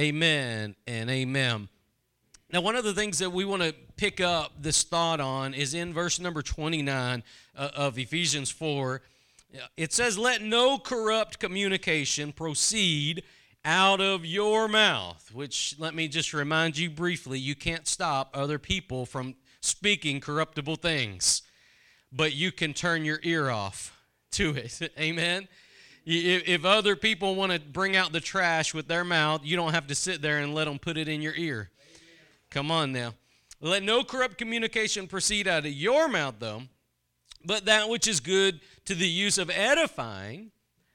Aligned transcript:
Amen 0.00 0.76
and 0.86 1.10
amen. 1.10 1.68
Now, 2.50 2.62
one 2.62 2.74
of 2.74 2.84
the 2.84 2.94
things 2.94 3.18
that 3.18 3.32
we 3.32 3.44
want 3.44 3.60
to 3.60 3.74
pick 3.98 4.18
up 4.18 4.52
this 4.58 4.82
thought 4.82 5.20
on 5.20 5.52
is 5.52 5.74
in 5.74 5.92
verse 5.92 6.18
number 6.18 6.40
29 6.40 7.22
uh, 7.54 7.68
of 7.76 7.98
Ephesians 7.98 8.50
4. 8.50 9.02
It 9.76 9.92
says, 9.92 10.16
Let 10.16 10.40
no 10.40 10.78
corrupt 10.78 11.38
communication 11.38 12.32
proceed 12.32 13.24
out 13.62 14.00
of 14.00 14.24
your 14.24 14.68
mouth, 14.68 15.30
which 15.34 15.76
let 15.78 15.94
me 15.94 16.08
just 16.08 16.32
remind 16.32 16.78
you 16.78 16.88
briefly 16.88 17.38
you 17.38 17.54
can't 17.54 17.86
stop 17.86 18.30
other 18.32 18.58
people 18.58 19.04
from 19.04 19.34
speaking 19.60 20.18
corruptible 20.18 20.76
things, 20.76 21.42
but 22.10 22.32
you 22.32 22.52
can 22.52 22.72
turn 22.72 23.04
your 23.04 23.20
ear 23.22 23.50
off 23.50 24.00
to 24.30 24.56
it. 24.56 24.80
Amen. 24.98 25.46
If 26.06 26.64
other 26.64 26.96
people 26.96 27.34
want 27.34 27.52
to 27.52 27.60
bring 27.60 27.96
out 27.96 28.12
the 28.12 28.20
trash 28.20 28.72
with 28.72 28.88
their 28.88 29.04
mouth, 29.04 29.42
you 29.44 29.56
don't 29.56 29.72
have 29.72 29.86
to 29.88 29.94
sit 29.94 30.22
there 30.22 30.38
and 30.38 30.54
let 30.54 30.64
them 30.64 30.78
put 30.78 30.96
it 30.96 31.08
in 31.08 31.20
your 31.20 31.34
ear. 31.34 31.70
Come 32.50 32.70
on 32.70 32.92
now. 32.92 33.14
Let 33.60 33.82
no 33.82 34.02
corrupt 34.02 34.38
communication 34.38 35.06
proceed 35.06 35.46
out 35.46 35.66
of 35.66 35.72
your 35.72 36.08
mouth, 36.08 36.36
though, 36.38 36.62
but 37.44 37.66
that 37.66 37.88
which 37.88 38.08
is 38.08 38.18
good 38.20 38.60
to 38.86 38.94
the 38.94 39.08
use 39.08 39.36
of 39.36 39.50
edifying, 39.50 40.50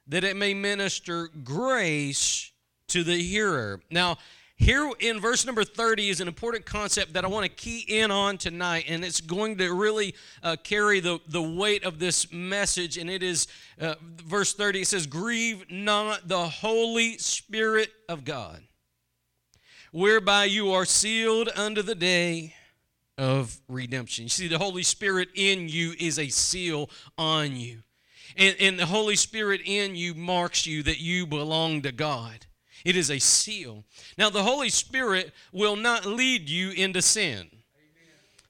that 0.08 0.24
it 0.24 0.36
may 0.36 0.54
minister 0.54 1.30
grace 1.44 2.52
to 2.88 3.04
the 3.04 3.22
hearer. 3.22 3.82
Now, 3.92 4.18
here 4.58 4.90
in 5.02 5.20
verse 5.20 5.46
number 5.46 5.66
30 5.66 6.10
is 6.10 6.22
an 6.22 6.30
important 6.30 6.66
concept 6.66 7.14
that 7.14 7.26
I 7.26 7.28
want 7.28 7.44
to 7.44 7.50
key 7.50 7.86
in 7.88 8.10
on 8.10 8.38
tonight, 8.38 8.86
and 8.88 9.04
it's 9.04 9.20
going 9.20 9.58
to 9.58 9.74
really 9.74 10.16
uh, 10.42 10.56
carry 10.64 11.02
the, 11.02 11.20
the 11.28 11.42
weight 11.42 11.84
of 11.84 12.00
this 12.00 12.32
message. 12.32 12.98
And 12.98 13.10
it 13.10 13.22
is 13.22 13.48
uh, 13.82 13.96
verse 14.02 14.54
30 14.54 14.82
it 14.82 14.88
says, 14.88 15.08
Grieve 15.08 15.70
not 15.70 16.30
the 16.30 16.48
Holy 16.48 17.18
Spirit 17.18 17.92
of 18.08 18.24
God, 18.24 18.62
whereby 19.92 20.46
you 20.46 20.72
are 20.72 20.86
sealed 20.86 21.50
unto 21.54 21.82
the 21.82 21.96
day 21.96 22.56
of 23.18 23.60
redemption. 23.68 24.24
You 24.24 24.30
see, 24.30 24.48
the 24.48 24.58
Holy 24.58 24.84
Spirit 24.84 25.30
in 25.36 25.68
you 25.68 25.96
is 26.00 26.18
a 26.18 26.30
seal 26.30 26.90
on 27.18 27.58
you. 27.58 27.80
And, 28.38 28.56
and 28.60 28.80
the 28.80 28.86
Holy 28.86 29.18
Spirit 29.18 29.62
in 29.66 29.98
you 29.98 30.14
marks 30.14 30.66
you 30.66 30.82
that 30.84 31.00
you 31.00 31.26
belong 31.26 31.82
to 31.82 31.92
God. 31.92 32.46
It 32.86 32.96
is 32.96 33.10
a 33.10 33.20
seal. 33.20 33.84
Now, 34.18 34.30
the 34.30 34.44
Holy 34.44 34.70
Spirit 34.70 35.34
will 35.52 35.76
not 35.76 36.06
lead 36.06 36.48
you 36.48 36.70
into 36.70 37.02
sin. 37.02 37.50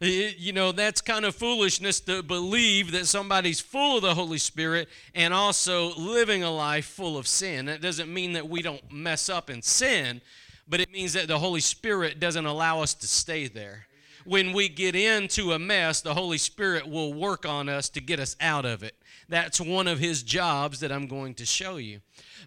It, 0.01 0.37
you 0.37 0.51
know, 0.51 0.73
that's 0.73 0.99
kind 0.99 1.23
of 1.23 1.35
foolishness 1.35 2.01
to 2.01 2.21
believe 2.21 2.91
that 2.91 3.07
somebody's 3.07 3.61
full 3.61 3.95
of 3.95 4.03
the 4.03 4.13
Holy 4.13 4.37
Spirit 4.37 4.89
and 5.15 5.33
also 5.33 5.95
living 5.95 6.43
a 6.43 6.51
life 6.51 6.85
full 6.85 7.17
of 7.17 7.27
sin. 7.27 7.67
That 7.67 7.81
doesn't 7.81 8.13
mean 8.13 8.33
that 8.33 8.49
we 8.49 8.61
don't 8.61 8.91
mess 8.91 9.29
up 9.29 9.49
in 9.49 9.61
sin, 9.61 10.21
but 10.67 10.81
it 10.81 10.91
means 10.91 11.13
that 11.13 11.29
the 11.29 11.39
Holy 11.39 11.61
Spirit 11.61 12.19
doesn't 12.19 12.45
allow 12.45 12.81
us 12.81 12.93
to 12.95 13.07
stay 13.07 13.47
there. 13.47 13.87
When 14.25 14.51
we 14.51 14.67
get 14.67 14.95
into 14.95 15.53
a 15.53 15.59
mess, 15.59 16.01
the 16.01 16.15
Holy 16.15 16.39
Spirit 16.39 16.89
will 16.89 17.13
work 17.13 17.45
on 17.45 17.69
us 17.69 17.87
to 17.89 18.01
get 18.01 18.19
us 18.19 18.35
out 18.41 18.65
of 18.65 18.83
it. 18.83 18.95
That's 19.27 19.59
one 19.59 19.87
of 19.87 19.99
his 19.99 20.23
jobs 20.23 20.79
that 20.79 20.91
I'm 20.91 21.07
going 21.07 21.33
to 21.35 21.45
show 21.45 21.77
you. 21.77 22.01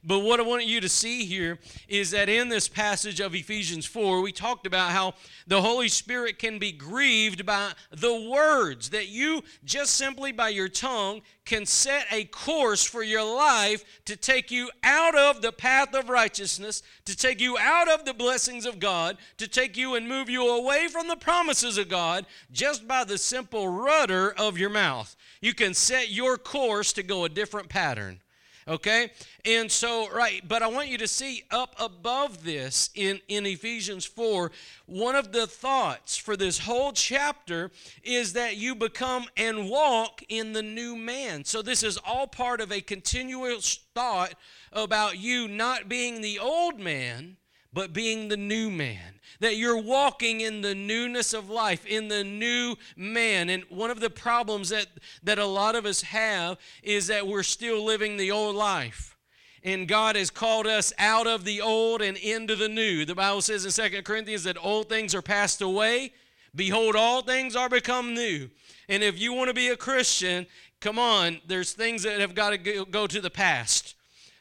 But 0.05 0.20
what 0.20 0.41
I 0.41 0.44
want 0.44 0.64
you 0.64 0.80
to 0.80 0.88
see 0.88 1.25
here 1.25 1.58
is 1.88 2.10
that 2.12 2.28
in 2.28 2.48
this 2.48 2.69
passage 2.69 3.20
of 3.20 3.34
Ephesians 3.34 3.84
4, 3.86 4.20
we 4.20 4.33
talked 4.33 4.66
about 4.66 4.92
how 4.92 5.14
the 5.47 5.60
Holy 5.60 5.88
Spirit 5.88 6.38
can 6.38 6.58
be 6.58 6.72
grieved 6.72 7.44
by 7.44 7.72
the 7.91 8.28
words, 8.30 8.91
that 8.91 9.08
you 9.08 9.42
just 9.64 9.94
simply 9.94 10.33
by 10.33 10.50
your 10.50 10.69
tongue 10.69 11.20
can 11.44 11.64
set 11.64 12.06
a 12.10 12.25
course 12.25 12.84
for 12.84 13.03
your 13.03 13.25
life 13.25 13.82
to 14.05 14.16
take 14.16 14.50
you 14.50 14.70
out 14.84 15.16
of 15.16 15.41
the 15.41 15.53
path 15.53 15.94
of 15.94 16.08
righteousness, 16.08 16.82
to 17.05 17.16
take 17.16 17.41
you 17.41 17.56
out 17.58 17.88
of 17.88 18.05
the 18.05 18.14
blessings 18.14 18.66
of 18.66 18.78
God, 18.78 19.16
to 19.38 19.48
take 19.48 19.77
you 19.77 19.94
and 19.94 20.06
move 20.06 20.28
you 20.28 20.48
away 20.48 20.88
from 20.88 21.08
the 21.08 21.16
promises 21.16 21.78
of 21.78 21.88
God 21.88 22.27
just 22.53 22.86
by 22.86 23.03
the 23.05 23.19
simple 23.19 23.69
rudder 23.69 24.30
of 24.30 24.58
your 24.58 24.70
mouth. 24.70 25.16
You 25.41 25.54
can 25.54 25.75
set 25.75 26.10
your 26.10 26.37
course 26.37 26.93
to 26.94 27.03
go 27.03 27.25
a 27.25 27.28
different 27.28 27.69
pattern. 27.69 28.21
Okay? 28.69 29.10
And 29.47 29.72
so, 29.72 30.10
right, 30.10 30.47
but 30.47 30.62
I 30.62 30.66
want 30.66 30.88
you 30.88 30.99
to 30.99 31.09
see 31.09 31.43
up 31.50 31.75
above 31.81 32.44
this 32.44 32.91
in, 32.94 33.19
in 33.26 33.47
Ephesians 33.47 34.04
4, 34.04 34.53
one 34.84 35.16
of 35.16 35.32
the 35.32 35.47
thoughts 35.47 36.19
for 36.19 36.37
this 36.37 36.59
whole 36.59 36.93
chapter 36.93 37.71
is 38.03 38.34
that 38.34 38.56
you 38.56 38.75
become 38.75 39.25
and 39.38 39.71
walk 39.71 40.22
in 40.28 40.53
the 40.53 40.62
new 40.62 40.97
man. 40.97 41.44
So, 41.44 41.62
this 41.62 41.82
is 41.82 41.99
all 42.05 42.26
part 42.26 42.60
of 42.60 42.70
a 42.70 42.82
continuous 42.82 43.81
thought 43.94 44.34
about 44.70 45.19
you 45.19 45.49
not 45.49 45.88
being 45.88 46.20
the 46.20 46.38
old 46.38 46.78
man, 46.78 47.38
but 47.73 47.93
being 47.93 48.29
the 48.29 48.37
new 48.37 48.71
man. 48.71 49.15
That 49.41 49.56
you're 49.56 49.81
walking 49.81 50.41
in 50.41 50.62
the 50.62 50.75
newness 50.75 51.33
of 51.33 51.49
life, 51.49 51.87
in 51.87 52.09
the 52.09 52.25
new 52.25 52.77
man. 52.97 53.49
And 53.51 53.62
one 53.69 53.91
of 53.91 54.01
the 54.01 54.11
problems 54.11 54.71
that, 54.71 54.87
that 55.23 55.39
a 55.39 55.47
lot 55.47 55.77
of 55.77 55.87
us 55.87 56.03
have 56.03 56.59
is 56.83 57.06
that 57.06 57.27
we're 57.27 57.45
still 57.45 57.84
living 57.84 58.17
the 58.17 58.33
old 58.33 58.56
life. 58.56 59.17
And 59.62 59.87
God 59.87 60.17
has 60.17 60.31
called 60.31 60.67
us 60.67 60.93
out 60.99 61.27
of 61.27 61.45
the 61.45 61.61
old 61.61 62.01
and 62.03 62.17
into 62.17 62.56
the 62.56 62.69
new. 62.69 63.05
The 63.05 63.15
Bible 63.15 63.43
says 63.43 63.65
in 63.65 63.71
Second 63.71 64.05
Corinthians 64.05 64.45
that 64.45 64.56
old 64.61 64.89
things 64.89 65.15
are 65.15 65.23
passed 65.23 65.61
away. 65.61 66.12
Behold, 66.55 66.97
all 66.97 67.23
things 67.23 67.55
are 67.55 67.69
become 67.69 68.15
new. 68.15 68.50
And 68.89 69.03
if 69.03 69.19
you 69.21 69.33
want 69.33 69.49
to 69.49 69.55
be 69.55 69.69
a 69.69 69.77
Christian, 69.77 70.47
come 70.81 70.99
on, 70.99 71.41
there's 71.47 71.73
things 71.73 72.03
that 72.05 72.21
have 72.21 72.35
got 72.35 72.50
to 72.50 72.85
go 72.87 73.06
to 73.06 73.21
the 73.21 73.31
past. 73.31 73.95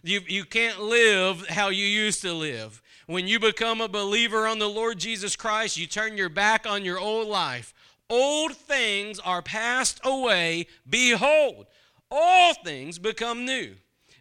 You, 0.03 0.21
you 0.27 0.45
can't 0.45 0.81
live 0.81 1.47
how 1.47 1.69
you 1.69 1.85
used 1.85 2.21
to 2.21 2.33
live. 2.33 2.81
When 3.07 3.25
you 3.25 3.39
become 3.39 3.79
a 3.79 3.87
believer 3.87 4.45
on 4.45 4.59
the 4.59 4.67
Lord 4.67 4.99
Jesus 4.99 5.37
Christ, 5.37 5.77
you 5.77 5.87
turn 5.87 6.17
your 6.17 6.27
back 6.27 6.67
on 6.67 6.83
your 6.83 6.99
old 6.99 7.29
life. 7.29 7.73
Old 8.09 8.53
things 8.55 9.17
are 9.19 9.41
passed 9.41 10.01
away. 10.03 10.67
Behold, 10.89 11.67
all 12.11 12.53
things 12.53 12.99
become 12.99 13.45
new. 13.45 13.75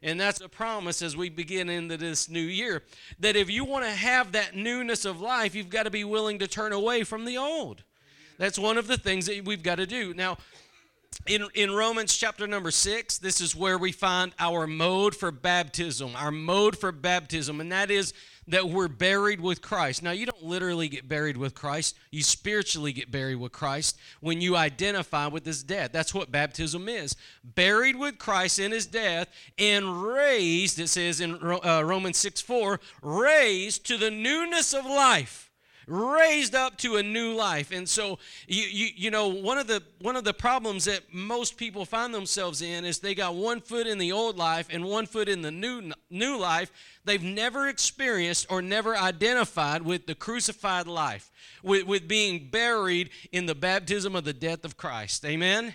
And 0.05 0.21
that's 0.21 0.41
a 0.41 0.49
promise 0.49 1.03
as 1.03 1.17
we 1.17 1.31
begin 1.31 1.69
into 1.69 1.97
this 1.97 2.29
new 2.29 2.39
year 2.39 2.85
that 3.19 3.35
if 3.35 3.51
you 3.51 3.65
want 3.65 3.85
to 3.85 3.91
have 3.91 4.31
that 4.33 4.55
newness 4.55 5.05
of 5.05 5.21
life, 5.21 5.57
you've 5.57 5.69
got 5.69 5.83
to 5.83 5.91
be 5.91 6.05
willing 6.05 6.39
to 6.39 6.47
turn 6.47 6.73
away 6.73 7.03
from 7.03 7.25
the 7.25 7.37
old. 7.37 7.83
That's 8.39 8.59
one 8.59 8.79
of 8.79 8.87
the 8.87 8.99
things 8.99 9.27
that 9.27 9.45
we've 9.45 9.65
got 9.65 9.77
to 9.77 9.87
do. 9.87 10.15
Now, 10.15 10.39
in, 11.27 11.47
in 11.55 11.73
Romans 11.73 12.17
chapter 12.17 12.47
number 12.47 12.71
six, 12.71 13.19
this 13.19 13.41
is 13.41 13.57
where 13.57 13.79
we 13.79 13.91
find 13.91 14.33
our 14.39 14.67
mode 14.67 15.17
for 15.17 15.33
baptism, 15.33 16.13
our 16.15 16.31
mode 16.31 16.79
for 16.79 16.93
baptism, 16.93 17.61
and 17.61 17.73
that 17.73 17.91
is 17.91 18.13
that 18.49 18.69
we're 18.69 18.89
buried 18.89 19.41
with 19.41 19.61
Christ. 19.61 20.03
Now, 20.03 20.13
you 20.13 20.27
don't 20.27 20.43
literally 20.43 20.89
get 20.89 21.09
buried 21.09 21.37
with 21.37 21.55
Christ, 21.55 21.97
you 22.11 22.23
spiritually 22.23 22.93
get 22.93 23.11
buried 23.11 23.37
with 23.37 23.53
Christ 23.53 23.99
when 24.21 24.41
you 24.41 24.57
identify 24.57 25.27
with 25.27 25.45
his 25.45 25.63
death. 25.63 25.93
That's 25.93 26.15
what 26.15 26.31
baptism 26.31 26.89
is. 26.89 27.17
Buried 27.45 27.97
with 27.97 28.19
Christ 28.19 28.59
in 28.59 28.73
his 28.73 28.87
death 28.87 29.29
and 29.59 30.03
raised, 30.03 30.79
it 30.79 30.89
says 30.89 31.21
in 31.21 31.35
uh, 31.43 31.83
Romans 31.85 32.19
6 32.19 32.41
4, 32.41 32.81
raised 33.03 33.87
to 33.87 33.97
the 33.97 34.11
newness 34.11 34.75
of 34.75 34.85
life 34.87 35.46
raised 35.87 36.55
up 36.55 36.77
to 36.79 36.97
a 36.97 37.03
new 37.03 37.33
life. 37.33 37.71
And 37.71 37.89
so 37.89 38.19
you, 38.47 38.65
you 38.65 38.89
you 38.97 39.11
know 39.11 39.29
one 39.29 39.59
of 39.59 39.67
the 39.67 39.83
one 40.01 40.17
of 40.17 40.25
the 40.25 40.35
problems 40.35 40.85
that 40.87 41.03
most 41.13 41.57
people 41.57 41.85
find 41.85 42.13
themselves 42.13 42.63
in 42.63 42.85
is 42.85 42.99
they 42.99 43.15
got 43.15 43.35
one 43.35 43.61
foot 43.61 43.87
in 43.87 43.99
the 43.99 44.13
old 44.13 44.37
life 44.37 44.67
and 44.71 44.85
one 44.85 45.07
foot 45.07 45.29
in 45.29 45.43
the 45.43 45.51
new 45.51 45.93
new 46.11 46.37
life 46.39 46.73
they've 47.05 47.23
never 47.23 47.69
experienced 47.69 48.47
or 48.51 48.61
never 48.61 48.97
identified 48.97 49.83
with 49.83 50.07
the 50.07 50.15
crucified 50.15 50.87
life 50.87 51.31
with, 51.63 51.87
with 51.87 52.09
being 52.09 52.49
buried 52.51 53.11
in 53.31 53.47
the 53.47 53.55
baptism 53.55 54.17
of 54.17 54.25
the 54.25 54.33
death 54.33 54.65
of 54.65 54.77
christ. 54.77 55.25
Amen 55.25 55.75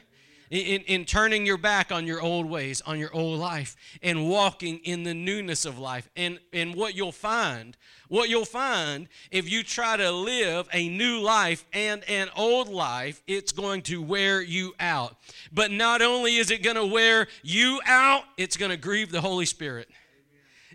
in, 0.51 0.81
in 0.81 1.06
turning 1.06 1.45
your 1.45 1.57
back 1.57 1.91
on 1.91 2.06
your 2.06 2.22
old 2.22 2.45
ways, 2.45 2.81
on 2.81 3.00
your 3.00 3.13
old 3.16 3.39
life, 3.39 3.75
and 4.03 4.29
walking 4.29 4.79
in 4.79 5.03
the 5.03 5.13
newness 5.13 5.63
of 5.66 5.79
life. 5.79 6.09
And, 6.16 6.39
and 6.51 6.75
what 6.75 6.94
you'll 6.94 7.13
find, 7.13 7.78
what 8.09 8.29
you'll 8.29 8.44
find 8.44 9.07
if 9.31 9.50
you 9.50 9.63
try 9.63 9.95
to 9.95 10.12
live 10.12 10.68
a 10.74 10.89
new 10.89 11.21
life 11.21 11.65
and 11.71 12.03
an 12.09 12.27
old 12.36 12.68
life, 12.68 13.24
it's 13.27 13.53
going 13.53 13.81
to 13.83 14.01
wear 14.01 14.42
you 14.42 14.74
out. 14.80 15.15
But 15.53 15.71
not 15.71 16.01
only 16.01 16.36
is 16.36 16.51
it 16.51 16.62
going 16.62 16.75
to 16.75 16.86
wear 16.86 17.27
you 17.42 17.80
out, 17.88 18.24
it's 18.38 18.57
going 18.57 18.71
to 18.71 18.77
grieve 18.77 19.12
the 19.12 19.21
Holy 19.21 19.45
Spirit. 19.45 19.88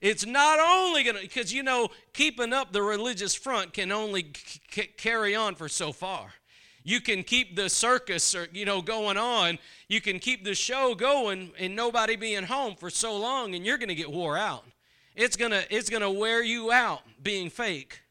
It's 0.00 0.25
not 0.25 0.58
only 0.58 1.05
going 1.05 1.17
to, 1.17 1.23
because 1.23 1.52
you 1.52 1.62
know, 1.62 1.88
keeping 2.14 2.52
up 2.52 2.73
the 2.73 2.82
religious 2.82 3.34
front 3.34 3.75
can 3.75 3.93
only 3.93 4.32
c- 4.70 4.88
carry 4.96 5.34
on 5.34 5.55
for 5.55 5.69
so 5.69 5.93
far. 5.93 6.32
You 6.87 7.00
can 7.00 7.25
keep 7.25 7.56
the 7.56 7.69
circus 7.69 8.33
or, 8.33 8.47
you 8.53 8.65
know 8.65 8.81
going 8.81 9.17
on. 9.17 9.59
You 9.88 10.00
can 10.00 10.21
keep 10.21 10.44
the 10.44 10.55
show 10.55 10.94
going 10.94 11.50
and 11.59 11.75
nobody 11.75 12.15
being 12.15 12.44
home 12.44 12.77
for 12.77 12.91
so 12.91 13.17
long 13.19 13.56
and 13.56 13.67
you're 13.67 13.77
going 13.77 13.88
to 13.88 13.94
get 13.97 14.09
wore 14.09 14.38
out. 14.38 14.65
It's 15.17 15.37
going 15.37 15.50
to 15.50 15.65
it's 15.75 15.91
going 15.91 16.03
to 16.03 16.11
wear 16.11 16.44
you 16.44 16.71
out 16.71 17.00
being 17.21 17.50
fake. 17.50 18.03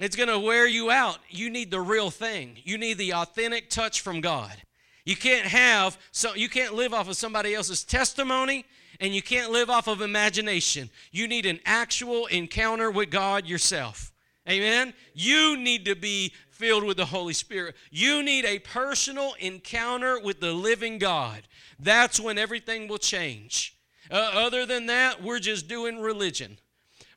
It's 0.00 0.16
going 0.16 0.28
to 0.28 0.40
wear 0.40 0.66
you 0.66 0.90
out. 0.90 1.18
You 1.28 1.50
need 1.50 1.70
the 1.70 1.80
real 1.80 2.10
thing. 2.10 2.56
You 2.64 2.78
need 2.78 2.98
the 2.98 3.14
authentic 3.14 3.70
touch 3.70 4.00
from 4.00 4.20
God. 4.20 4.56
You 5.04 5.14
can't 5.14 5.46
have 5.46 5.96
so 6.10 6.34
you 6.34 6.48
can't 6.48 6.74
live 6.74 6.92
off 6.92 7.08
of 7.08 7.16
somebody 7.16 7.54
else's 7.54 7.84
testimony 7.84 8.64
and 8.98 9.14
you 9.14 9.22
can't 9.22 9.52
live 9.52 9.70
off 9.70 9.86
of 9.86 10.00
imagination. 10.00 10.90
You 11.12 11.28
need 11.28 11.46
an 11.46 11.60
actual 11.64 12.26
encounter 12.26 12.90
with 12.90 13.10
God 13.10 13.46
yourself. 13.46 14.12
Amen. 14.48 14.94
You 15.14 15.56
need 15.56 15.84
to 15.84 15.94
be 15.94 16.32
filled 16.62 16.84
with 16.84 16.96
the 16.96 17.06
Holy 17.06 17.32
Spirit. 17.32 17.74
You 17.90 18.22
need 18.22 18.44
a 18.44 18.60
personal 18.60 19.34
encounter 19.40 20.20
with 20.20 20.38
the 20.38 20.52
living 20.52 20.96
God. 20.98 21.42
That's 21.80 22.20
when 22.20 22.38
everything 22.38 22.86
will 22.86 22.98
change. 22.98 23.76
Uh, 24.08 24.30
other 24.32 24.64
than 24.64 24.86
that, 24.86 25.20
we're 25.20 25.40
just 25.40 25.66
doing 25.66 26.00
religion. 26.00 26.58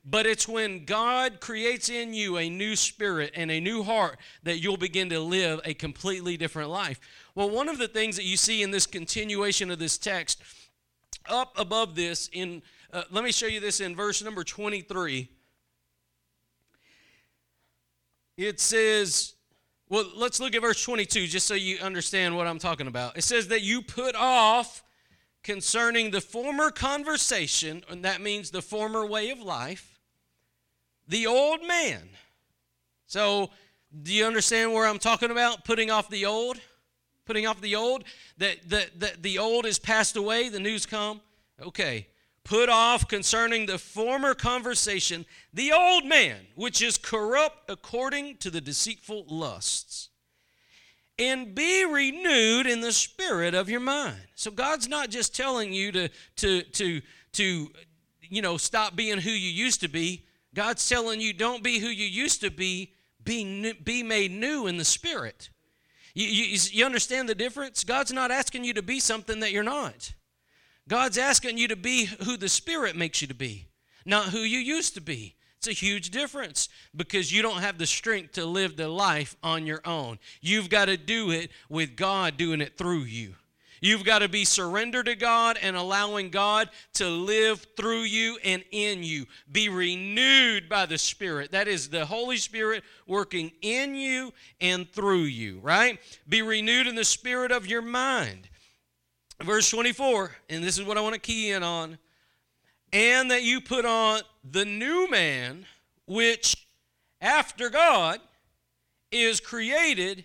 But 0.04 0.26
it's 0.26 0.48
when 0.48 0.84
God 0.84 1.38
creates 1.38 1.88
in 1.88 2.12
you 2.12 2.38
a 2.38 2.50
new 2.50 2.74
spirit 2.74 3.34
and 3.36 3.52
a 3.52 3.60
new 3.60 3.84
heart 3.84 4.18
that 4.42 4.58
you'll 4.58 4.76
begin 4.76 5.10
to 5.10 5.20
live 5.20 5.60
a 5.64 5.74
completely 5.74 6.36
different 6.36 6.70
life. 6.70 6.98
Well, 7.36 7.48
one 7.48 7.68
of 7.68 7.78
the 7.78 7.86
things 7.86 8.16
that 8.16 8.24
you 8.24 8.36
see 8.36 8.64
in 8.64 8.72
this 8.72 8.84
continuation 8.84 9.70
of 9.70 9.78
this 9.78 9.96
text, 9.96 10.42
up 11.28 11.56
above 11.56 11.94
this, 11.94 12.28
in 12.32 12.62
uh, 12.92 13.04
let 13.12 13.22
me 13.22 13.30
show 13.30 13.46
you 13.46 13.60
this 13.60 13.78
in 13.78 13.94
verse 13.94 14.24
number 14.24 14.42
23. 14.42 15.28
It 18.36 18.58
says, 18.58 19.35
well, 19.88 20.10
let's 20.16 20.40
look 20.40 20.54
at 20.54 20.62
verse 20.62 20.82
22 20.82 21.26
just 21.26 21.46
so 21.46 21.54
you 21.54 21.78
understand 21.78 22.36
what 22.36 22.46
I'm 22.46 22.58
talking 22.58 22.86
about. 22.86 23.16
It 23.16 23.22
says 23.22 23.48
that 23.48 23.62
you 23.62 23.82
put 23.82 24.14
off 24.14 24.82
concerning 25.44 26.10
the 26.10 26.20
former 26.20 26.70
conversation, 26.70 27.84
and 27.88 28.04
that 28.04 28.20
means 28.20 28.50
the 28.50 28.62
former 28.62 29.06
way 29.06 29.30
of 29.30 29.40
life 29.40 29.96
the 31.08 31.26
old 31.26 31.64
man. 31.66 32.08
So, 33.06 33.50
do 34.02 34.12
you 34.12 34.24
understand 34.24 34.72
where 34.72 34.86
I'm 34.86 34.98
talking 34.98 35.30
about? 35.30 35.64
Putting 35.64 35.90
off 35.90 36.10
the 36.10 36.26
old? 36.26 36.60
Putting 37.24 37.46
off 37.46 37.60
the 37.60 37.76
old? 37.76 38.04
That, 38.38 38.68
the, 38.68 38.88
that 38.96 39.22
the 39.22 39.38
old 39.38 39.66
is 39.66 39.78
passed 39.78 40.16
away, 40.16 40.48
the 40.48 40.58
news 40.58 40.84
come? 40.84 41.20
Okay. 41.62 42.08
Put 42.46 42.68
off 42.68 43.08
concerning 43.08 43.66
the 43.66 43.76
former 43.76 44.32
conversation 44.32 45.26
the 45.52 45.72
old 45.72 46.04
man, 46.04 46.46
which 46.54 46.80
is 46.80 46.96
corrupt 46.96 47.68
according 47.68 48.36
to 48.36 48.52
the 48.52 48.60
deceitful 48.60 49.24
lusts. 49.28 50.10
And 51.18 51.56
be 51.56 51.84
renewed 51.84 52.68
in 52.68 52.82
the 52.82 52.92
spirit 52.92 53.54
of 53.54 53.68
your 53.68 53.80
mind. 53.80 54.28
So 54.36 54.52
God's 54.52 54.86
not 54.86 55.10
just 55.10 55.34
telling 55.34 55.72
you 55.72 55.90
to, 55.90 56.08
to, 56.36 56.62
to, 56.62 57.00
to 57.32 57.72
you 58.20 58.42
know, 58.42 58.58
stop 58.58 58.94
being 58.94 59.18
who 59.18 59.30
you 59.30 59.50
used 59.50 59.80
to 59.80 59.88
be. 59.88 60.24
God's 60.54 60.88
telling 60.88 61.20
you, 61.20 61.32
don't 61.32 61.64
be 61.64 61.80
who 61.80 61.88
you 61.88 62.06
used 62.06 62.42
to 62.42 62.52
be, 62.52 62.92
be, 63.24 63.72
be 63.72 64.04
made 64.04 64.30
new 64.30 64.68
in 64.68 64.76
the 64.76 64.84
Spirit. 64.84 65.50
You, 66.14 66.28
you, 66.28 66.58
you 66.70 66.84
understand 66.84 67.28
the 67.28 67.34
difference? 67.34 67.82
God's 67.82 68.12
not 68.12 68.30
asking 68.30 68.62
you 68.62 68.74
to 68.74 68.82
be 68.82 69.00
something 69.00 69.40
that 69.40 69.50
you're 69.50 69.64
not. 69.64 70.12
God's 70.88 71.18
asking 71.18 71.58
you 71.58 71.68
to 71.68 71.76
be 71.76 72.06
who 72.24 72.36
the 72.36 72.48
Spirit 72.48 72.96
makes 72.96 73.20
you 73.20 73.28
to 73.28 73.34
be, 73.34 73.66
not 74.04 74.26
who 74.26 74.38
you 74.38 74.58
used 74.58 74.94
to 74.94 75.00
be. 75.00 75.34
It's 75.58 75.66
a 75.68 75.72
huge 75.72 76.10
difference 76.10 76.68
because 76.94 77.32
you 77.32 77.42
don't 77.42 77.62
have 77.62 77.78
the 77.78 77.86
strength 77.86 78.32
to 78.32 78.44
live 78.44 78.76
the 78.76 78.88
life 78.88 79.36
on 79.42 79.66
your 79.66 79.80
own. 79.84 80.18
You've 80.40 80.68
got 80.68 80.84
to 80.84 80.96
do 80.96 81.30
it 81.30 81.50
with 81.68 81.96
God 81.96 82.36
doing 82.36 82.60
it 82.60 82.76
through 82.76 83.00
you. 83.00 83.34
You've 83.80 84.04
got 84.04 84.20
to 84.20 84.28
be 84.28 84.44
surrendered 84.44 85.06
to 85.06 85.14
God 85.14 85.58
and 85.60 85.76
allowing 85.76 86.30
God 86.30 86.70
to 86.94 87.08
live 87.08 87.66
through 87.76 88.02
you 88.02 88.38
and 88.44 88.64
in 88.70 89.02
you. 89.02 89.26
Be 89.50 89.68
renewed 89.68 90.68
by 90.68 90.86
the 90.86 90.98
Spirit. 90.98 91.52
That 91.52 91.68
is 91.68 91.88
the 91.88 92.06
Holy 92.06 92.38
Spirit 92.38 92.84
working 93.06 93.52
in 93.60 93.94
you 93.94 94.32
and 94.60 94.90
through 94.90 95.24
you, 95.24 95.58
right? 95.60 95.98
Be 96.28 96.42
renewed 96.42 96.86
in 96.86 96.94
the 96.94 97.04
spirit 97.04 97.52
of 97.52 97.66
your 97.66 97.82
mind. 97.82 98.48
Verse 99.42 99.70
24, 99.70 100.30
and 100.48 100.64
this 100.64 100.78
is 100.78 100.84
what 100.84 100.96
I 100.96 101.02
want 101.02 101.14
to 101.14 101.20
key 101.20 101.50
in 101.50 101.62
on. 101.62 101.98
And 102.92 103.30
that 103.30 103.42
you 103.42 103.60
put 103.60 103.84
on 103.84 104.22
the 104.48 104.64
new 104.64 105.10
man, 105.10 105.66
which 106.06 106.66
after 107.20 107.68
God 107.68 108.20
is 109.10 109.40
created 109.40 110.24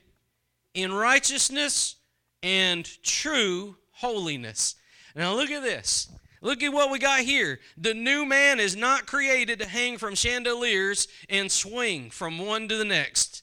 in 0.73 0.93
righteousness 0.93 1.97
and 2.41 2.85
true 3.03 3.75
holiness. 3.91 4.75
Now, 5.15 5.33
look 5.33 5.51
at 5.51 5.63
this. 5.63 6.07
Look 6.41 6.63
at 6.63 6.73
what 6.73 6.89
we 6.89 6.97
got 6.97 7.19
here. 7.19 7.59
The 7.77 7.93
new 7.93 8.25
man 8.25 8.59
is 8.59 8.75
not 8.75 9.05
created 9.05 9.59
to 9.59 9.67
hang 9.67 9.97
from 9.97 10.15
chandeliers 10.15 11.07
and 11.29 11.51
swing 11.51 12.09
from 12.09 12.39
one 12.39 12.67
to 12.67 12.77
the 12.77 12.85
next. 12.85 13.40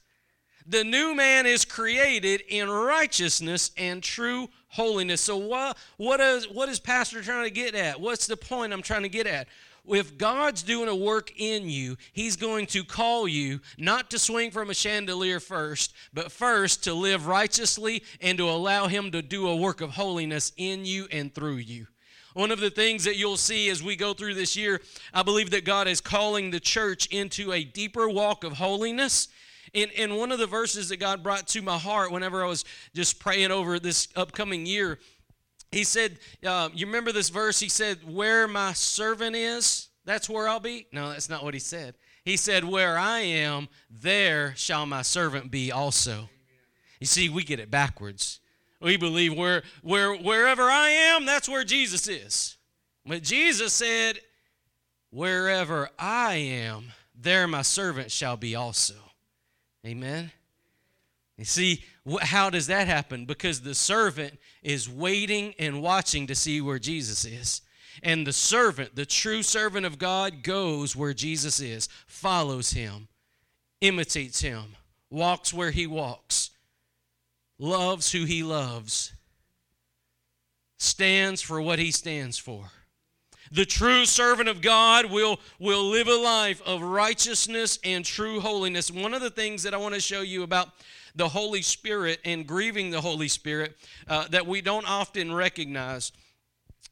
The 0.68 0.84
new 0.84 1.14
man 1.14 1.46
is 1.46 1.64
created 1.64 2.42
in 2.46 2.68
righteousness 2.68 3.70
and 3.78 4.02
true 4.02 4.48
holiness. 4.68 5.22
So, 5.22 5.38
what, 5.38 5.78
what, 5.96 6.20
is, 6.20 6.46
what 6.46 6.68
is 6.68 6.78
Pastor 6.78 7.22
trying 7.22 7.44
to 7.44 7.50
get 7.50 7.74
at? 7.74 7.98
What's 7.98 8.26
the 8.26 8.36
point 8.36 8.74
I'm 8.74 8.82
trying 8.82 9.02
to 9.02 9.08
get 9.08 9.26
at? 9.26 9.48
if 9.90 10.18
God's 10.18 10.62
doing 10.62 10.88
a 10.88 10.94
work 10.94 11.32
in 11.38 11.70
you, 11.70 11.96
He's 12.12 12.36
going 12.36 12.66
to 12.66 12.84
call 12.84 13.26
you 13.26 13.60
not 13.78 14.10
to 14.10 14.18
swing 14.18 14.50
from 14.50 14.68
a 14.68 14.74
chandelier 14.74 15.40
first, 15.40 15.94
but 16.12 16.30
first 16.30 16.84
to 16.84 16.92
live 16.92 17.26
righteously 17.26 18.02
and 18.20 18.36
to 18.36 18.50
allow 18.50 18.86
Him 18.88 19.10
to 19.12 19.22
do 19.22 19.48
a 19.48 19.56
work 19.56 19.80
of 19.80 19.90
holiness 19.90 20.52
in 20.58 20.84
you 20.84 21.06
and 21.10 21.34
through 21.34 21.56
you. 21.56 21.86
One 22.34 22.50
of 22.50 22.60
the 22.60 22.70
things 22.70 23.04
that 23.04 23.16
you'll 23.16 23.36
see 23.36 23.70
as 23.70 23.82
we 23.82 23.96
go 23.96 24.12
through 24.12 24.34
this 24.34 24.56
year, 24.56 24.80
I 25.14 25.22
believe 25.22 25.50
that 25.50 25.64
God 25.64 25.88
is 25.88 26.00
calling 26.00 26.50
the 26.50 26.60
church 26.60 27.06
into 27.06 27.52
a 27.52 27.64
deeper 27.64 28.08
walk 28.08 28.44
of 28.44 28.52
holiness. 28.52 29.28
In, 29.72 29.90
in 29.90 30.16
one 30.16 30.32
of 30.32 30.38
the 30.38 30.46
verses 30.46 30.88
that 30.88 30.98
God 30.98 31.22
brought 31.22 31.46
to 31.48 31.62
my 31.62 31.78
heart 31.78 32.10
whenever 32.10 32.44
I 32.44 32.48
was 32.48 32.64
just 32.94 33.18
praying 33.18 33.50
over 33.50 33.78
this 33.78 34.08
upcoming 34.16 34.66
year, 34.66 34.98
he 35.70 35.84
said, 35.84 36.18
uh, 36.46 36.70
You 36.74 36.86
remember 36.86 37.12
this 37.12 37.28
verse? 37.28 37.60
He 37.60 37.68
said, 37.68 37.98
Where 38.04 38.48
my 38.48 38.72
servant 38.72 39.36
is, 39.36 39.88
that's 40.04 40.28
where 40.28 40.48
I'll 40.48 40.60
be. 40.60 40.86
No, 40.92 41.10
that's 41.10 41.28
not 41.28 41.44
what 41.44 41.54
he 41.54 41.60
said. 41.60 41.94
He 42.24 42.36
said, 42.36 42.64
Where 42.64 42.98
I 42.98 43.20
am, 43.20 43.68
there 43.90 44.54
shall 44.56 44.86
my 44.86 45.02
servant 45.02 45.50
be 45.50 45.70
also. 45.70 46.28
You 47.00 47.06
see, 47.06 47.28
we 47.28 47.44
get 47.44 47.60
it 47.60 47.70
backwards. 47.70 48.40
We 48.80 48.96
believe 48.96 49.36
where, 49.36 49.62
where, 49.82 50.14
wherever 50.14 50.62
I 50.62 50.90
am, 50.90 51.26
that's 51.26 51.48
where 51.48 51.64
Jesus 51.64 52.08
is. 52.08 52.56
But 53.04 53.22
Jesus 53.22 53.72
said, 53.72 54.20
Wherever 55.10 55.88
I 55.98 56.34
am, 56.34 56.92
there 57.14 57.48
my 57.48 57.62
servant 57.62 58.10
shall 58.10 58.36
be 58.36 58.54
also. 58.54 58.94
Amen. 59.86 60.30
You 61.36 61.44
see, 61.44 61.84
how 62.20 62.50
does 62.50 62.66
that 62.66 62.88
happen? 62.88 63.24
Because 63.24 63.60
the 63.60 63.74
servant 63.74 64.38
is 64.62 64.88
waiting 64.88 65.54
and 65.58 65.82
watching 65.82 66.26
to 66.26 66.34
see 66.34 66.60
where 66.60 66.80
Jesus 66.80 67.24
is. 67.24 67.62
And 68.02 68.26
the 68.26 68.32
servant, 68.32 68.96
the 68.96 69.06
true 69.06 69.42
servant 69.42 69.86
of 69.86 69.98
God, 69.98 70.42
goes 70.42 70.96
where 70.96 71.14
Jesus 71.14 71.60
is, 71.60 71.88
follows 72.06 72.70
him, 72.70 73.08
imitates 73.80 74.40
him, 74.40 74.76
walks 75.10 75.54
where 75.54 75.70
he 75.70 75.86
walks, 75.86 76.50
loves 77.58 78.12
who 78.12 78.24
he 78.24 78.42
loves, 78.42 79.12
stands 80.78 81.40
for 81.40 81.60
what 81.60 81.78
he 81.78 81.90
stands 81.90 82.38
for. 82.38 82.70
The 83.50 83.64
true 83.64 84.04
servant 84.04 84.48
of 84.48 84.60
God 84.60 85.06
will, 85.06 85.40
will 85.58 85.84
live 85.84 86.08
a 86.08 86.16
life 86.16 86.60
of 86.66 86.82
righteousness 86.82 87.78
and 87.84 88.04
true 88.04 88.40
holiness. 88.40 88.90
One 88.90 89.14
of 89.14 89.20
the 89.20 89.30
things 89.30 89.62
that 89.62 89.74
I 89.74 89.78
want 89.78 89.94
to 89.94 90.00
show 90.00 90.20
you 90.20 90.42
about 90.42 90.68
the 91.14 91.28
Holy 91.28 91.62
Spirit 91.62 92.20
and 92.24 92.46
grieving 92.46 92.90
the 92.90 93.00
Holy 93.00 93.28
Spirit 93.28 93.76
uh, 94.06 94.28
that 94.28 94.46
we 94.46 94.60
don't 94.60 94.88
often 94.88 95.32
recognize 95.32 96.12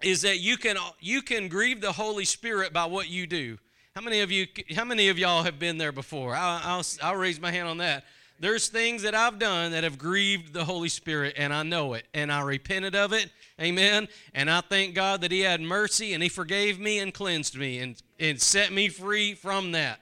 is 0.03 0.23
that 0.23 0.41
you 0.41 0.57
can 0.57 0.77
you 1.01 1.23
can 1.23 1.49
grieve 1.49 1.81
the 1.81 1.93
Holy 1.93 2.25
Spirit 2.25 2.73
by 2.73 2.85
what 2.85 3.09
you 3.09 3.27
do. 3.27 3.59
How 3.95 4.03
many 4.03 4.21
of 4.21 4.31
you? 4.31 4.47
How 4.75 4.85
many 4.85 5.09
of 5.09 5.19
y'all 5.19 5.43
have 5.45 5.59
been 5.59 5.79
there 5.79 5.93
before? 5.93 6.35
I'll, 6.35 6.61
I'll, 6.63 6.85
I'll 7.03 7.17
raise 7.17 7.41
my 7.41 7.51
hand 7.51 7.69
on 7.69 7.79
that. 7.79 8.05
There's 8.39 8.69
things 8.69 9.03
that 9.03 9.15
I've 9.15 9.39
done 9.39 9.73
that 9.73 9.85
have 9.85 9.99
grieved 9.99 10.53
the 10.53 10.65
Holy 10.65 10.89
Spirit, 10.91 11.35
and 11.39 11.55
I 11.55 11.63
know 11.63 11.95
it, 11.95 12.07
and 12.13 12.31
I 12.31 12.43
repented 12.43 12.95
of 12.95 13.13
it. 13.13 13.31
Amen. 13.61 14.09
And 14.35 14.51
I 14.51 14.61
thank 14.61 14.95
God 14.95 15.23
that 15.23 15.33
He 15.33 15.41
had 15.41 15.61
mercy 15.61 16.13
and 16.13 16.23
He 16.23 16.29
forgave 16.29 16.79
me 16.79 16.99
and 16.99 17.15
cleansed 17.15 17.57
me 17.57 17.79
and, 17.79 18.01
and 18.21 18.41
set 18.41 18.73
me 18.73 18.89
free 18.89 19.35
from 19.35 19.73
that. 19.73 20.01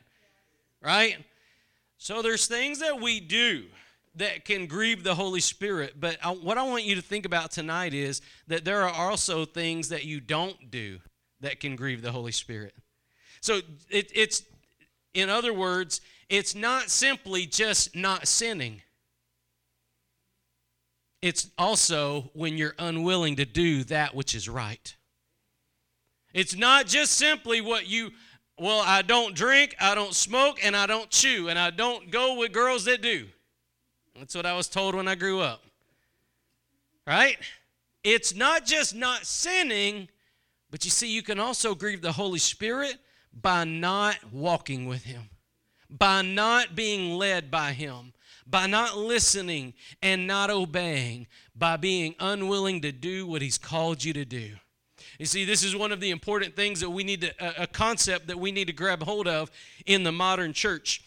Right? 0.83 1.17
So 1.99 2.23
there's 2.23 2.47
things 2.47 2.81
that 2.81 3.01
we 3.01 3.21
do 3.21 3.65
that 4.17 4.45
can 4.45 4.67
grieve 4.67 5.05
the 5.05 5.15
Holy 5.15 5.41
Spirit. 5.41 5.95
But 5.99 6.19
I, 6.23 6.31
what 6.31 6.59
I 6.59 6.63
want 6.63 6.85
you 6.85 6.95
to 6.97 7.03
think 7.03 7.27
about 7.27 7.51
tonight 7.51 7.95
is 7.95 8.21
that 8.49 8.65
there 8.65 8.83
are 8.83 8.93
also 8.93 9.45
things 9.45 9.89
that 9.89 10.05
you 10.05 10.21
don't 10.21 10.71
do 10.71 10.99
that 11.41 11.61
can 11.61 11.77
grieve 11.77 12.03
the 12.03 12.13
Holy 12.13 12.33
Spirit. 12.33 12.75
So 13.41 13.61
it, 13.91 14.11
it's, 14.15 14.43
in 15.15 15.31
other 15.31 15.53
words, 15.53 16.01
it's 16.37 16.55
not 16.55 16.91
simply 16.91 17.47
just 17.47 17.95
not 17.95 18.27
sinning. 18.27 18.83
It's 21.23 21.51
also 21.57 22.31
when 22.35 22.59
you're 22.59 22.75
unwilling 22.79 23.37
to 23.37 23.45
do 23.45 23.85
that 23.85 24.15
which 24.15 24.35
is 24.35 24.49
right. 24.49 24.97
It's 26.33 26.57
not 26.57 26.87
just 26.87 27.13
simply 27.13 27.61
what 27.61 27.87
you, 27.87 28.11
well, 28.59 28.83
I 28.85 29.03
don't 29.03 29.35
drink, 29.37 29.77
I 29.81 29.95
don't 29.95 30.15
smoke, 30.15 30.59
and 30.65 30.77
I 30.77 30.87
don't 30.87 31.09
chew, 31.09 31.49
and 31.49 31.59
I 31.59 31.71
don't 31.71 32.11
go 32.11 32.37
with 32.37 32.53
girls 32.53 32.85
that 32.87 33.01
do. 33.01 33.29
That's 34.19 34.35
what 34.35 34.45
I 34.45 34.55
was 34.55 34.69
told 34.69 34.97
when 34.97 35.07
I 35.07 35.15
grew 35.15 35.41
up. 35.41 35.63
Right? 37.07 37.39
It's 38.03 38.35
not 38.35 38.67
just 38.67 38.95
not 38.95 39.25
sinning, 39.25 40.09
But 40.71 40.85
you 40.85 40.91
see, 40.91 41.07
you 41.09 41.23
can 41.23 41.39
also 41.39 41.77
grieve 41.77 42.03
the 42.03 42.11
Holy 42.11 42.41
Spirit 42.41 42.97
by 43.33 43.63
not 43.63 44.17
walking 44.33 44.87
with 44.87 45.05
Him, 45.05 45.31
by 45.97 46.23
not 46.23 46.75
being 46.75 47.17
led 47.17 47.51
by 47.51 47.73
Him, 47.73 48.13
by 48.47 48.67
not 48.67 48.97
listening 48.97 49.75
and 50.03 50.27
not 50.27 50.51
obeying, 50.51 51.27
by 51.55 51.77
being 51.77 52.15
unwilling 52.19 52.81
to 52.83 52.93
do 52.93 53.27
what 53.27 53.43
He's 53.43 53.59
called 53.59 54.03
you 54.03 54.13
to 54.13 54.25
do. 54.25 54.51
You 55.19 55.27
see, 55.27 55.45
this 55.45 55.63
is 55.63 55.77
one 55.77 55.93
of 55.93 56.01
the 56.01 56.11
important 56.11 56.57
things 56.57 56.81
that 56.81 56.91
we 56.91 57.05
need 57.05 57.21
to, 57.21 57.63
a, 57.63 57.67
concept 57.69 58.27
that 58.27 58.39
we 58.39 58.51
need 58.51 58.67
to 58.67 58.73
grab 58.73 59.03
hold 59.03 59.29
of 59.29 59.51
in 59.87 60.03
the 60.03 60.11
modern 60.11 60.53
church. 60.53 61.05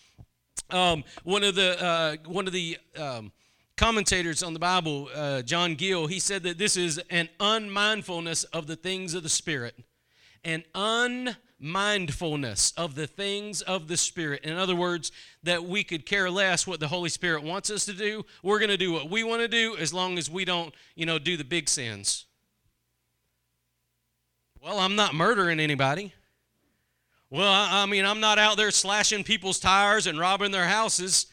Um, 0.70 1.04
one 1.24 1.44
of 1.44 1.56
the, 1.56 1.84
uh, 1.84 2.16
one 2.26 2.48
of 2.48 2.54
the, 2.54 2.78
um, 2.98 3.32
commentators 3.76 4.42
on 4.42 4.54
the 4.54 4.60
Bible, 4.60 5.10
uh, 5.14 5.42
John 5.42 5.76
Gill, 5.76 6.08
he 6.08 6.20
said 6.20 6.44
that 6.44 6.58
this 6.58 6.78
is 6.78 7.00
an 7.10 7.30
unmindfulness 7.40 8.44
of 8.46 8.66
the 8.66 8.76
things 8.76 9.14
of 9.14 9.24
the 9.24 9.30
Spirit. 9.30 9.76
An 10.44 10.64
unmindfulness 11.62 12.74
of 12.78 12.96
the 12.96 13.08
things 13.08 13.62
of 13.62 13.88
the 13.88 13.98
Spirit. 13.98 14.44
In 14.44 14.58
other 14.58 14.76
words, 14.76 15.12
that 15.44 15.64
we 15.64 15.84
could 15.84 16.06
care 16.06 16.30
less 16.30 16.68
what 16.68 16.80
the 16.80 16.88
Holy 16.88 17.10
Spirit 17.10 17.44
wants 17.44 17.70
us 17.70 17.86
to 17.86 17.94
do. 17.94 18.26
We're 18.44 18.60
going 18.60 18.70
to 18.70 18.78
do 18.78 18.92
what 18.92 19.10
we 19.10 19.24
want 19.24 19.42
to 19.42 19.48
do 19.48 19.76
as 19.78 19.94
long 19.94 20.18
as 20.18 20.30
we 20.30 20.46
don't, 20.46 20.74
you 20.96 21.06
know, 21.06 21.20
do 21.20 21.38
the 21.38 21.44
big 21.44 21.70
sins. 21.70 22.26
Well, 24.62 24.80
I'm 24.80 24.96
not 24.96 25.14
murdering 25.14 25.60
anybody. 25.60 26.14
Well, 27.30 27.52
I 27.52 27.86
mean, 27.86 28.06
I'm 28.06 28.20
not 28.20 28.40
out 28.40 28.58
there 28.58 28.72
slashing 28.72 29.24
people's 29.24 29.60
tires 29.60 30.08
and 30.08 30.20
robbing 30.20 30.52
their 30.52 30.68
houses. 30.68 31.28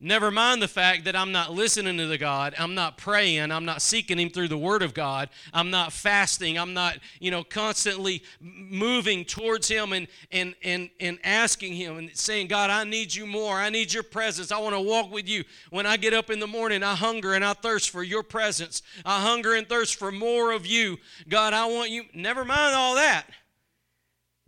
Never 0.00 0.30
mind 0.30 0.62
the 0.62 0.68
fact 0.68 1.06
that 1.06 1.16
I'm 1.16 1.32
not 1.32 1.52
listening 1.52 1.96
to 1.98 2.06
the 2.06 2.18
God. 2.18 2.54
I'm 2.56 2.76
not 2.76 2.98
praying. 2.98 3.50
I'm 3.50 3.64
not 3.64 3.82
seeking 3.82 4.16
Him 4.16 4.30
through 4.30 4.46
the 4.46 4.56
Word 4.56 4.80
of 4.80 4.94
God. 4.94 5.28
I'm 5.52 5.70
not 5.70 5.92
fasting. 5.92 6.56
I'm 6.56 6.72
not, 6.72 6.98
you 7.18 7.32
know, 7.32 7.42
constantly 7.42 8.22
moving 8.40 9.24
towards 9.24 9.66
Him 9.66 9.92
and, 9.92 10.06
and, 10.30 10.54
and, 10.62 10.88
and 11.00 11.18
asking 11.24 11.72
Him 11.72 11.98
and 11.98 12.16
saying, 12.16 12.46
God, 12.46 12.70
I 12.70 12.84
need 12.84 13.12
you 13.12 13.26
more. 13.26 13.56
I 13.56 13.70
need 13.70 13.92
your 13.92 14.04
presence. 14.04 14.52
I 14.52 14.58
want 14.58 14.76
to 14.76 14.80
walk 14.80 15.10
with 15.10 15.28
you. 15.28 15.42
When 15.70 15.84
I 15.84 15.96
get 15.96 16.14
up 16.14 16.30
in 16.30 16.38
the 16.38 16.46
morning, 16.46 16.84
I 16.84 16.94
hunger 16.94 17.34
and 17.34 17.44
I 17.44 17.54
thirst 17.54 17.90
for 17.90 18.04
your 18.04 18.22
presence. 18.22 18.82
I 19.04 19.20
hunger 19.20 19.54
and 19.54 19.68
thirst 19.68 19.96
for 19.96 20.12
more 20.12 20.52
of 20.52 20.64
you. 20.64 20.98
God, 21.28 21.52
I 21.54 21.66
want 21.66 21.90
you. 21.90 22.04
Never 22.14 22.44
mind 22.44 22.76
all 22.76 22.94
that. 22.94 23.26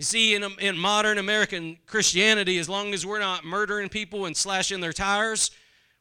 You 0.01 0.05
see, 0.05 0.35
in, 0.35 0.43
in 0.61 0.79
modern 0.79 1.19
American 1.19 1.77
Christianity, 1.85 2.57
as 2.57 2.71
long 2.71 2.95
as 2.95 3.05
we're 3.05 3.19
not 3.19 3.45
murdering 3.45 3.91
people 3.91 4.25
and 4.25 4.35
slashing 4.35 4.81
their 4.81 4.95
tires, 4.95 5.51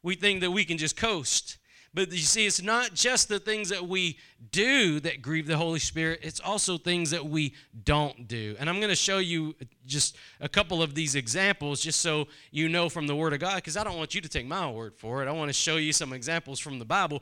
we 0.04 0.16
think 0.16 0.40
that 0.40 0.52
we 0.52 0.64
can 0.64 0.78
just 0.78 0.96
coast. 0.96 1.58
But 1.94 2.10
you 2.10 2.20
see, 2.20 2.46
it's 2.46 2.62
not 2.62 2.94
just 2.94 3.28
the 3.28 3.40
things 3.40 3.68
that 3.68 3.86
we 3.86 4.18
do 4.54 5.02
that 5.02 5.22
grieve 5.22 5.48
the 5.48 5.58
Holy 5.58 5.80
Spirit, 5.80 6.22
it's 6.24 6.40
also 6.40 6.78
things 6.78 7.12
that 7.12 7.26
we 7.26 7.54
don't 7.84 8.26
do. 8.26 8.56
And 8.58 8.70
I'm 8.70 8.78
going 8.78 8.88
to 8.88 8.96
show 8.96 9.18
you 9.18 9.54
just 9.86 10.16
a 10.40 10.48
couple 10.48 10.82
of 10.82 10.96
these 10.96 11.16
examples 11.16 11.82
just 11.82 12.00
so 12.00 12.30
you 12.52 12.70
know 12.70 12.88
from 12.88 13.06
the 13.06 13.18
Word 13.18 13.34
of 13.34 13.42
God, 13.42 13.56
because 13.56 13.76
I 13.76 13.84
don't 13.84 13.98
want 13.98 14.16
you 14.16 14.22
to 14.22 14.30
take 14.30 14.48
my 14.48 14.72
word 14.72 14.96
for 14.96 15.22
it. 15.22 15.28
I 15.28 15.34
want 15.34 15.50
to 15.50 15.54
show 15.54 15.76
you 15.76 15.92
some 15.92 16.14
examples 16.14 16.58
from 16.58 16.80
the 16.80 16.86
Bible. 16.86 17.22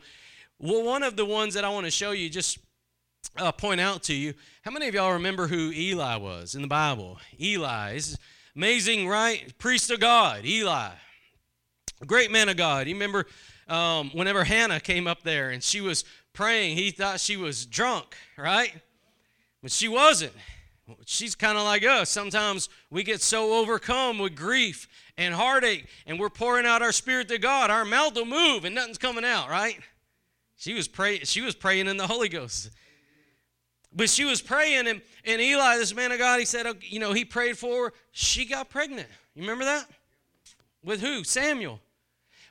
Well, 0.59 0.83
one 0.83 1.01
of 1.01 1.15
the 1.15 1.25
ones 1.25 1.55
that 1.55 1.63
I 1.63 1.69
want 1.69 1.85
to 1.85 1.91
show 1.91 2.11
you 2.11 2.29
just 2.29 2.59
uh, 3.35 3.51
point 3.51 3.81
out 3.81 4.03
to 4.03 4.13
you. 4.13 4.33
How 4.63 4.71
many 4.71 4.87
of 4.87 4.93
y'all 4.93 5.13
remember 5.13 5.47
who 5.47 5.71
Eli 5.71 6.15
was 6.17 6.55
in 6.55 6.61
the 6.61 6.67
Bible? 6.67 7.19
Eli 7.39 7.95
is 7.95 8.17
amazing, 8.55 9.07
right? 9.07 9.57
Priest 9.57 9.91
of 9.91 9.99
God, 9.99 10.45
Eli, 10.45 10.91
great 12.05 12.31
man 12.31 12.49
of 12.49 12.57
God. 12.57 12.87
You 12.87 12.93
remember 12.93 13.25
um, 13.67 14.11
whenever 14.13 14.43
Hannah 14.43 14.79
came 14.79 15.07
up 15.07 15.23
there 15.23 15.49
and 15.49 15.61
she 15.61 15.81
was 15.81 16.05
praying, 16.33 16.77
he 16.77 16.91
thought 16.91 17.19
she 17.19 17.37
was 17.37 17.65
drunk, 17.65 18.15
right? 18.37 18.73
But 19.61 19.71
she 19.71 19.87
wasn't. 19.87 20.33
She's 21.05 21.35
kind 21.35 21.57
of 21.57 21.65
like 21.65 21.83
us. 21.83 22.09
Sometimes 22.09 22.69
we 22.89 23.03
get 23.03 23.21
so 23.21 23.59
overcome 23.59 24.19
with 24.19 24.35
grief 24.35 24.87
and 25.17 25.33
heartache, 25.33 25.87
and 26.05 26.19
we're 26.19 26.29
pouring 26.29 26.65
out 26.65 26.81
our 26.81 26.91
spirit 26.93 27.27
to 27.29 27.37
God. 27.37 27.69
Our 27.69 27.83
mouth 27.83 28.15
will 28.15 28.25
move, 28.25 28.63
and 28.63 28.73
nothing's 28.73 28.97
coming 28.97 29.25
out, 29.25 29.49
right? 29.49 29.77
She 30.55 30.73
was 30.73 30.87
praying. 30.87 31.21
She 31.23 31.41
was 31.41 31.55
praying 31.55 31.87
in 31.87 31.97
the 31.97 32.07
Holy 32.07 32.29
Ghost. 32.29 32.69
But 33.97 34.11
she 34.11 34.25
was 34.25 34.43
praying, 34.43 34.87
and, 34.87 35.01
and 35.25 35.41
Eli, 35.41 35.77
this 35.77 35.93
man 35.95 36.11
of 36.11 36.19
God, 36.19 36.37
he 36.39 36.45
said, 36.45 36.67
you 36.81 36.99
know, 36.99 37.13
he 37.13 37.25
prayed 37.25 37.57
for 37.57 37.85
her. 37.85 37.93
She 38.11 38.45
got 38.45 38.69
pregnant. 38.69 39.07
You 39.33 39.41
remember 39.41 39.65
that? 39.65 39.89
With 40.83 41.01
who? 41.01 41.23
Samuel. 41.23 41.81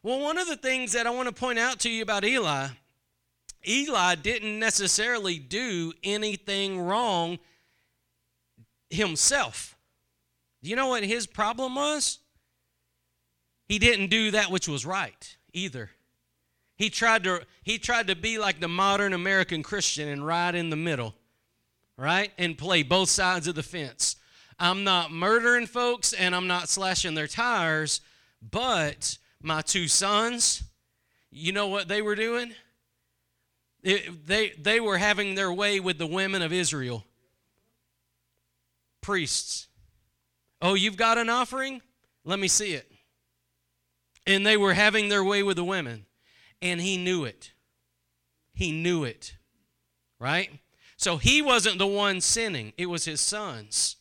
Well, 0.03 0.19
one 0.19 0.39
of 0.39 0.49
the 0.49 0.57
things 0.57 0.93
that 0.93 1.07
I 1.07 1.11
want 1.11 1.29
to 1.29 1.35
point 1.35 1.61
out 1.61 1.79
to 1.81 1.89
you 1.89 2.03
about 2.03 2.25
Eli, 2.25 2.67
Eli 3.67 4.15
didn't 4.17 4.59
necessarily 4.59 5.39
do 5.39 5.93
anything 6.03 6.81
wrong 6.81 7.39
himself. 8.91 9.77
Do 10.65 10.71
you 10.71 10.75
know 10.75 10.89
what 10.89 11.05
his 11.05 11.29
problem 11.29 11.77
was? 11.77 12.19
He 13.69 13.79
didn't 13.79 14.09
do 14.09 14.33
that 14.33 14.51
which 14.51 14.67
was 14.67 14.85
right 14.85 15.37
either. 15.53 15.91
He 16.77 16.91
tried 16.91 17.23
to 17.25 17.43
he 17.63 17.79
tried 17.79 18.09
to 18.09 18.17
be 18.17 18.37
like 18.37 18.61
the 18.61 18.69
modern 18.69 19.13
American 19.13 19.63
Christian 19.63 20.09
and 20.09 20.27
ride 20.27 20.57
in 20.57 20.71
the 20.71 20.77
middle 20.77 21.15
right? 21.97 22.33
And 22.39 22.59
play 22.59 22.83
both 22.83 23.09
sides 23.09 23.47
of 23.47 23.55
the 23.55 23.63
fence. 23.63 24.17
I'm 24.59 24.85
not 24.85 25.13
murdering 25.13 25.67
folks 25.67 26.13
and 26.13 26.35
I'm 26.35 26.47
not 26.47 26.69
slashing 26.69 27.15
their 27.15 27.27
tires, 27.27 28.01
but 28.41 29.19
my 29.43 29.63
two 29.63 29.89
sons, 29.89 30.63
you 31.31 31.53
know 31.53 31.69
what 31.69 31.89
they 31.89 32.01
were 32.01 32.15
doing? 32.15 32.53
It, 33.83 34.27
they, 34.27 34.51
they 34.59 34.81
were 34.81 34.99
having 34.99 35.35
their 35.35 35.53
way 35.53 35.79
with 35.79 35.99
the 35.99 36.07
women 36.07 36.43
of 36.43 36.53
Israel. 36.53 37.05
Priests. 39.01 39.69
Oh, 40.61 40.75
you've 40.75 40.97
got 40.97 41.19
an 41.19 41.29
offering? 41.29 41.83
Let 42.25 42.39
me 42.39 42.49
see 42.49 42.73
it. 42.73 42.91
And 44.27 44.45
they 44.45 44.57
were 44.57 44.75
having 44.75 45.09
their 45.09 45.23
way 45.23 45.43
with 45.43 45.57
the 45.57 45.65
women. 45.65 46.07
And 46.61 46.81
he 46.81 46.97
knew 46.97 47.25
it. 47.25 47.53
He 48.55 48.73
knew 48.73 49.05
it. 49.05 49.37
Right? 50.19 50.51
So 50.97 51.19
he 51.19 51.43
wasn't 51.43 51.79
the 51.79 51.87
one 51.87 52.21
sinning, 52.21 52.73
it 52.79 52.87
was 52.87 53.05
his 53.05 53.21
sons. 53.21 53.97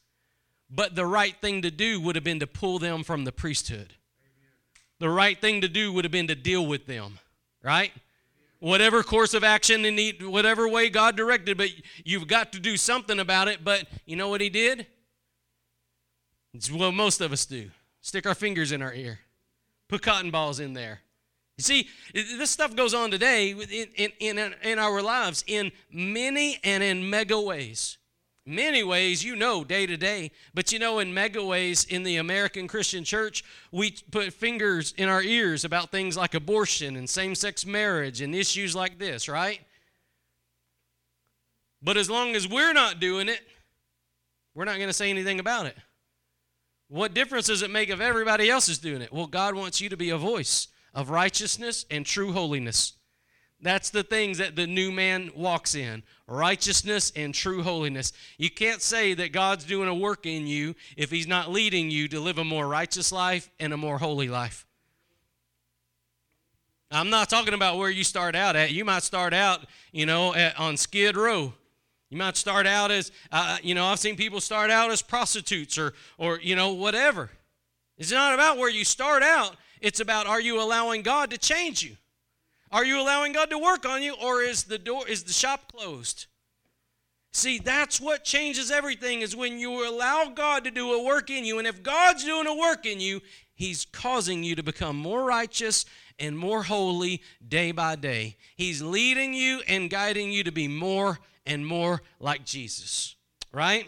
But 0.70 0.96
the 0.96 1.06
right 1.06 1.36
thing 1.42 1.62
to 1.62 1.72
do 1.72 2.00
would 2.02 2.16
have 2.16 2.24
been 2.24 2.40
to 2.40 2.48
pull 2.48 2.80
them 2.80 3.04
from 3.04 3.24
the 3.24 3.32
priesthood. 3.32 3.94
The 5.00 5.10
right 5.10 5.40
thing 5.40 5.62
to 5.62 5.68
do 5.68 5.92
would 5.92 6.06
have 6.06 6.12
been 6.12 6.28
to 6.28 6.36
deal 6.36 6.66
with 6.66 6.88
them, 6.88 7.20
right? 7.62 7.92
Whatever 8.60 9.04
course 9.04 9.34
of 9.34 9.44
action 9.44 9.86
and 9.86 10.00
whatever 10.32 10.68
way 10.68 10.90
God 10.90 11.16
directed, 11.16 11.58
but 11.58 11.70
you've 12.04 12.28
got 12.28 12.54
to 12.54 12.60
do 12.60 12.78
something 12.78 13.20
about 13.20 13.48
it. 13.48 13.64
But 13.64 13.88
you 14.06 14.16
know 14.16 14.30
what 14.30 14.42
he 14.42 14.50
did? 14.50 14.88
It's 16.54 16.72
what 16.72 16.94
most 16.94 17.20
of 17.22 17.34
us 17.34 17.46
do 17.46 17.70
stick 18.02 18.26
our 18.26 18.36
fingers 18.36 18.72
in 18.72 18.82
our 18.82 18.94
ear, 18.94 19.20
put 19.90 20.02
cotton 20.02 20.32
balls 20.32 20.60
in 20.60 20.74
there. 20.74 21.02
You 21.58 21.64
see, 21.64 21.88
this 22.14 22.52
stuff 22.52 22.76
goes 22.76 22.94
on 22.94 23.12
today 23.12 23.52
in, 23.52 24.12
in, 24.20 24.38
in, 24.38 24.54
in 24.62 24.80
our 24.80 25.02
lives 25.02 25.44
in 25.48 25.72
many 25.90 26.60
and 26.64 26.84
in 26.84 27.10
mega 27.10 27.40
ways. 27.40 27.98
Many 28.46 28.84
ways, 28.84 29.24
you 29.24 29.36
know, 29.36 29.64
day 29.64 29.88
to 29.88 29.98
day. 29.98 30.32
But 30.54 30.72
you 30.72 30.80
know, 30.80 31.00
in 31.00 31.14
mega 31.14 31.44
ways, 31.44 31.86
in 31.86 32.04
the 32.04 32.18
American 32.18 32.68
Christian 32.68 33.04
church, 33.04 33.44
we 33.72 33.96
put 34.12 34.34
fingers 34.34 34.94
in 34.98 35.10
our 35.10 35.24
ears 35.24 35.66
about 35.66 35.92
things 35.92 36.16
like 36.18 36.36
abortion 36.36 36.96
and 36.96 37.10
same 37.10 37.34
sex 37.34 37.66
marriage 37.66 38.22
and 38.22 38.36
issues 38.36 38.76
like 38.76 39.00
this, 39.00 39.28
right? 39.28 39.62
But 41.82 41.98
as 41.98 42.10
long 42.10 42.36
as 42.36 42.48
we're 42.48 42.74
not 42.74 43.00
doing 43.00 43.30
it, 43.30 43.42
we're 44.54 44.66
not 44.66 44.76
going 44.76 44.90
to 44.90 44.94
say 44.94 45.10
anything 45.10 45.40
about 45.40 45.66
it. 45.66 45.78
What 46.88 47.14
difference 47.14 47.48
does 47.48 47.62
it 47.62 47.72
make 47.72 47.90
if 47.90 48.00
everybody 48.00 48.50
else 48.50 48.70
is 48.70 48.78
doing 48.78 49.02
it? 49.02 49.12
Well, 49.12 49.28
God 49.28 49.56
wants 49.56 49.82
you 49.82 49.90
to 49.90 49.98
be 49.98 50.12
a 50.12 50.18
voice 50.18 50.68
of 50.96 51.12
righteousness 51.12 51.86
and 51.92 52.06
true 52.06 52.32
holiness. 52.32 52.94
That's 53.62 53.90
the 53.90 54.04
things 54.04 54.40
that 54.40 54.56
the 54.56 54.68
new 54.68 54.92
man 54.92 55.32
walks 55.36 55.76
in 55.76 56.04
righteousness 56.28 57.12
and 57.16 57.34
true 57.34 57.62
holiness. 57.62 58.12
You 58.38 58.50
can't 58.50 58.82
say 58.82 59.14
that 59.14 59.32
God's 59.32 59.64
doing 59.64 59.88
a 59.88 59.94
work 59.94 60.26
in 60.26 60.48
you 60.48 60.76
if 60.98 61.12
He's 61.12 61.28
not 61.28 61.52
leading 61.52 61.92
you 61.92 62.08
to 62.08 62.20
live 62.20 62.40
a 62.40 62.44
more 62.44 62.68
righteous 62.68 63.12
life 63.12 63.52
and 63.60 63.74
a 63.74 63.78
more 63.78 64.00
holy 64.00 64.28
life. 64.28 64.66
I'm 66.92 67.10
not 67.10 67.30
talking 67.30 67.54
about 67.54 67.78
where 67.78 67.90
you 67.90 68.04
start 68.04 68.36
out 68.36 68.56
at. 68.56 68.72
You 68.72 68.86
might 68.86 69.04
start 69.04 69.34
out, 69.34 69.66
you 69.92 70.06
know, 70.06 70.34
at, 70.34 70.58
on 70.60 70.78
Skid 70.78 71.18
Row. 71.18 71.54
You 72.10 72.18
might 72.18 72.38
start 72.38 72.68
out 72.68 72.92
as, 72.92 73.12
uh, 73.32 73.58
you 73.62 73.76
know, 73.76 73.86
I've 73.86 74.00
seen 74.00 74.16
people 74.16 74.40
start 74.40 74.70
out 74.70 74.92
as 74.92 75.02
prostitutes 75.02 75.78
or, 75.78 75.94
or, 76.18 76.40
you 76.40 76.56
know, 76.56 76.74
whatever. 76.74 77.30
It's 77.98 78.12
not 78.12 78.34
about 78.34 78.58
where 78.58 78.70
you 78.70 78.86
start 78.86 79.24
out. 79.24 79.56
It's 79.86 80.00
about 80.00 80.26
are 80.26 80.42
you 80.42 80.60
allowing 80.60 81.04
God 81.04 81.30
to 81.30 81.38
change 81.38 81.84
you? 81.84 81.96
Are 82.72 82.84
you 82.84 83.00
allowing 83.00 83.34
God 83.34 83.52
to 83.52 83.60
work 83.60 83.86
on 83.86 84.02
you 84.02 84.16
or 84.16 84.42
is 84.42 84.64
the 84.64 84.80
door 84.80 85.08
is 85.08 85.26
the 85.26 85.32
shop 85.32 85.72
closed? 85.72 86.26
See, 87.32 87.60
that's 87.60 88.02
what 88.02 88.24
changes 88.24 88.72
everything 88.72 89.22
is 89.22 89.36
when 89.36 89.60
you 89.60 89.88
allow 89.88 90.32
God 90.34 90.64
to 90.64 90.72
do 90.72 90.92
a 90.94 91.04
work 91.04 91.30
in 91.30 91.46
you. 91.46 91.60
And 91.60 91.68
if 91.68 91.84
God's 91.84 92.24
doing 92.24 92.48
a 92.48 92.56
work 92.56 92.88
in 92.88 93.00
you, 93.00 93.22
he's 93.54 93.86
causing 93.86 94.42
you 94.42 94.56
to 94.56 94.64
become 94.64 94.96
more 94.96 95.24
righteous 95.24 95.86
and 96.18 96.36
more 96.36 96.64
holy 96.64 97.22
day 97.48 97.72
by 97.72 97.96
day. 97.96 98.38
He's 98.56 98.82
leading 98.82 99.36
you 99.36 99.62
and 99.68 99.88
guiding 99.88 100.32
you 100.32 100.44
to 100.46 100.52
be 100.52 100.68
more 100.68 101.20
and 101.46 101.64
more 101.64 102.02
like 102.20 102.44
Jesus, 102.44 103.16
right? 103.52 103.86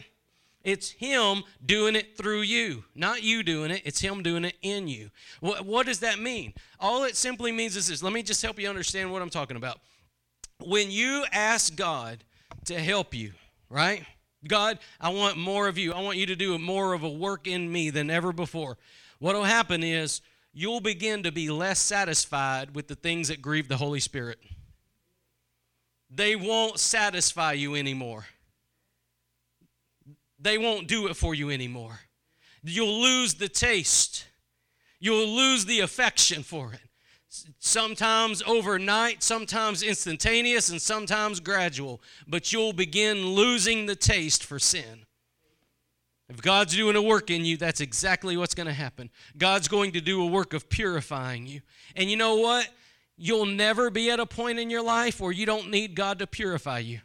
It's 0.68 0.92
Him 0.92 1.46
doing 1.66 1.96
it 1.96 2.18
through 2.18 2.42
you, 2.42 2.84
not 2.94 3.24
you 3.24 3.42
doing 3.42 3.72
it. 3.72 3.84
It's 3.86 4.02
Him 4.02 4.22
doing 4.22 4.44
it 4.44 4.58
in 4.62 4.90
you. 4.90 5.12
What, 5.40 5.66
what 5.66 5.86
does 5.86 6.02
that 6.02 6.20
mean? 6.20 6.54
All 6.78 7.06
it 7.06 7.16
simply 7.16 7.54
means 7.54 7.78
is 7.78 7.88
this. 7.88 8.04
Let 8.04 8.12
me 8.12 8.22
just 8.22 8.42
help 8.42 8.60
you 8.60 8.68
understand 8.68 9.10
what 9.10 9.22
I'm 9.22 9.30
talking 9.30 9.56
about. 9.56 9.80
When 10.60 10.92
you 10.92 11.24
ask 11.32 11.74
God 11.74 12.26
to 12.66 12.78
help 12.78 13.14
you, 13.14 13.32
right? 13.70 14.04
God, 14.46 14.80
I 15.00 15.08
want 15.08 15.38
more 15.38 15.70
of 15.70 15.78
you. 15.78 15.94
I 15.94 16.02
want 16.02 16.18
you 16.18 16.26
to 16.26 16.36
do 16.36 16.60
more 16.60 16.92
of 16.92 17.02
a 17.02 17.10
work 17.10 17.48
in 17.48 17.72
me 17.72 17.90
than 17.90 18.10
ever 18.10 18.34
before. 18.34 18.78
What 19.20 19.36
will 19.36 19.46
happen 19.46 19.84
is 19.84 20.20
you'll 20.52 20.82
begin 20.82 21.24
to 21.24 21.32
be 21.32 21.50
less 21.50 21.80
satisfied 21.80 22.76
with 22.76 22.90
the 22.90 22.96
things 22.96 23.30
that 23.30 23.42
grieve 23.42 23.70
the 23.70 23.78
Holy 23.78 24.02
Spirit. 24.02 24.40
They 26.10 26.36
won't 26.36 26.78
satisfy 26.78 27.54
you 27.54 27.74
anymore. 27.74 28.26
They 30.40 30.58
won't 30.58 30.88
do 30.88 31.08
it 31.08 31.16
for 31.16 31.34
you 31.34 31.50
anymore. 31.50 32.00
You'll 32.64 33.02
lose 33.02 33.36
the 33.36 33.50
taste. 33.50 34.26
You'll 35.00 35.28
lose 35.28 35.66
the 35.66 35.80
affection 35.80 36.44
for 36.44 36.74
it. 36.74 36.82
Sometimes 37.60 38.42
overnight, 38.44 39.22
sometimes 39.22 39.84
instantaneous, 39.84 40.70
and 40.70 40.82
sometimes 40.82 41.40
gradual. 41.40 42.02
But 42.28 42.52
you'll 42.52 42.74
begin 42.74 43.28
losing 43.28 43.86
the 43.86 43.96
taste 43.96 44.44
for 44.44 44.60
sin. 44.60 45.06
If 46.30 46.42
God's 46.42 46.76
doing 46.76 46.96
a 46.96 47.02
work 47.02 47.30
in 47.30 47.46
you, 47.46 47.56
that's 47.56 47.80
exactly 47.80 48.36
what's 48.36 48.56
going 48.56 48.68
to 48.68 48.74
happen. 48.74 49.10
God's 49.38 49.68
going 49.68 49.94
to 49.94 50.02
do 50.02 50.22
a 50.22 50.26
work 50.26 50.54
of 50.54 50.70
purifying 50.70 51.48
you. 51.48 51.62
And 51.96 52.10
you 52.10 52.18
know 52.18 52.36
what? 52.36 52.68
You'll 53.18 53.46
never 53.46 53.90
be 53.90 54.12
at 54.12 54.20
a 54.20 54.26
point 54.26 54.60
in 54.60 54.70
your 54.70 54.84
life 54.84 55.20
where 55.20 55.32
you 55.32 55.46
don't 55.46 55.72
need 55.72 55.96
God 55.96 56.20
to 56.20 56.28
purify 56.28 56.80
you. 56.80 57.00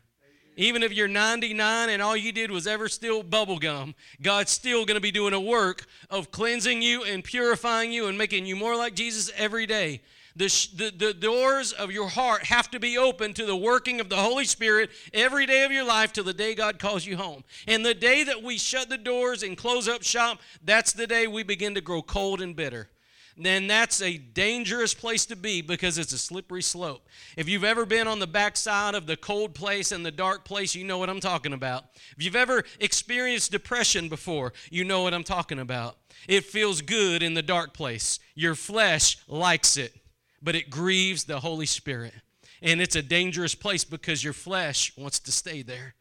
Even 0.57 0.83
if 0.83 0.93
you're 0.93 1.09
99 1.09 1.89
and 1.89 2.03
all 2.03 2.17
you 2.17 2.33
did 2.33 2.51
was 2.51 2.67
ever 2.67 2.89
steal 2.89 3.23
bubble 3.23 3.59
gum, 3.59 3.95
God's 4.21 4.51
still 4.51 4.85
going 4.85 4.97
to 4.97 5.01
be 5.01 5.11
doing 5.11 5.33
a 5.33 5.41
work 5.41 5.87
of 6.11 6.31
cleansing 6.31 6.83
you 6.83 7.05
and 7.05 7.25
purifying 7.25 7.91
you 7.91 8.07
and 8.07 8.19
making 8.19 8.45
you 8.45 8.55
more 8.55 8.77
like 8.77 8.95
Jesus 8.95 9.31
every 9.37 9.67
day. 9.67 10.03
The, 10.35 10.47
the, 10.75 10.93
the 10.97 11.15
doors 11.15 11.73
of 11.73 11.91
your 11.91 12.09
heart 12.09 12.45
have 12.45 12.71
to 12.71 12.81
be 12.81 12.97
open 12.97 13.35
to 13.35 13.45
the 13.45 13.57
working 13.57 14.01
of 14.01 14.09
the 14.09 14.17
Holy 14.17 14.47
Spirit 14.47 14.91
every 15.13 15.45
day 15.47 15.65
of 15.65 15.73
your 15.73 15.85
life 15.85 16.13
till 16.13 16.25
the 16.25 16.33
day 16.33 16.55
God 16.55 16.79
calls 16.79 17.05
you 17.05 17.17
home. 17.17 17.45
And 17.67 17.85
the 17.85 17.95
day 17.95 18.25
that 18.25 18.43
we 18.43 18.57
shut 18.57 18.89
the 18.89 18.99
doors 18.99 19.43
and 19.43 19.57
close 19.57 19.89
up 19.89 20.03
shop, 20.03 20.41
that's 20.65 20.93
the 20.93 21.07
day 21.07 21.27
we 21.27 21.43
begin 21.43 21.75
to 21.75 21.83
grow 21.83 22.01
cold 22.01 22.41
and 22.41 22.57
bitter 22.57 22.89
then 23.37 23.67
that's 23.67 24.03
a 24.03 24.19
dangerous 24.19 24.95
place 24.95 25.27
to 25.27 25.37
be 25.37 25.62
because 25.62 25.99
it's 25.99 26.12
a 26.12 26.19
slippery 26.19 26.62
slope. 26.62 27.09
If 27.37 27.49
you've 27.49 27.65
ever 27.65 27.87
been 27.87 28.09
on 28.09 28.19
the 28.19 28.27
backside 28.27 28.95
of 28.95 29.07
the 29.07 29.17
cold 29.17 29.55
place 29.55 29.93
and 29.93 30.05
the 30.05 30.11
dark 30.11 30.45
place, 30.45 30.75
you 30.75 30.85
know 30.85 30.99
what 30.99 31.11
I'm 31.11 31.21
talking 31.21 31.53
about. 31.53 31.85
If 32.17 32.23
you've 32.23 32.37
ever 32.37 32.65
experienced 32.81 33.53
depression 33.53 34.09
before, 34.09 34.53
you 34.71 34.85
know 34.85 35.03
what 35.03 35.15
I'm 35.15 35.25
talking 35.25 35.59
about. 35.59 35.97
It 36.29 36.45
feels 36.45 36.83
good 36.83 37.23
in 37.23 37.35
the 37.35 37.43
dark 37.43 37.75
place. 37.75 38.19
Your 38.35 38.55
flesh 38.55 39.19
likes 39.29 39.77
it 39.77 39.95
but 40.43 40.57
it 40.57 40.71
grieves 40.71 41.25
the 41.25 41.41
Holy 41.41 41.67
Spirit. 41.67 42.15
And 42.61 42.81
it's 42.81 42.97
a 42.97 43.03
dangerous 43.03 43.55
place 43.55 43.85
because 43.85 44.23
your 44.23 44.33
flesh 44.33 44.93
wants 44.97 45.21
to 45.21 45.33
stay 45.33 45.62
there. 45.62 45.95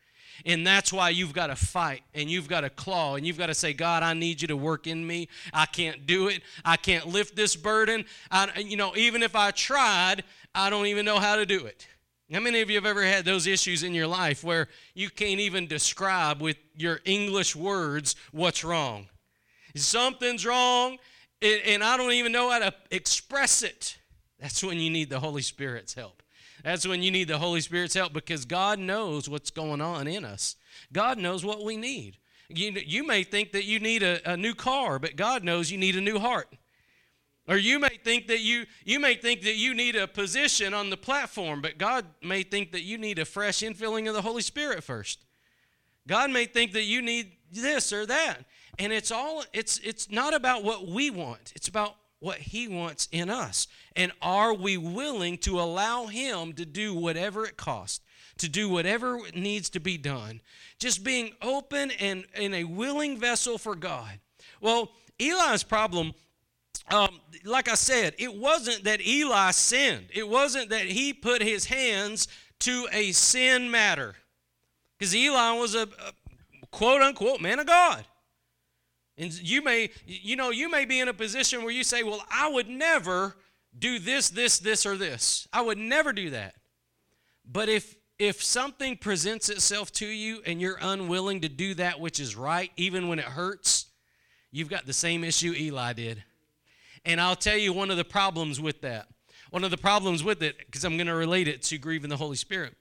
And 0.46 0.66
that's 0.66 0.92
why 0.92 1.10
you've 1.10 1.34
got 1.34 1.48
to 1.48 1.56
fight 1.56 2.02
and 2.14 2.30
you've 2.30 2.48
got 2.48 2.62
to 2.62 2.70
claw 2.70 3.16
and 3.16 3.26
you've 3.26 3.38
got 3.38 3.48
to 3.48 3.54
say, 3.54 3.74
God, 3.74 4.04
I 4.04 4.14
need 4.14 4.42
you 4.42 4.48
to 4.50 4.58
work 4.58 4.88
in 4.88 5.06
me. 5.06 5.28
I 5.54 5.66
can't 5.66 6.06
do 6.06 6.28
it. 6.28 6.42
I 6.66 6.78
can't 6.78 7.08
lift 7.08 7.36
this 7.36 7.56
burden. 7.56 8.06
I, 8.30 8.60
you 8.60 8.78
know, 8.78 8.96
even 8.96 9.24
if 9.24 9.36
I 9.36 9.52
tried, 9.52 10.24
I 10.56 10.70
don't 10.70 10.88
even 10.88 11.06
know 11.06 11.20
how 11.20 11.36
to 11.36 11.46
do 11.46 11.66
it. 11.66 11.88
How 12.32 12.40
many 12.40 12.62
of 12.62 12.70
you 12.70 12.78
have 12.78 12.86
ever 12.86 13.04
had 13.04 13.26
those 13.26 13.46
issues 13.46 13.84
in 13.84 13.94
your 13.94 14.08
life 14.08 14.42
where 14.42 14.70
you 14.94 15.10
can't 15.10 15.42
even 15.42 15.68
describe 15.68 16.42
with 16.42 16.56
your 16.78 17.02
English 17.04 17.58
words 17.58 18.16
what's 18.32 18.64
wrong? 18.64 19.10
Something's 19.76 20.46
wrong, 20.46 20.98
and 21.42 21.84
I 21.84 21.98
don't 21.98 22.14
even 22.14 22.32
know 22.32 22.50
how 22.50 22.60
to 22.60 22.74
express 22.90 23.64
it. 23.64 23.98
That's 24.40 24.64
when 24.64 24.80
you 24.80 24.90
need 24.90 25.10
the 25.10 25.20
Holy 25.20 25.42
Spirit's 25.42 25.94
help. 25.94 26.24
That's 26.64 26.88
when 26.88 27.02
you 27.02 27.12
need 27.12 27.28
the 27.28 27.40
Holy 27.40 27.62
Spirit's 27.62 27.94
help 27.94 28.14
because 28.14 28.46
God 28.46 28.80
knows 28.80 29.30
what's 29.30 29.52
going 29.52 29.82
on 29.82 30.08
in 30.08 30.26
us. 30.26 30.56
God 30.94 31.18
knows 31.18 31.44
what 31.44 31.64
we 31.64 31.78
need. 31.78 32.18
You, 32.50 32.72
you 32.86 33.06
may 33.06 33.24
think 33.24 33.52
that 33.54 33.66
you 33.66 33.80
need 33.80 34.04
a, 34.04 34.32
a 34.32 34.38
new 34.38 34.54
car, 34.54 35.00
but 35.00 35.16
God 35.16 35.44
knows 35.44 35.72
you 35.72 35.78
need 35.78 35.96
a 35.96 36.02
new 36.02 36.20
heart. 36.20 36.50
Or 37.48 37.58
you 37.58 37.80
may 37.80 38.00
think 38.04 38.28
that 38.28 38.40
you 38.40 38.66
you 38.86 39.00
may 39.00 39.16
think 39.16 39.42
that 39.42 39.56
you 39.56 39.74
need 39.74 39.96
a 39.96 40.08
position 40.08 40.74
on 40.74 40.90
the 40.90 40.98
platform, 40.98 41.62
but 41.62 41.78
God 41.78 42.06
may 42.22 42.44
think 42.44 42.72
that 42.72 42.84
you 42.84 42.98
need 42.98 43.20
a 43.20 43.26
fresh 43.26 43.60
infilling 43.60 44.08
of 44.08 44.14
the 44.14 44.22
Holy 44.22 44.44
Spirit 44.44 44.84
first. 44.84 45.26
God 46.08 46.30
may 46.30 46.46
think 46.46 46.74
that 46.74 46.84
you 46.84 47.02
need 47.02 47.32
this 47.52 47.92
or 47.92 48.06
that. 48.06 48.46
And 48.80 48.94
it's 48.94 49.12
all 49.12 49.44
it's 49.54 49.80
it's 49.80 50.10
not 50.10 50.34
about 50.34 50.64
what 50.64 50.88
we 50.88 51.10
want. 51.10 51.52
It's 51.56 51.68
about 51.68 51.96
what 52.22 52.38
He 52.38 52.70
wants 52.70 53.10
in 53.12 53.30
us. 53.30 53.68
And 53.98 54.14
are 54.22 54.54
we 54.54 54.78
willing 54.78 55.38
to 55.40 55.60
allow 55.60 56.06
Him 56.06 56.54
to 56.54 56.66
do 56.66 56.94
whatever 56.94 57.44
it 57.46 57.58
costs, 57.58 58.00
to 58.38 58.48
do 58.48 58.70
whatever 58.70 59.20
needs 59.36 59.70
to 59.72 59.82
be 59.82 59.98
done? 59.98 60.40
Just 60.80 61.04
being 61.04 61.34
open 61.42 61.92
and, 62.00 62.24
in 62.36 62.54
a 62.54 62.64
willing 62.64 63.18
vessel 63.18 63.58
for 63.58 63.76
God. 63.76 64.20
Well, 64.62 64.92
Eli's 65.20 65.64
problem 65.64 66.14
um, 66.90 67.22
like 67.46 67.70
I 67.70 67.76
said, 67.76 68.16
it 68.18 68.36
wasn't 68.36 68.84
that 68.84 69.06
Eli 69.06 69.52
sinned. 69.52 70.08
It 70.14 70.28
wasn't 70.28 70.70
that 70.70 70.86
he 70.86 71.14
put 71.14 71.42
his 71.42 71.66
hands 71.66 72.28
to 72.62 72.88
a 72.92 73.12
sin 73.12 73.72
matter. 73.72 74.16
Because 74.98 75.16
Eli 75.16 75.54
was 75.54 75.74
a, 75.74 75.84
a, 75.84 76.68
quote 76.72 77.02
unquote 77.02 77.42
man 77.42 77.60
of 77.60 77.68
God. 77.68 78.06
And 79.22 79.32
you 79.40 79.62
may, 79.62 79.92
you 80.08 80.36
know, 80.36 80.50
you 80.50 80.70
may 80.70 80.86
be 80.86 81.00
in 81.00 81.08
a 81.08 81.14
position 81.14 81.62
where 81.62 81.72
you 81.72 81.84
say, 81.84 82.02
well, 82.02 82.26
I 82.32 82.50
would 82.50 82.68
never 82.68 83.36
do 83.78 84.00
this, 84.00 84.30
this, 84.30 84.58
this, 84.58 84.84
or 84.84 84.98
this. 84.98 85.48
I 85.54 85.62
would 85.62 85.78
never 85.78 86.12
do 86.12 86.32
that. 86.32 86.56
But 87.46 87.70
if 87.70 87.96
if 88.18 88.44
something 88.44 88.98
presents 88.98 89.50
itself 89.50 89.92
to 89.92 90.06
you 90.06 90.42
and 90.46 90.62
you're 90.62 90.78
unwilling 90.80 91.42
to 91.42 91.50
do 91.50 91.74
that 91.76 92.00
which 92.00 92.20
is 92.20 92.36
right, 92.36 92.72
even 92.78 93.08
when 93.08 93.18
it 93.18 93.26
hurts, 93.26 93.88
you've 94.52 94.70
got 94.70 94.86
the 94.86 94.94
same 94.94 95.24
issue 95.24 95.54
Eli 95.58 95.94
did. 95.94 96.24
And 97.04 97.20
I'll 97.20 97.36
tell 97.36 97.58
you 97.58 97.74
one 97.74 97.90
of 97.90 97.98
the 97.98 98.04
problems 98.04 98.62
with 98.62 98.82
that. 98.82 99.08
One 99.50 99.64
of 99.64 99.72
the 99.72 99.78
problems 99.78 100.24
with 100.24 100.44
it, 100.44 100.56
because 100.58 100.84
I'm 100.84 100.98
going 100.98 101.08
to 101.08 101.16
relate 101.16 101.48
it 101.48 101.64
to 101.64 101.80
grieving 101.80 102.12
the 102.12 102.18
Holy 102.18 102.36
Spirit. 102.36 102.76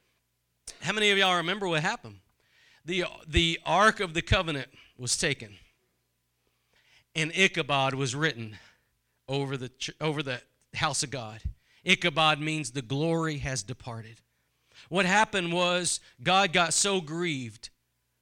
How 0.82 0.92
many 0.92 1.10
of 1.10 1.16
y'all 1.16 1.36
remember 1.36 1.66
what 1.66 1.80
happened? 1.80 2.16
The, 2.84 3.04
the 3.26 3.58
Ark 3.64 4.00
of 4.00 4.12
the 4.12 4.22
Covenant 4.22 4.68
was 4.98 5.16
taken 5.16 5.56
and 7.14 7.32
Ichabod 7.34 7.94
was 7.94 8.14
written 8.14 8.56
over 9.28 9.56
the, 9.56 9.70
over 10.00 10.22
the 10.22 10.40
house 10.74 11.02
of 11.02 11.10
God. 11.10 11.40
Ichabod 11.84 12.40
means 12.40 12.70
the 12.70 12.82
glory 12.82 13.38
has 13.38 13.62
departed. 13.62 14.20
What 14.88 15.06
happened 15.06 15.52
was 15.52 16.00
God 16.22 16.52
got 16.52 16.74
so 16.74 17.00
grieved 17.00 17.70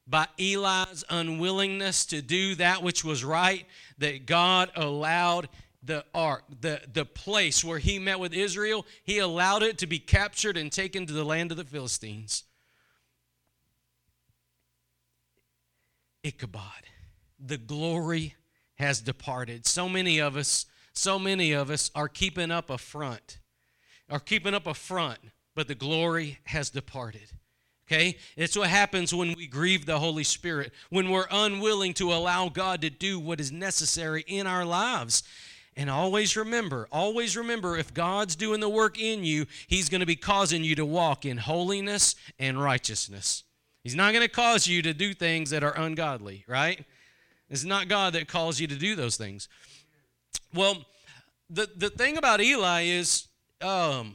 by 0.06 0.26
Eli's 0.38 1.04
unwillingness 1.10 2.06
to 2.06 2.22
do 2.22 2.54
that 2.54 2.82
which 2.82 3.04
was 3.04 3.24
right 3.24 3.66
that 3.98 4.26
God 4.26 4.70
allowed 4.74 5.48
the 5.82 6.04
ark, 6.14 6.44
the, 6.60 6.80
the 6.92 7.04
place 7.04 7.62
where 7.62 7.78
he 7.78 7.98
met 7.98 8.18
with 8.18 8.32
Israel, 8.32 8.86
he 9.04 9.18
allowed 9.18 9.62
it 9.62 9.78
to 9.78 9.86
be 9.86 9.98
captured 9.98 10.56
and 10.56 10.72
taken 10.72 11.06
to 11.06 11.12
the 11.12 11.24
land 11.24 11.50
of 11.50 11.56
the 11.56 11.64
Philistines. 11.64 12.44
Ichabod, 16.24 16.62
the 17.38 17.58
glory 17.58 18.34
has 18.78 19.00
departed. 19.00 19.66
So 19.66 19.88
many 19.88 20.18
of 20.18 20.36
us, 20.36 20.66
so 20.92 21.18
many 21.18 21.52
of 21.52 21.70
us 21.70 21.90
are 21.94 22.08
keeping 22.08 22.50
up 22.50 22.70
a 22.70 22.78
front, 22.78 23.38
are 24.10 24.20
keeping 24.20 24.54
up 24.54 24.66
a 24.66 24.74
front, 24.74 25.18
but 25.54 25.68
the 25.68 25.74
glory 25.74 26.38
has 26.44 26.70
departed. 26.70 27.30
Okay? 27.86 28.16
It's 28.36 28.56
what 28.56 28.68
happens 28.68 29.14
when 29.14 29.34
we 29.34 29.46
grieve 29.46 29.86
the 29.86 29.98
Holy 29.98 30.24
Spirit, 30.24 30.72
when 30.90 31.10
we're 31.10 31.26
unwilling 31.30 31.94
to 31.94 32.12
allow 32.12 32.48
God 32.48 32.82
to 32.82 32.90
do 32.90 33.18
what 33.18 33.40
is 33.40 33.50
necessary 33.50 34.24
in 34.26 34.46
our 34.46 34.64
lives. 34.64 35.22
And 35.74 35.88
always 35.88 36.36
remember, 36.36 36.88
always 36.92 37.36
remember 37.36 37.76
if 37.76 37.94
God's 37.94 38.36
doing 38.36 38.60
the 38.60 38.68
work 38.68 39.00
in 39.00 39.24
you, 39.24 39.46
He's 39.68 39.88
going 39.88 40.00
to 40.00 40.06
be 40.06 40.16
causing 40.16 40.64
you 40.64 40.74
to 40.74 40.84
walk 40.84 41.24
in 41.24 41.38
holiness 41.38 42.14
and 42.38 42.60
righteousness. 42.60 43.44
He's 43.84 43.94
not 43.94 44.12
going 44.12 44.26
to 44.26 44.32
cause 44.32 44.66
you 44.66 44.82
to 44.82 44.92
do 44.92 45.14
things 45.14 45.50
that 45.50 45.64
are 45.64 45.76
ungodly, 45.76 46.44
right? 46.46 46.84
It's 47.50 47.64
not 47.64 47.88
God 47.88 48.12
that 48.12 48.28
calls 48.28 48.60
you 48.60 48.66
to 48.66 48.76
do 48.76 48.94
those 48.94 49.16
things. 49.16 49.48
Well, 50.54 50.84
the, 51.50 51.68
the 51.76 51.90
thing 51.90 52.18
about 52.18 52.40
Eli 52.40 52.82
is 52.82 53.28
um, 53.62 54.14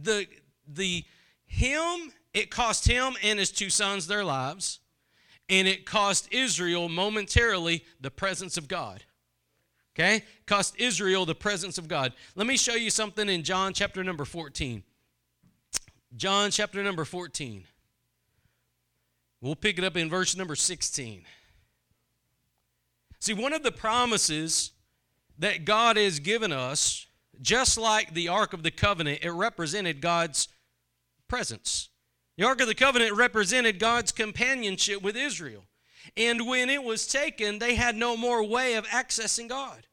the, 0.00 0.26
the 0.66 1.04
him, 1.46 2.12
it 2.34 2.50
cost 2.50 2.86
him 2.86 3.14
and 3.22 3.38
his 3.38 3.50
two 3.50 3.70
sons 3.70 4.06
their 4.06 4.24
lives, 4.24 4.80
and 5.48 5.66
it 5.66 5.86
cost 5.86 6.32
Israel 6.32 6.88
momentarily 6.88 7.84
the 8.00 8.10
presence 8.10 8.56
of 8.56 8.68
God. 8.68 9.02
Okay? 9.94 10.24
Cost 10.46 10.78
Israel 10.78 11.26
the 11.26 11.34
presence 11.34 11.78
of 11.78 11.88
God. 11.88 12.12
Let 12.34 12.46
me 12.46 12.56
show 12.56 12.74
you 12.74 12.90
something 12.90 13.28
in 13.28 13.42
John 13.42 13.72
chapter 13.74 14.02
number 14.02 14.24
14. 14.24 14.82
John 16.16 16.50
chapter 16.50 16.82
number 16.82 17.04
14. 17.04 17.64
We'll 19.40 19.56
pick 19.56 19.78
it 19.78 19.84
up 19.84 19.96
in 19.96 20.08
verse 20.08 20.36
number 20.36 20.54
16. 20.54 21.24
See, 23.22 23.34
one 23.34 23.52
of 23.52 23.62
the 23.62 23.70
promises 23.70 24.72
that 25.38 25.64
God 25.64 25.96
has 25.96 26.18
given 26.18 26.50
us, 26.50 27.06
just 27.40 27.78
like 27.78 28.14
the 28.14 28.26
Ark 28.26 28.52
of 28.52 28.64
the 28.64 28.72
Covenant, 28.72 29.20
it 29.22 29.30
represented 29.30 30.00
God's 30.00 30.48
presence. 31.28 31.90
The 32.36 32.42
Ark 32.42 32.60
of 32.60 32.66
the 32.66 32.74
Covenant 32.74 33.12
represented 33.12 33.78
God's 33.78 34.10
companionship 34.10 35.02
with 35.02 35.16
Israel. 35.16 35.62
And 36.16 36.48
when 36.48 36.68
it 36.68 36.82
was 36.82 37.06
taken, 37.06 37.60
they 37.60 37.76
had 37.76 37.94
no 37.94 38.16
more 38.16 38.42
way 38.42 38.74
of 38.74 38.88
accessing 38.88 39.48
God. 39.48 39.86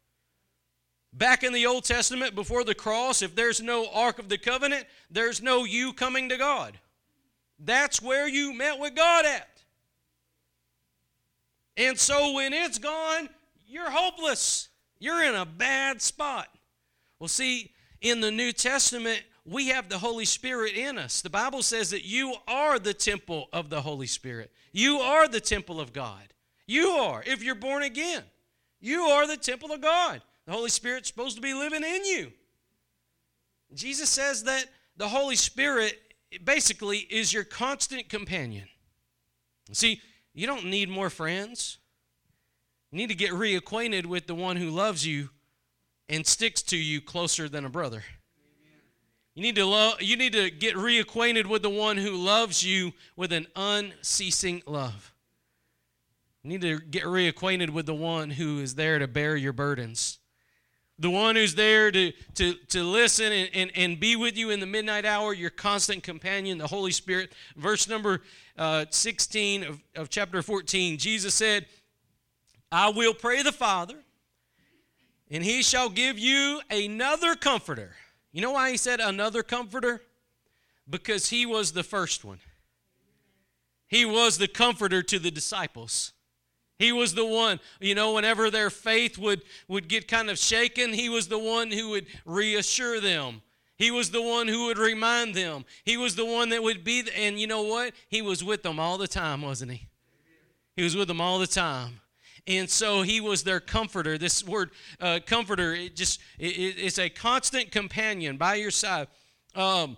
Back 1.13 1.43
in 1.43 1.53
the 1.53 1.67
Old 1.67 1.83
Testament, 1.83 2.33
before 2.33 2.63
the 2.63 2.73
cross, 2.73 3.21
if 3.21 3.35
there's 3.35 3.61
no 3.61 3.91
Ark 3.93 4.17
of 4.17 4.29
the 4.29 4.39
Covenant, 4.39 4.87
there's 5.11 5.39
no 5.39 5.65
you 5.65 5.93
coming 5.93 6.29
to 6.29 6.37
God. 6.37 6.79
That's 7.59 8.01
where 8.01 8.27
you 8.27 8.53
met 8.53 8.79
with 8.79 8.95
God 8.95 9.27
at. 9.27 9.58
And 11.79 11.97
so 11.97 12.33
when 12.33 12.51
it's 12.51 12.77
gone, 12.77 13.29
you're 13.65 13.89
hopeless. 13.89 14.67
You're 14.99 15.23
in 15.23 15.33
a 15.33 15.45
bad 15.45 16.01
spot. 16.01 16.49
Well, 17.19 17.29
see, 17.29 17.71
in 18.01 18.19
the 18.19 18.31
New 18.31 18.51
Testament, 18.51 19.23
we 19.45 19.69
have 19.69 19.87
the 19.87 19.97
Holy 19.97 20.25
Spirit 20.25 20.73
in 20.73 20.97
us. 20.97 21.21
The 21.21 21.29
Bible 21.29 21.63
says 21.63 21.89
that 21.91 22.03
you 22.03 22.35
are 22.49 22.79
the 22.79 22.93
temple 22.93 23.47
of 23.53 23.69
the 23.69 23.81
Holy 23.81 24.07
Spirit. 24.07 24.51
You 24.73 24.99
are 24.99 25.29
the 25.29 25.39
temple 25.39 25.79
of 25.79 25.93
God. 25.93 26.33
You 26.67 26.89
are, 26.89 27.23
if 27.25 27.41
you're 27.41 27.55
born 27.55 27.83
again. 27.83 28.23
You 28.81 29.03
are 29.03 29.25
the 29.25 29.37
temple 29.37 29.71
of 29.71 29.81
God. 29.81 30.21
The 30.45 30.51
Holy 30.51 30.69
Spirit's 30.69 31.07
supposed 31.07 31.37
to 31.37 31.41
be 31.41 31.53
living 31.53 31.83
in 31.83 32.03
you. 32.03 32.33
Jesus 33.73 34.09
says 34.09 34.43
that 34.43 34.65
the 34.97 35.07
Holy 35.07 35.37
Spirit 35.37 35.97
basically 36.43 36.97
is 36.97 37.31
your 37.31 37.45
constant 37.45 38.09
companion. 38.09 38.67
See, 39.71 40.01
you 40.39 40.47
don't 40.47 40.67
need 40.67 40.87
more 40.87 41.09
friends. 41.09 41.79
You 42.93 42.97
need 42.97 43.09
to 43.09 43.15
get 43.15 43.31
reacquainted 43.31 44.05
with 44.05 44.25
the 44.25 44.33
one 44.33 44.55
who 44.55 44.69
loves 44.69 45.05
you 45.05 45.31
and 46.07 46.25
sticks 46.25 46.61
to 46.61 46.77
you 46.77 47.01
closer 47.01 47.49
than 47.49 47.65
a 47.65 47.69
brother. 47.69 48.05
You 49.35 49.43
need 49.43 49.55
to 49.55 49.65
love 49.65 50.01
you 50.01 50.15
need 50.15 50.31
to 50.31 50.49
get 50.49 50.75
reacquainted 50.75 51.45
with 51.45 51.61
the 51.61 51.69
one 51.69 51.97
who 51.97 52.11
loves 52.11 52.63
you 52.63 52.93
with 53.17 53.33
an 53.33 53.47
unceasing 53.53 54.63
love. 54.65 55.13
You 56.43 56.51
need 56.51 56.61
to 56.61 56.79
get 56.79 57.03
reacquainted 57.03 57.71
with 57.71 57.85
the 57.85 57.93
one 57.93 58.29
who 58.29 58.59
is 58.59 58.75
there 58.75 58.97
to 58.97 59.09
bear 59.09 59.35
your 59.35 59.51
burdens. 59.51 60.18
The 60.99 61.09
one 61.09 61.35
who's 61.35 61.55
there 61.55 61.91
to, 61.91 62.11
to, 62.35 62.53
to 62.53 62.83
listen 62.83 63.31
and, 63.31 63.49
and, 63.53 63.71
and 63.75 63.99
be 63.99 64.15
with 64.15 64.37
you 64.37 64.49
in 64.49 64.59
the 64.59 64.65
midnight 64.65 65.05
hour, 65.05 65.33
your 65.33 65.49
constant 65.49 66.03
companion, 66.03 66.57
the 66.57 66.67
Holy 66.67 66.91
Spirit. 66.91 67.31
Verse 67.55 67.87
number 67.87 68.21
uh, 68.57 68.85
16 68.89 69.63
of, 69.63 69.79
of 69.95 70.09
chapter 70.09 70.41
14, 70.41 70.97
Jesus 70.97 71.33
said, 71.33 71.65
I 72.71 72.89
will 72.89 73.13
pray 73.13 73.41
the 73.41 73.51
Father, 73.51 73.95
and 75.31 75.43
he 75.43 75.63
shall 75.63 75.89
give 75.89 76.19
you 76.19 76.61
another 76.69 77.35
comforter 77.35 77.95
you 78.31 78.41
know 78.41 78.51
why 78.51 78.71
he 78.71 78.77
said 78.77 78.99
another 78.99 79.43
comforter? 79.43 80.01
Because 80.89 81.29
he 81.29 81.45
was 81.45 81.71
the 81.71 81.83
first 81.83 82.23
one. 82.23 82.39
He 83.87 84.05
was 84.05 84.37
the 84.37 84.47
comforter 84.47 85.01
to 85.03 85.17
the 85.19 85.31
disciples. 85.31 86.13
He 86.79 86.91
was 86.91 87.13
the 87.13 87.25
one, 87.25 87.59
you 87.79 87.93
know, 87.93 88.13
whenever 88.13 88.49
their 88.49 88.71
faith 88.71 89.17
would, 89.17 89.43
would 89.67 89.87
get 89.87 90.07
kind 90.07 90.29
of 90.29 90.39
shaken, 90.39 90.93
he 90.93 91.09
was 91.09 91.27
the 91.27 91.37
one 91.37 91.69
who 91.71 91.89
would 91.89 92.07
reassure 92.25 92.99
them. 92.99 93.41
He 93.77 93.91
was 93.91 94.09
the 94.11 94.21
one 94.21 94.47
who 94.47 94.65
would 94.65 94.77
remind 94.77 95.35
them. 95.35 95.65
He 95.85 95.97
was 95.97 96.15
the 96.15 96.25
one 96.25 96.49
that 96.49 96.63
would 96.63 96.83
be, 96.83 97.03
and 97.15 97.39
you 97.39 97.47
know 97.47 97.63
what? 97.63 97.93
He 98.07 98.21
was 98.21 98.43
with 98.43 98.63
them 98.63 98.79
all 98.79 98.97
the 98.97 99.07
time, 99.07 99.41
wasn't 99.41 99.73
he? 99.73 99.87
He 100.75 100.83
was 100.83 100.95
with 100.95 101.07
them 101.09 101.21
all 101.21 101.37
the 101.37 101.47
time 101.47 101.99
and 102.49 102.69
so 102.69 103.03
he 103.03 103.21
was 103.21 103.43
their 103.43 103.59
comforter 103.59 104.17
this 104.17 104.43
word 104.45 104.71
uh, 104.99 105.19
comforter 105.25 105.73
it 105.73 105.95
just 105.95 106.19
it, 106.37 106.47
it's 106.77 106.99
a 106.99 107.09
constant 107.09 107.71
companion 107.71 108.37
by 108.37 108.55
your 108.55 108.71
side 108.71 109.07
um, 109.55 109.97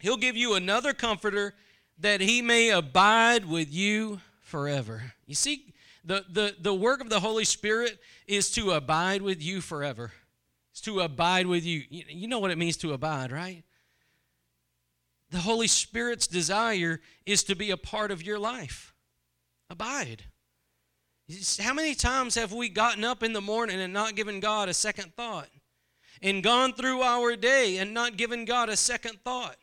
he'll 0.00 0.16
give 0.16 0.36
you 0.36 0.54
another 0.54 0.92
comforter 0.92 1.54
that 1.98 2.20
he 2.20 2.42
may 2.42 2.70
abide 2.70 3.44
with 3.44 3.72
you 3.72 4.20
forever 4.40 5.12
you 5.26 5.34
see 5.34 5.73
the, 6.04 6.24
the, 6.30 6.54
the 6.60 6.74
work 6.74 7.00
of 7.00 7.08
the 7.08 7.20
holy 7.20 7.44
spirit 7.44 7.98
is 8.26 8.50
to 8.50 8.72
abide 8.72 9.22
with 9.22 9.42
you 9.42 9.60
forever 9.60 10.12
it's 10.70 10.80
to 10.82 11.00
abide 11.00 11.46
with 11.46 11.64
you 11.64 11.82
you 11.88 12.28
know 12.28 12.38
what 12.38 12.50
it 12.50 12.58
means 12.58 12.76
to 12.76 12.92
abide 12.92 13.32
right 13.32 13.64
the 15.30 15.38
holy 15.38 15.66
spirit's 15.66 16.26
desire 16.26 17.00
is 17.26 17.42
to 17.44 17.56
be 17.56 17.70
a 17.70 17.76
part 17.76 18.10
of 18.10 18.22
your 18.22 18.38
life 18.38 18.94
abide 19.70 20.24
how 21.58 21.72
many 21.72 21.94
times 21.94 22.34
have 22.34 22.52
we 22.52 22.68
gotten 22.68 23.02
up 23.02 23.22
in 23.22 23.32
the 23.32 23.40
morning 23.40 23.80
and 23.80 23.92
not 23.92 24.14
given 24.14 24.40
God 24.40 24.68
a 24.68 24.74
second 24.74 25.14
thought? 25.16 25.48
And 26.22 26.42
gone 26.42 26.74
through 26.74 27.02
our 27.02 27.34
day 27.34 27.78
and 27.78 27.94
not 27.94 28.16
given 28.16 28.44
God 28.44 28.68
a 28.68 28.76
second 28.76 29.18
thought? 29.24 29.56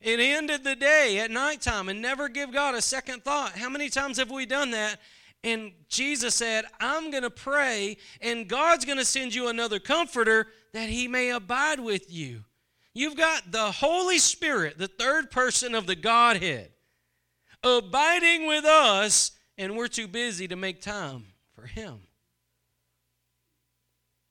It 0.00 0.20
ended 0.20 0.64
the 0.64 0.76
day 0.76 1.18
at 1.20 1.30
nighttime 1.30 1.88
and 1.88 2.02
never 2.02 2.28
give 2.28 2.52
God 2.52 2.74
a 2.74 2.82
second 2.82 3.24
thought. 3.24 3.52
How 3.52 3.70
many 3.70 3.88
times 3.88 4.18
have 4.18 4.30
we 4.30 4.46
done 4.46 4.72
that? 4.72 5.00
And 5.44 5.70
Jesus 5.88 6.34
said, 6.34 6.64
I'm 6.80 7.12
going 7.12 7.22
to 7.22 7.30
pray, 7.30 7.98
and 8.20 8.48
God's 8.48 8.84
going 8.84 8.98
to 8.98 9.04
send 9.04 9.32
you 9.32 9.48
another 9.48 9.78
comforter 9.78 10.48
that 10.72 10.88
he 10.88 11.06
may 11.06 11.30
abide 11.30 11.78
with 11.78 12.12
you. 12.12 12.44
You've 12.94 13.16
got 13.16 13.52
the 13.52 13.70
Holy 13.70 14.18
Spirit, 14.18 14.78
the 14.78 14.88
third 14.88 15.30
person 15.30 15.74
of 15.74 15.86
the 15.86 15.96
Godhead, 15.96 16.70
abiding 17.62 18.46
with 18.48 18.64
us 18.64 19.32
and 19.56 19.76
we're 19.76 19.88
too 19.88 20.08
busy 20.08 20.48
to 20.48 20.56
make 20.56 20.80
time 20.80 21.26
for 21.54 21.66
Him. 21.66 22.00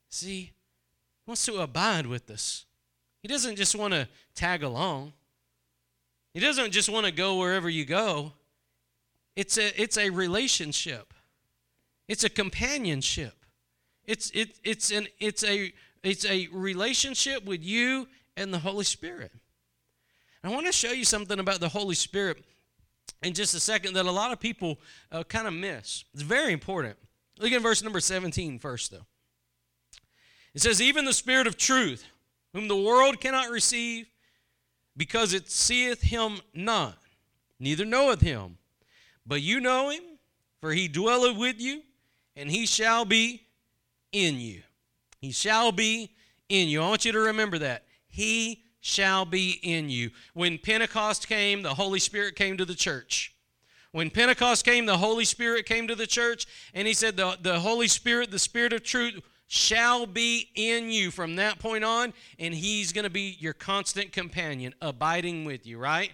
See, 0.09 0.41
He 0.41 0.51
wants 1.25 1.45
to 1.45 1.59
abide 1.59 2.05
with 2.05 2.29
us. 2.29 2.65
He 3.21 3.27
doesn't 3.27 3.55
just 3.55 3.75
want 3.75 3.93
to 3.93 4.07
tag 4.35 4.63
along. 4.63 5.13
He 6.33 6.39
doesn't 6.39 6.71
just 6.71 6.89
want 6.89 7.05
to 7.05 7.11
go 7.11 7.37
wherever 7.37 7.69
you 7.69 7.85
go. 7.85 8.33
It's 9.35 9.57
a, 9.57 9.81
it's 9.81 9.97
a 9.97 10.09
relationship. 10.09 11.13
It's 12.07 12.23
a 12.23 12.29
companionship. 12.29 13.33
It's, 14.05 14.29
it, 14.31 14.59
it's, 14.63 14.91
an, 14.91 15.07
it's, 15.19 15.43
a, 15.43 15.73
it's 16.03 16.25
a 16.25 16.47
relationship 16.51 17.45
with 17.45 17.63
you 17.63 18.07
and 18.35 18.53
the 18.53 18.59
Holy 18.59 18.83
Spirit. 18.83 19.31
I 20.43 20.49
want 20.49 20.65
to 20.65 20.73
show 20.73 20.91
you 20.91 21.05
something 21.05 21.39
about 21.39 21.61
the 21.61 21.69
Holy 21.69 21.95
Spirit 21.95 22.43
in 23.21 23.33
just 23.33 23.53
a 23.53 23.59
second 23.59 23.93
that 23.93 24.05
a 24.05 24.11
lot 24.11 24.33
of 24.33 24.39
people 24.39 24.77
uh, 25.11 25.23
kind 25.23 25.47
of 25.47 25.53
miss. 25.53 26.03
It's 26.13 26.23
very 26.23 26.51
important. 26.51 26.97
Look 27.39 27.53
at 27.53 27.61
verse 27.61 27.81
number 27.81 28.01
17 28.01 28.59
first, 28.59 28.91
though. 28.91 29.05
It 30.53 30.61
says, 30.61 30.81
Even 30.81 31.05
the 31.05 31.13
Spirit 31.13 31.47
of 31.47 31.57
truth, 31.57 32.05
whom 32.51 32.67
the 32.67 32.75
world 32.75 33.21
cannot 33.21 33.49
receive, 33.49 34.07
because 34.95 35.33
it 35.33 35.49
seeth 35.49 36.01
him 36.01 36.41
not, 36.53 36.97
neither 37.59 37.85
knoweth 37.85 38.21
him. 38.21 38.57
But 39.25 39.41
you 39.41 39.59
know 39.59 39.89
him, 39.89 40.03
for 40.59 40.71
he 40.73 40.87
dwelleth 40.87 41.37
with 41.37 41.59
you, 41.59 41.81
and 42.35 42.49
he 42.49 42.65
shall 42.65 43.05
be 43.05 43.43
in 44.11 44.39
you. 44.39 44.61
He 45.19 45.31
shall 45.31 45.71
be 45.71 46.11
in 46.49 46.67
you. 46.67 46.81
I 46.81 46.89
want 46.89 47.05
you 47.05 47.11
to 47.11 47.19
remember 47.19 47.57
that. 47.59 47.85
He 48.07 48.63
shall 48.81 49.25
be 49.25 49.59
in 49.63 49.89
you. 49.89 50.11
When 50.33 50.57
Pentecost 50.57 51.27
came, 51.27 51.61
the 51.61 51.75
Holy 51.75 51.99
Spirit 51.99 52.35
came 52.35 52.57
to 52.57 52.65
the 52.65 52.75
church. 52.75 53.33
When 53.91 54.09
Pentecost 54.09 54.65
came, 54.65 54.85
the 54.85 54.97
Holy 54.97 55.23
Spirit 55.23 55.65
came 55.65 55.87
to 55.87 55.95
the 55.95 56.07
church, 56.07 56.47
and 56.73 56.87
he 56.87 56.93
said, 56.93 57.15
The, 57.15 57.37
the 57.41 57.59
Holy 57.59 57.87
Spirit, 57.87 58.31
the 58.31 58.39
Spirit 58.39 58.73
of 58.73 58.83
truth, 58.83 59.21
shall 59.47 60.07
be 60.07 60.49
in 60.55 60.89
you 60.89 61.11
from 61.11 61.35
that 61.35 61.59
point 61.59 61.83
on, 61.83 62.11
and 62.39 62.53
he's 62.53 62.91
going 62.91 63.03
to 63.03 63.09
be 63.09 63.37
your 63.39 63.53
constant 63.53 64.11
companion, 64.11 64.73
abiding 64.81 65.45
with 65.45 65.67
you, 65.67 65.77
right? 65.77 66.11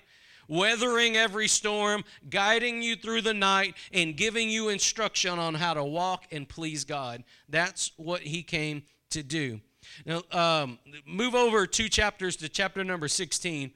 Weathering 0.49 1.15
every 1.15 1.47
storm, 1.47 2.03
guiding 2.29 2.81
you 2.81 2.95
through 2.97 3.21
the 3.21 3.33
night, 3.33 3.75
and 3.93 4.17
giving 4.17 4.49
you 4.49 4.67
instruction 4.69 5.39
on 5.39 5.53
how 5.53 5.75
to 5.75 5.83
walk 5.83 6.25
and 6.31 6.49
please 6.49 6.83
God. 6.83 7.23
That's 7.47 7.91
what 7.95 8.21
he 8.21 8.43
came 8.43 8.83
to 9.11 9.23
do. 9.23 9.61
Now, 10.05 10.23
um, 10.31 10.79
move 11.05 11.35
over 11.35 11.65
two 11.65 11.87
chapters 11.87 12.35
to 12.37 12.49
chapter 12.49 12.83
number 12.83 13.07
16. 13.07 13.71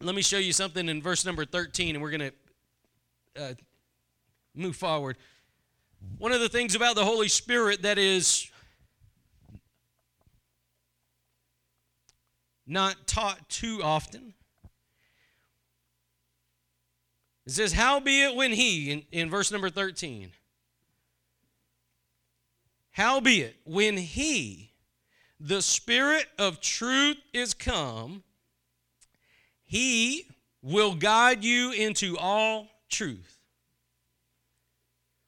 Let 0.00 0.14
me 0.14 0.22
show 0.22 0.38
you 0.38 0.52
something 0.52 0.88
in 0.88 1.02
verse 1.02 1.24
number 1.24 1.44
13, 1.44 1.96
and 1.96 2.02
we're 2.02 2.10
going 2.10 2.30
to 3.36 3.42
uh, 3.42 3.54
move 4.54 4.76
forward. 4.76 5.16
One 6.18 6.32
of 6.32 6.40
the 6.40 6.48
things 6.48 6.74
about 6.74 6.94
the 6.94 7.04
Holy 7.04 7.28
Spirit 7.28 7.82
that 7.82 7.98
is 7.98 8.50
not 12.66 13.06
taught 13.06 13.48
too 13.48 13.80
often. 13.82 14.32
It 17.50 17.54
says, 17.54 17.72
Howbeit 17.72 18.36
when 18.36 18.52
he, 18.52 18.92
in, 18.92 19.02
in 19.10 19.28
verse 19.28 19.50
number 19.50 19.70
13, 19.70 20.30
howbeit 22.92 23.56
when 23.64 23.96
he, 23.96 24.70
the 25.40 25.60
Spirit 25.60 26.26
of 26.38 26.60
truth 26.60 27.16
is 27.32 27.52
come, 27.52 28.22
He 29.64 30.28
will 30.62 30.94
guide 30.94 31.42
you 31.42 31.72
into 31.72 32.16
all 32.16 32.68
truth. 32.88 33.40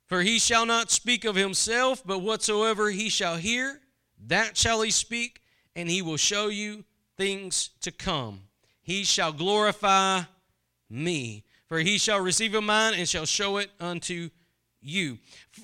For 0.06 0.22
he 0.22 0.38
shall 0.38 0.64
not 0.64 0.92
speak 0.92 1.24
of 1.24 1.34
himself, 1.34 2.06
but 2.06 2.20
whatsoever 2.20 2.90
he 2.90 3.08
shall 3.08 3.34
hear, 3.34 3.80
that 4.28 4.56
shall 4.56 4.82
he 4.82 4.92
speak, 4.92 5.40
and 5.74 5.90
he 5.90 6.02
will 6.02 6.18
show 6.18 6.46
you 6.46 6.84
things 7.16 7.70
to 7.80 7.90
come. 7.90 8.42
He 8.80 9.02
shall 9.02 9.32
glorify 9.32 10.22
me, 10.88 11.42
for 11.72 11.78
he 11.78 11.96
shall 11.96 12.20
receive 12.20 12.54
of 12.54 12.62
mine 12.62 12.92
and 12.92 13.08
shall 13.08 13.24
show 13.24 13.56
it 13.56 13.70
unto 13.80 14.28
you. 14.82 15.16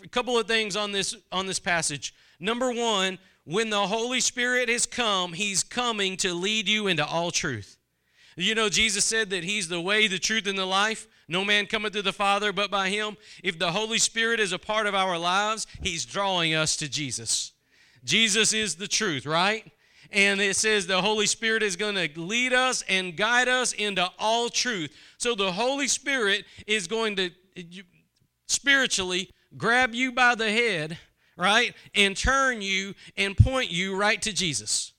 A 0.03 0.09
couple 0.09 0.38
of 0.38 0.47
things 0.47 0.75
on 0.75 0.90
this 0.90 1.14
on 1.31 1.47
this 1.47 1.59
passage. 1.59 2.14
Number 2.40 2.73
1, 2.73 3.18
when 3.44 3.68
the 3.68 3.87
Holy 3.87 4.21
Spirit 4.21 4.71
has 4.71 4.87
come, 4.87 5.35
he's 5.35 5.62
coming 5.62 6.16
to 6.16 6.33
lead 6.33 6.66
you 6.66 6.87
into 6.87 7.05
all 7.05 7.31
truth. 7.31 7.77
You 8.38 8.55
know 8.55 8.71
Jesus 8.71 9.05
said 9.05 9.29
that 9.29 9.44
he's 9.44 9.68
the 9.68 9.83
way, 9.83 10.07
the 10.07 10.18
truth 10.18 10.47
and 10.47 10.59
the 10.59 10.64
life. 10.64 11.07
No 11.29 11.44
man 11.44 11.66
cometh 11.66 11.92
to 11.92 12.01
the 12.01 12.11
Father 12.11 12.55
but 12.55 12.71
by 12.71 12.88
him. 12.88 13.18
If 13.44 13.59
the 13.59 13.73
Holy 13.73 13.99
Spirit 13.99 14.40
is 14.40 14.55
a 14.55 14.59
part 14.59 14.87
of 14.87 14.94
our 14.94 15.18
lives, 15.18 15.66
he's 15.83 16.07
drawing 16.07 16.55
us 16.55 16.75
to 16.77 16.88
Jesus. 16.88 17.53
Jesus 18.03 18.55
is 18.55 18.77
the 18.77 18.88
truth, 18.88 19.27
right? 19.27 19.71
And 20.11 20.40
it 20.40 20.57
says 20.57 20.87
the 20.87 21.03
Holy 21.03 21.27
Spirit 21.27 21.62
is 21.62 21.77
going 21.77 21.94
to 21.94 22.09
lead 22.21 22.53
us 22.53 22.83
and 22.88 23.16
guide 23.16 23.49
us 23.49 23.73
into 23.73 24.09
all 24.18 24.49
truth. 24.49 24.90
So 25.18 25.35
the 25.35 25.53
Holy 25.53 25.88
Spirit 25.88 26.44
is 26.66 26.87
going 26.87 27.16
to 27.16 27.31
spiritually 28.47 29.31
grab 29.57 29.94
you 29.94 30.12
by 30.12 30.35
the 30.35 30.51
head, 30.51 30.99
right? 31.37 31.75
And 31.94 32.16
turn 32.16 32.62
you 32.62 32.94
and 33.16 33.37
point 33.37 33.71
you 33.71 33.97
right 33.97 34.21
to 34.23 34.33
Jesus. 34.33 34.92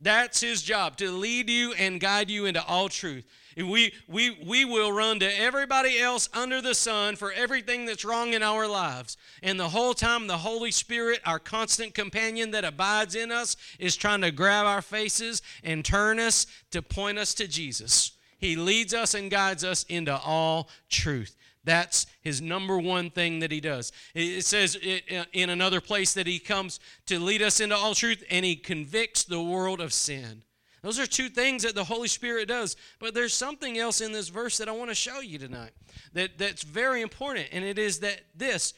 That's 0.00 0.40
his 0.40 0.62
job 0.62 0.96
to 0.98 1.10
lead 1.10 1.50
you 1.50 1.72
and 1.72 2.00
guide 2.00 2.30
you 2.30 2.46
into 2.46 2.64
all 2.64 2.88
truth. 2.88 3.24
We, 3.58 3.92
we, 4.06 4.38
we 4.46 4.64
will 4.64 4.92
run 4.92 5.18
to 5.18 5.40
everybody 5.40 5.98
else 5.98 6.28
under 6.32 6.62
the 6.62 6.74
sun 6.74 7.16
for 7.16 7.32
everything 7.32 7.86
that's 7.86 8.04
wrong 8.04 8.32
in 8.32 8.42
our 8.42 8.68
lives. 8.68 9.16
And 9.42 9.58
the 9.58 9.70
whole 9.70 9.94
time, 9.94 10.28
the 10.28 10.38
Holy 10.38 10.70
Spirit, 10.70 11.20
our 11.26 11.40
constant 11.40 11.92
companion 11.92 12.52
that 12.52 12.64
abides 12.64 13.16
in 13.16 13.32
us, 13.32 13.56
is 13.80 13.96
trying 13.96 14.20
to 14.20 14.30
grab 14.30 14.66
our 14.66 14.82
faces 14.82 15.42
and 15.64 15.84
turn 15.84 16.20
us 16.20 16.46
to 16.70 16.82
point 16.82 17.18
us 17.18 17.34
to 17.34 17.48
Jesus. 17.48 18.12
He 18.38 18.54
leads 18.54 18.94
us 18.94 19.14
and 19.14 19.30
guides 19.30 19.64
us 19.64 19.82
into 19.84 20.16
all 20.16 20.68
truth. 20.88 21.34
That's 21.64 22.06
his 22.22 22.40
number 22.40 22.78
one 22.78 23.10
thing 23.10 23.40
that 23.40 23.50
he 23.50 23.60
does. 23.60 23.92
It 24.14 24.44
says 24.44 24.76
uh, 24.76 25.24
in 25.32 25.50
another 25.50 25.80
place 25.80 26.14
that 26.14 26.26
he 26.26 26.38
comes 26.38 26.78
to 27.06 27.18
lead 27.18 27.42
us 27.42 27.60
into 27.60 27.76
all 27.76 27.94
truth 27.94 28.22
and 28.30 28.44
he 28.44 28.56
convicts 28.56 29.24
the 29.24 29.42
world 29.42 29.80
of 29.80 29.92
sin. 29.92 30.44
Those 30.82 30.98
are 30.98 31.06
two 31.06 31.28
things 31.28 31.64
that 31.64 31.74
the 31.74 31.84
Holy 31.84 32.08
Spirit 32.08 32.48
does. 32.48 32.76
But 32.98 33.14
there's 33.14 33.34
something 33.34 33.78
else 33.78 34.00
in 34.00 34.12
this 34.12 34.28
verse 34.28 34.58
that 34.58 34.68
I 34.68 34.72
want 34.72 34.90
to 34.90 34.94
show 34.94 35.20
you 35.20 35.38
tonight 35.38 35.72
that, 36.12 36.38
that's 36.38 36.62
very 36.62 37.02
important, 37.02 37.48
and 37.52 37.64
it 37.64 37.78
is 37.78 38.00
that 38.00 38.20
this 38.34 38.74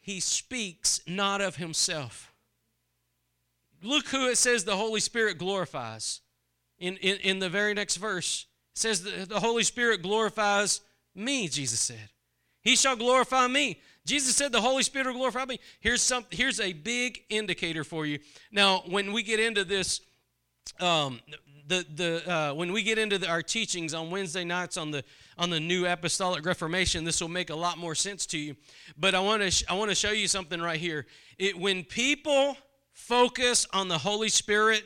He 0.00 0.20
speaks 0.20 1.00
not 1.06 1.40
of 1.40 1.56
Himself. 1.56 2.32
Look 3.82 4.08
who 4.08 4.28
it 4.28 4.36
says 4.36 4.64
the 4.64 4.76
Holy 4.76 5.00
Spirit 5.00 5.38
glorifies. 5.38 6.20
In, 6.78 6.96
in, 6.98 7.16
in 7.18 7.38
the 7.40 7.50
very 7.50 7.74
next 7.74 7.96
verse, 7.96 8.46
it 8.72 8.78
says 8.78 9.02
the, 9.02 9.26
the 9.26 9.40
Holy 9.40 9.64
Spirit 9.64 10.02
glorifies 10.02 10.80
me, 11.14 11.48
Jesus 11.48 11.80
said. 11.80 12.10
He 12.62 12.76
shall 12.76 12.96
glorify 12.96 13.46
me. 13.48 13.80
Jesus 14.06 14.36
said 14.36 14.52
the 14.52 14.60
Holy 14.60 14.82
Spirit 14.82 15.08
will 15.08 15.14
glorify 15.14 15.44
me. 15.44 15.60
Here's 15.80 16.02
some 16.02 16.24
here's 16.30 16.60
a 16.60 16.72
big 16.72 17.22
indicator 17.28 17.84
for 17.84 18.06
you. 18.06 18.18
Now, 18.50 18.82
when 18.86 19.12
we 19.12 19.22
get 19.22 19.40
into 19.40 19.64
this 19.64 20.00
um, 20.78 21.20
the 21.66 21.86
the 21.94 22.30
uh, 22.30 22.54
when 22.54 22.72
we 22.72 22.82
get 22.82 22.98
into 22.98 23.18
the, 23.18 23.28
our 23.28 23.42
teachings 23.42 23.94
on 23.94 24.10
Wednesday 24.10 24.44
nights 24.44 24.76
on 24.76 24.90
the 24.90 25.02
on 25.38 25.50
the 25.50 25.60
new 25.60 25.86
apostolic 25.86 26.44
reformation, 26.44 27.04
this 27.04 27.20
will 27.20 27.28
make 27.28 27.50
a 27.50 27.54
lot 27.54 27.78
more 27.78 27.94
sense 27.94 28.26
to 28.26 28.38
you. 28.38 28.56
But 28.98 29.14
I 29.14 29.20
want 29.20 29.42
to 29.42 29.50
sh- 29.50 29.64
I 29.68 29.74
want 29.74 29.90
to 29.90 29.94
show 29.94 30.10
you 30.10 30.28
something 30.28 30.60
right 30.60 30.78
here. 30.78 31.06
It, 31.38 31.58
when 31.58 31.84
people 31.84 32.56
focus 32.92 33.66
on 33.72 33.88
the 33.88 33.98
Holy 33.98 34.28
Spirit, 34.28 34.84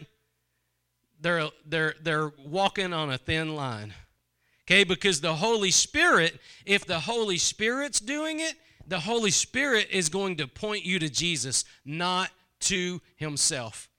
they're 1.21 1.49
they're 1.67 1.95
they're 2.03 2.33
walking 2.45 2.93
on 2.93 3.11
a 3.11 3.19
thin 3.19 3.57
line. 3.57 3.95
Okay, 4.67 4.85
because 4.85 5.21
the 5.21 5.35
Holy 5.35 5.71
Spirit, 5.71 6.39
if 6.65 6.87
the 6.87 7.01
Holy 7.01 7.37
Spirit's 7.37 8.01
doing 8.01 8.41
it, 8.41 8.55
the 8.87 9.01
Holy 9.01 9.31
Spirit 9.31 9.89
is 9.91 10.09
going 10.09 10.37
to 10.37 10.47
point 10.47 10.85
you 10.85 10.99
to 10.99 11.11
Jesus, 11.11 11.65
not 11.85 12.31
to 12.61 13.03
himself. 13.17 13.91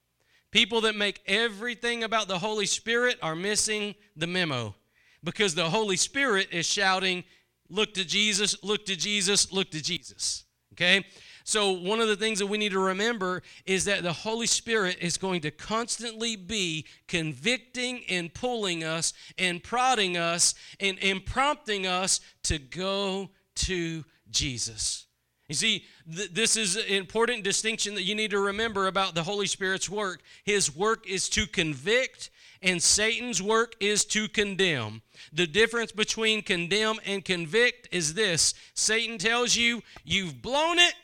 People 0.56 0.80
that 0.80 0.96
make 0.96 1.20
everything 1.26 2.02
about 2.02 2.28
the 2.28 2.38
Holy 2.38 2.64
Spirit 2.64 3.18
are 3.20 3.36
missing 3.36 3.94
the 4.16 4.26
memo 4.26 4.74
because 5.22 5.54
the 5.54 5.68
Holy 5.68 5.98
Spirit 5.98 6.48
is 6.50 6.64
shouting, 6.64 7.24
Look 7.68 7.92
to 7.92 8.06
Jesus, 8.06 8.56
look 8.64 8.86
to 8.86 8.96
Jesus, 8.96 9.52
look 9.52 9.70
to 9.72 9.82
Jesus. 9.82 10.44
Okay? 10.72 11.04
So, 11.44 11.72
one 11.72 12.00
of 12.00 12.08
the 12.08 12.16
things 12.16 12.38
that 12.38 12.46
we 12.46 12.56
need 12.56 12.72
to 12.72 12.78
remember 12.78 13.42
is 13.66 13.84
that 13.84 14.02
the 14.02 14.14
Holy 14.14 14.46
Spirit 14.46 14.96
is 15.02 15.18
going 15.18 15.42
to 15.42 15.50
constantly 15.50 16.36
be 16.36 16.86
convicting 17.06 18.04
and 18.08 18.32
pulling 18.32 18.82
us 18.82 19.12
and 19.36 19.62
prodding 19.62 20.16
us 20.16 20.54
and, 20.80 20.98
and 21.02 21.22
prompting 21.26 21.86
us 21.86 22.22
to 22.44 22.58
go 22.58 23.28
to 23.56 24.06
Jesus. 24.30 25.05
You 25.48 25.54
see, 25.54 25.84
th- 26.12 26.32
this 26.32 26.56
is 26.56 26.76
an 26.76 26.86
important 26.86 27.44
distinction 27.44 27.94
that 27.94 28.02
you 28.02 28.14
need 28.14 28.32
to 28.32 28.40
remember 28.40 28.88
about 28.88 29.14
the 29.14 29.22
Holy 29.22 29.46
Spirit's 29.46 29.88
work. 29.88 30.22
His 30.44 30.74
work 30.74 31.08
is 31.08 31.28
to 31.30 31.46
convict, 31.46 32.30
and 32.62 32.82
Satan's 32.82 33.40
work 33.40 33.74
is 33.78 34.04
to 34.06 34.28
condemn. 34.28 35.02
The 35.32 35.46
difference 35.46 35.92
between 35.92 36.42
condemn 36.42 36.96
and 37.04 37.24
convict 37.24 37.88
is 37.92 38.14
this 38.14 38.54
Satan 38.74 39.18
tells 39.18 39.56
you, 39.56 39.82
you've 40.04 40.42
blown 40.42 40.78
it, 40.78 40.94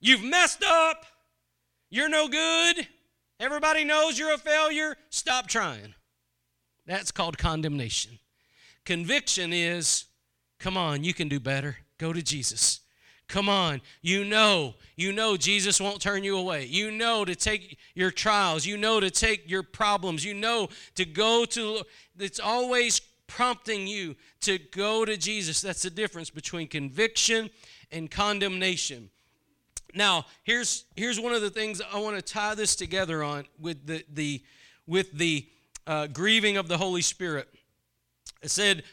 you've 0.00 0.24
messed 0.24 0.62
up, 0.62 1.06
you're 1.88 2.10
no 2.10 2.28
good, 2.28 2.86
everybody 3.40 3.84
knows 3.84 4.18
you're 4.18 4.34
a 4.34 4.38
failure, 4.38 4.96
stop 5.08 5.46
trying. 5.46 5.94
That's 6.86 7.10
called 7.10 7.38
condemnation. 7.38 8.18
Conviction 8.84 9.54
is, 9.54 10.04
come 10.58 10.76
on, 10.76 11.02
you 11.02 11.14
can 11.14 11.30
do 11.30 11.40
better. 11.40 11.78
Go 11.96 12.12
to 12.12 12.22
Jesus. 12.22 12.80
Come 13.34 13.48
on. 13.48 13.80
You 14.00 14.24
know, 14.24 14.74
you 14.94 15.12
know 15.12 15.36
Jesus 15.36 15.80
won't 15.80 16.00
turn 16.00 16.22
you 16.22 16.38
away. 16.38 16.66
You 16.66 16.92
know 16.92 17.24
to 17.24 17.34
take 17.34 17.78
your 17.96 18.12
trials. 18.12 18.64
You 18.64 18.76
know 18.76 19.00
to 19.00 19.10
take 19.10 19.50
your 19.50 19.64
problems. 19.64 20.24
You 20.24 20.34
know 20.34 20.68
to 20.94 21.04
go 21.04 21.44
to, 21.46 21.82
it's 22.16 22.38
always 22.38 23.00
prompting 23.26 23.88
you 23.88 24.14
to 24.42 24.58
go 24.70 25.04
to 25.04 25.16
Jesus. 25.16 25.60
That's 25.60 25.82
the 25.82 25.90
difference 25.90 26.30
between 26.30 26.68
conviction 26.68 27.50
and 27.90 28.08
condemnation. 28.08 29.10
Now, 29.94 30.26
here's, 30.44 30.84
here's 30.94 31.18
one 31.18 31.32
of 31.32 31.42
the 31.42 31.50
things 31.50 31.82
I 31.92 31.98
want 31.98 32.14
to 32.14 32.22
tie 32.22 32.54
this 32.54 32.76
together 32.76 33.24
on 33.24 33.46
with 33.58 33.84
the, 33.84 34.04
the, 34.12 34.44
with 34.86 35.10
the 35.10 35.44
uh, 35.88 36.06
grieving 36.06 36.56
of 36.56 36.68
the 36.68 36.78
Holy 36.78 37.02
Spirit. 37.02 37.48
I 38.44 38.46
said, 38.46 38.84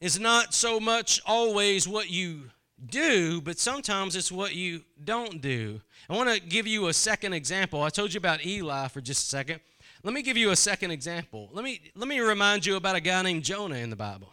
it's 0.00 0.18
not 0.18 0.52
so 0.52 0.80
much 0.80 1.20
always 1.24 1.86
what 1.86 2.10
you 2.10 2.50
do, 2.86 3.40
but 3.40 3.58
sometimes 3.58 4.16
it's 4.16 4.30
what 4.30 4.54
you 4.54 4.82
don't 5.04 5.40
do. 5.40 5.80
I 6.08 6.16
want 6.16 6.30
to 6.30 6.40
give 6.40 6.66
you 6.66 6.88
a 6.88 6.92
second 6.92 7.32
example. 7.32 7.82
I 7.82 7.90
told 7.90 8.14
you 8.14 8.18
about 8.18 8.44
Eli 8.44 8.88
for 8.88 9.00
just 9.00 9.26
a 9.26 9.28
second. 9.28 9.60
Let 10.04 10.14
me 10.14 10.22
give 10.22 10.36
you 10.36 10.50
a 10.50 10.56
second 10.56 10.92
example. 10.92 11.50
Let 11.52 11.64
me 11.64 11.80
let 11.94 12.08
me 12.08 12.20
remind 12.20 12.64
you 12.64 12.76
about 12.76 12.96
a 12.96 13.00
guy 13.00 13.20
named 13.22 13.42
Jonah 13.42 13.76
in 13.76 13.90
the 13.90 13.96
Bible. 13.96 14.32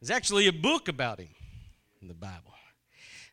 There's 0.00 0.10
actually 0.10 0.48
a 0.48 0.52
book 0.52 0.88
about 0.88 1.20
him 1.20 1.28
in 2.02 2.08
the 2.08 2.14
Bible. 2.14 2.54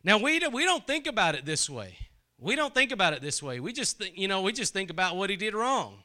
Now 0.04 0.18
we 0.18 0.38
don't, 0.38 0.54
we 0.54 0.64
don't 0.64 0.86
think 0.86 1.06
about 1.06 1.34
it 1.34 1.44
this 1.44 1.68
way. 1.68 1.96
We 2.38 2.54
don't 2.54 2.74
think 2.74 2.92
about 2.92 3.12
it 3.12 3.22
this 3.22 3.42
way. 3.42 3.60
We 3.60 3.72
just 3.72 4.02
you 4.16 4.28
know, 4.28 4.42
we 4.42 4.52
just 4.52 4.72
think 4.72 4.90
about 4.90 5.16
what 5.16 5.30
he 5.30 5.36
did 5.36 5.54
wrong. 5.54 6.04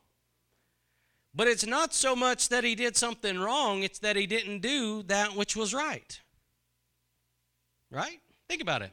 But 1.33 1.47
it's 1.47 1.65
not 1.65 1.93
so 1.93 2.15
much 2.15 2.49
that 2.49 2.63
he 2.63 2.75
did 2.75 2.97
something 2.97 3.39
wrong, 3.39 3.83
it's 3.83 3.99
that 3.99 4.15
he 4.15 4.27
didn't 4.27 4.59
do 4.59 5.03
that 5.03 5.35
which 5.35 5.55
was 5.55 5.73
right. 5.73 6.19
Right? 7.91 8.19
Think 8.47 8.61
about 8.61 8.81
it. 8.81 8.91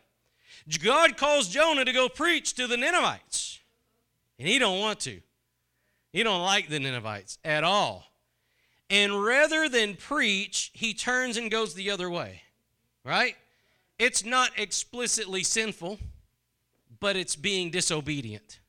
God 0.82 1.16
calls 1.16 1.48
Jonah 1.48 1.84
to 1.84 1.92
go 1.92 2.08
preach 2.08 2.54
to 2.54 2.66
the 2.66 2.76
Ninevites. 2.76 3.61
And 4.38 4.46
he 4.46 4.58
don't 4.58 4.80
want 4.80 5.00
to. 5.00 5.20
He 6.12 6.22
don't 6.22 6.42
like 6.42 6.68
the 6.68 6.80
Ninevites 6.80 7.38
at 7.44 7.64
all. 7.64 8.04
And 8.90 9.22
rather 9.22 9.68
than 9.68 9.96
preach, 9.96 10.70
he 10.74 10.94
turns 10.94 11.37
and 11.37 11.50
goes 11.50 11.74
the 11.74 11.90
other 11.90 12.11
way. 12.11 12.42
Right? 13.04 13.37
It's 13.98 14.24
not 14.24 14.50
explicitly 14.56 15.42
sinful, 15.42 15.98
but 17.00 17.16
it's 17.16 17.37
being 17.37 17.70
disobedient. 17.70 18.61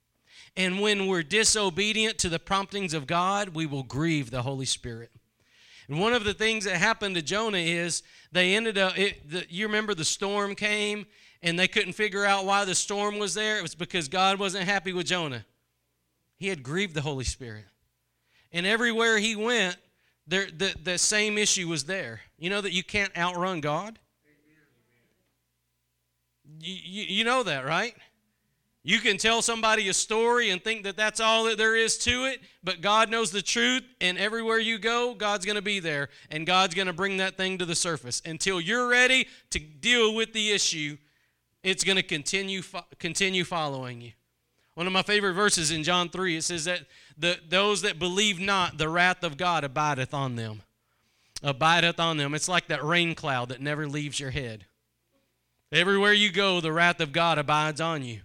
And 0.56 0.82
when 0.82 1.08
we're 1.08 1.24
disobedient 1.24 2.18
to 2.20 2.30
the 2.30 2.40
promptings 2.40 2.94
of 2.94 3.08
God, 3.08 3.50
we 3.50 3.66
will 3.66 3.84
grieve 3.84 4.32
the 4.32 4.42
Holy 4.42 4.66
Spirit. 4.66 5.12
And 5.88 6.00
one 6.00 6.14
of 6.14 6.24
the 6.24 6.34
things 6.34 6.66
that 6.66 6.78
happened 6.78 7.16
to 7.16 7.22
Jonah 7.22 7.58
is 7.58 8.04
they 8.32 8.56
ended 8.56 8.78
up, 8.78 8.98
it, 8.98 9.30
the, 9.30 9.46
you 9.50 9.66
remember 9.66 9.96
the 9.96 10.06
storm 10.06 10.56
came 10.56 11.06
and 11.42 11.58
they 11.58 11.68
couldn't 11.68 11.94
figure 11.94 12.26
out 12.26 12.46
why 12.46 12.66
the 12.66 12.76
storm 12.76 13.18
was 13.18 13.34
there? 13.34 13.58
It 13.58 13.64
was 13.64 13.76
because 13.76 14.08
God 14.08 14.40
wasn't 14.40 14.66
happy 14.66 14.94
with 14.94 15.08
Jonah. 15.08 15.46
He 16.38 16.48
had 16.48 16.62
grieved 16.64 16.94
the 16.94 17.02
Holy 17.02 17.24
Spirit. 17.24 17.66
And 18.52 18.66
everywhere 18.66 19.18
he 19.18 19.36
went, 19.36 19.78
there, 20.28 20.46
the, 20.46 20.76
the 20.84 20.98
same 20.98 21.38
issue 21.38 21.68
was 21.68 21.86
there. 21.86 22.22
You 22.38 22.50
know 22.50 22.62
that 22.62 22.72
you 22.72 22.84
can't 22.84 23.16
outrun 23.18 23.62
God? 23.62 23.98
You, 26.60 26.76
you, 26.84 27.04
you 27.18 27.24
know 27.24 27.44
that, 27.44 27.66
right? 27.66 27.96
You 28.84 29.00
can 29.00 29.18
tell 29.18 29.42
somebody 29.42 29.90
a 29.90 29.94
story 29.94 30.50
and 30.52 30.64
think 30.64 30.84
that 30.84 30.96
that's 30.96 31.20
all 31.20 31.44
that 31.46 31.58
there 31.58 31.76
is 31.76 31.98
to 32.00 32.26
it, 32.26 32.42
but 32.64 32.82
God 32.82 33.10
knows 33.10 33.30
the 33.30 33.42
truth, 33.42 33.84
and 34.00 34.18
everywhere 34.18 34.60
you 34.60 34.78
go, 34.78 35.14
God's 35.14 35.46
going 35.46 35.58
to 35.58 35.62
be 35.62 35.80
there, 35.80 36.10
and 36.32 36.48
God's 36.48 36.76
going 36.76 36.88
to 36.88 36.94
bring 36.94 37.18
that 37.18 37.36
thing 37.36 37.58
to 37.58 37.66
the 37.66 37.76
surface. 37.76 38.22
Until 38.26 38.62
you're 38.62 38.88
ready 38.88 39.28
to 39.50 39.60
deal 39.60 40.16
with 40.16 40.32
the 40.32 40.52
issue, 40.52 40.98
it's 41.62 41.84
going 41.84 41.98
to 41.98 42.04
continue 42.04 42.62
continue 43.00 43.44
following 43.44 44.00
you. 44.00 44.12
One 44.76 44.88
of 44.88 44.94
my 44.94 45.04
favorite 45.04 45.34
verses 45.34 45.72
in 45.72 45.84
John 45.84 46.08
3, 46.08 46.38
it 46.38 46.44
says 46.46 46.64
that 46.64 46.86
the, 47.18 47.38
those 47.50 47.82
that 47.82 48.00
believe 48.00 48.40
not, 48.40 48.78
the 48.78 48.88
wrath 48.88 49.26
of 49.26 49.36
God 49.36 49.66
abideth 49.66 50.14
on 50.14 50.38
them. 50.38 50.62
Abideth 51.44 52.00
on 52.00 52.16
them. 52.16 52.34
It's 52.34 52.48
like 52.48 52.68
that 52.68 52.84
rain 52.84 53.14
cloud 53.14 53.50
that 53.50 53.60
never 53.60 53.88
leaves 53.88 54.22
your 54.22 54.32
head. 54.32 54.66
Everywhere 55.70 56.14
you 56.14 56.32
go, 56.32 56.62
the 56.62 56.72
wrath 56.72 57.02
of 57.02 57.12
God 57.12 57.38
abides 57.38 57.82
on 57.82 58.04
you. 58.04 58.22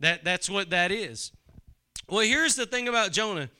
That, 0.00 0.24
that's 0.24 0.50
what 0.50 0.70
that 0.70 0.90
is. 0.90 1.32
Well, 2.08 2.20
here's 2.20 2.54
the 2.54 2.66
thing 2.66 2.88
about 2.88 3.12
Jonah 3.12 3.50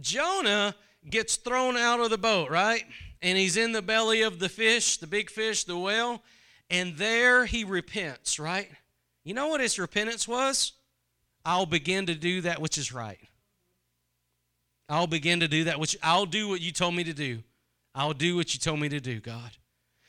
Jonah 0.00 0.74
gets 1.08 1.36
thrown 1.36 1.76
out 1.76 2.00
of 2.00 2.10
the 2.10 2.18
boat, 2.18 2.50
right? 2.50 2.84
And 3.22 3.38
he's 3.38 3.56
in 3.56 3.72
the 3.72 3.82
belly 3.82 4.22
of 4.22 4.38
the 4.38 4.48
fish, 4.48 4.96
the 4.98 5.06
big 5.06 5.30
fish, 5.30 5.64
the 5.64 5.78
whale, 5.78 6.22
and 6.68 6.96
there 6.96 7.46
he 7.46 7.64
repents, 7.64 8.38
right? 8.38 8.68
You 9.24 9.34
know 9.34 9.48
what 9.48 9.60
his 9.60 9.78
repentance 9.78 10.26
was? 10.26 10.72
I'll 11.44 11.66
begin 11.66 12.06
to 12.06 12.14
do 12.14 12.40
that 12.42 12.60
which 12.60 12.76
is 12.76 12.92
right. 12.92 13.18
I'll 14.88 15.06
begin 15.06 15.40
to 15.40 15.48
do 15.48 15.64
that 15.64 15.78
which 15.78 15.96
I'll 16.02 16.26
do 16.26 16.48
what 16.48 16.60
you 16.60 16.72
told 16.72 16.94
me 16.94 17.04
to 17.04 17.14
do. 17.14 17.42
I'll 17.94 18.12
do 18.12 18.36
what 18.36 18.52
you 18.52 18.60
told 18.60 18.80
me 18.80 18.88
to 18.88 19.00
do, 19.00 19.20
God. 19.20 19.52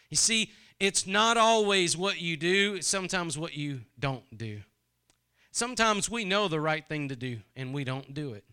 You 0.10 0.18
see, 0.18 0.52
it's 0.80 1.08
not 1.08 1.38
always 1.38 1.96
what 1.96 2.20
you 2.20 2.36
do, 2.36 2.76
it's 2.76 2.88
sometimes 2.88 3.38
what 3.38 3.56
you 3.56 3.82
don't 4.00 4.38
do. 4.38 4.62
Sometimes 5.56 6.10
we 6.10 6.26
know 6.26 6.50
the 6.50 6.60
right 6.60 6.86
thing 6.86 7.08
to 7.08 7.16
do 7.16 7.38
and 7.56 7.74
we 7.74 7.86
don't 7.86 8.14
do 8.14 8.34
it. 8.34 8.44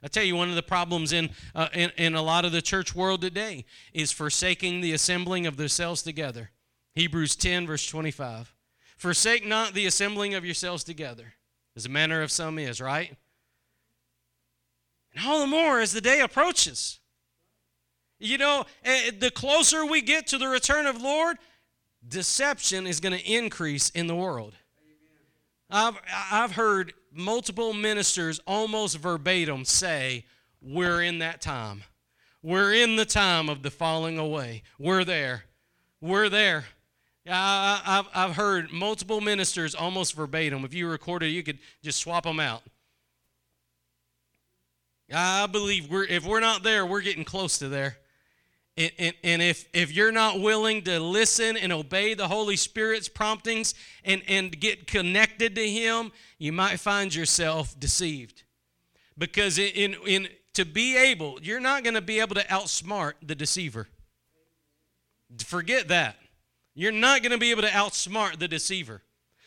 I 0.00 0.06
tell 0.06 0.22
you, 0.22 0.36
one 0.36 0.48
of 0.48 0.54
the 0.54 0.62
problems 0.62 1.12
in, 1.12 1.30
uh, 1.56 1.66
in, 1.74 1.90
in 1.96 2.14
a 2.14 2.22
lot 2.22 2.44
of 2.44 2.52
the 2.52 2.62
church 2.62 2.94
world 2.94 3.20
today 3.20 3.64
is 3.92 4.12
forsaking 4.12 4.80
the 4.80 4.92
assembling 4.92 5.44
of 5.44 5.56
themselves 5.56 6.04
together. 6.04 6.50
Hebrews 6.94 7.34
10, 7.34 7.66
verse 7.66 7.84
25. 7.84 8.54
Forsake 8.96 9.44
not 9.44 9.74
the 9.74 9.86
assembling 9.86 10.34
of 10.34 10.44
yourselves 10.44 10.84
together, 10.84 11.34
as 11.74 11.84
a 11.84 11.88
manner 11.88 12.22
of 12.22 12.30
some 12.30 12.60
is, 12.60 12.80
right? 12.80 13.16
And 15.16 15.26
all 15.26 15.40
the 15.40 15.48
more 15.48 15.80
as 15.80 15.92
the 15.92 16.00
day 16.00 16.20
approaches. 16.20 17.00
You 18.20 18.38
know, 18.38 18.66
eh, 18.84 19.10
the 19.18 19.32
closer 19.32 19.84
we 19.84 20.00
get 20.00 20.28
to 20.28 20.38
the 20.38 20.46
return 20.46 20.86
of 20.86 21.02
Lord, 21.02 21.38
deception 22.06 22.86
is 22.86 23.00
going 23.00 23.18
to 23.18 23.32
increase 23.32 23.90
in 23.90 24.06
the 24.06 24.14
world. 24.14 24.54
I've, 25.72 25.94
I've 26.30 26.52
heard 26.52 26.92
multiple 27.10 27.72
ministers 27.72 28.40
almost 28.46 28.98
verbatim 28.98 29.64
say, 29.64 30.26
We're 30.60 31.02
in 31.02 31.18
that 31.20 31.40
time. 31.40 31.84
We're 32.42 32.74
in 32.74 32.96
the 32.96 33.04
time 33.04 33.48
of 33.48 33.62
the 33.62 33.70
falling 33.70 34.18
away. 34.18 34.62
We're 34.78 35.04
there. 35.04 35.44
We're 36.00 36.28
there. 36.28 36.64
I, 37.28 37.80
have 37.84 38.08
I've 38.14 38.36
heard 38.36 38.72
multiple 38.72 39.20
ministers 39.20 39.74
almost 39.74 40.14
verbatim. 40.14 40.64
If 40.64 40.74
you 40.74 40.88
recorded, 40.88 41.28
you 41.28 41.42
could 41.42 41.58
just 41.82 42.00
swap 42.00 42.24
them 42.24 42.40
out. 42.40 42.62
I 45.14 45.46
believe 45.46 45.90
we're, 45.90 46.04
if 46.04 46.26
we're 46.26 46.40
not 46.40 46.62
there, 46.62 46.84
we're 46.84 47.02
getting 47.02 47.24
close 47.24 47.58
to 47.58 47.68
there. 47.68 47.96
And, 48.82 48.92
and, 48.98 49.14
and, 49.22 49.42
if, 49.42 49.68
if 49.72 49.92
you're 49.92 50.10
not 50.10 50.40
willing 50.40 50.82
to 50.82 50.98
listen 50.98 51.56
and 51.56 51.72
obey 51.72 52.14
the 52.14 52.26
Holy 52.26 52.56
Spirit's 52.56 53.08
promptings 53.08 53.74
and, 54.04 54.22
and 54.26 54.58
get 54.58 54.86
connected 54.88 55.54
to 55.54 55.68
Him, 55.68 56.10
you 56.38 56.52
might 56.52 56.80
find 56.80 57.14
yourself 57.14 57.78
deceived. 57.78 58.42
Because 59.16 59.58
in, 59.58 59.94
in, 60.06 60.28
to 60.54 60.64
be 60.64 60.96
able, 60.96 61.38
you're 61.42 61.60
not 61.60 61.84
going 61.84 61.94
to 61.94 62.00
be 62.00 62.18
able 62.18 62.34
to 62.34 62.44
outsmart 62.44 63.12
the 63.22 63.36
deceiver. 63.36 63.88
Forget 65.38 65.88
that. 65.88 66.16
You're 66.74 66.90
not 66.90 67.22
going 67.22 67.32
to 67.32 67.38
be 67.38 67.50
able 67.50 67.62
to 67.62 67.68
outsmart 67.68 68.38
the 68.38 68.48
deceiver. 68.48 69.02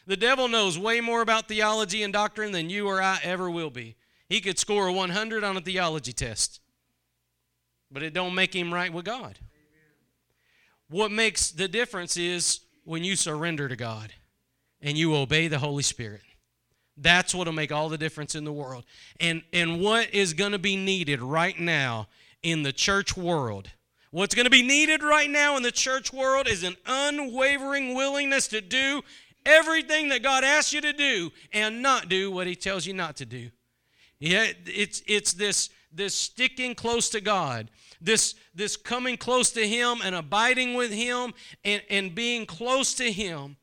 The 0.08 0.16
devil 0.16 0.48
knows 0.48 0.78
way 0.78 1.02
more 1.02 1.22
about 1.22 1.48
theology 1.48 2.04
and 2.04 2.14
doctrine 2.14 2.52
than 2.52 2.70
you 2.70 2.88
or 2.88 3.02
I 3.02 3.20
ever 3.24 3.50
will 3.50 3.72
be. 3.72 3.96
He 4.30 4.40
could 4.40 4.60
score 4.60 4.88
a 4.88 4.94
100 4.94 5.44
on 5.44 5.58
a 5.58 5.62
theology 5.62 6.14
test 6.14 6.62
but 7.96 8.04
it 8.04 8.14
don't 8.14 8.36
make 8.36 8.54
him 8.54 8.74
right 8.74 8.92
with 8.92 9.06
God. 9.06 9.40
What 10.90 11.14
makes 11.14 11.50
the 11.50 11.70
difference 11.70 12.18
is 12.18 12.60
when 12.84 13.06
you 13.06 13.16
surrender 13.16 13.70
to 13.70 13.78
God 13.78 14.12
and 14.82 14.98
you 14.98 15.16
obey 15.16 15.48
the 15.48 15.60
Holy 15.60 15.82
Spirit. 15.82 16.20
That's 16.98 17.34
what'll 17.34 17.54
make 17.54 17.72
all 17.72 17.88
the 17.88 17.98
difference 17.98 18.36
in 18.36 18.44
the 18.44 18.52
world. 18.52 18.84
And 19.22 19.44
and 19.54 19.80
what 19.80 20.14
is 20.14 20.34
going 20.34 20.52
to 20.52 20.60
be 20.60 20.76
needed 20.76 21.22
right 21.22 21.58
now 21.58 22.10
in 22.44 22.64
the 22.64 22.74
church 22.74 23.16
world? 23.16 23.72
What's 24.12 24.36
going 24.36 24.44
to 24.44 24.52
be 24.52 24.62
needed 24.62 25.02
right 25.02 25.30
now 25.30 25.56
in 25.56 25.64
the 25.64 25.72
church 25.72 26.12
world 26.12 26.50
is 26.50 26.64
an 26.64 26.76
unwavering 26.86 27.96
willingness 27.96 28.50
to 28.50 28.60
do 28.60 29.04
everything 29.46 30.10
that 30.10 30.22
God 30.22 30.44
asks 30.44 30.74
you 30.74 30.82
to 30.82 30.92
do 30.92 31.32
and 31.54 31.82
not 31.82 32.10
do 32.10 32.30
what 32.30 32.46
he 32.46 32.58
tells 32.58 32.86
you 32.86 32.94
not 32.94 33.16
to 33.16 33.26
do. 33.26 33.52
Yeah, 34.20 34.48
it's 34.66 35.02
it's 35.08 35.32
this 35.32 35.70
this 35.96 36.14
sticking 36.14 36.76
close 36.76 37.10
to 37.10 37.22
God, 37.22 37.72
this, 38.02 38.36
this 38.54 38.78
coming 38.78 39.18
close 39.18 39.52
to 39.52 39.68
Him 39.68 40.00
and 40.04 40.16
abiding 40.16 40.74
with 40.74 40.92
Him 40.92 41.34
and, 41.64 41.82
and 41.90 42.16
being 42.16 42.46
close 42.46 42.94
to 42.96 43.12
Him, 43.12 43.58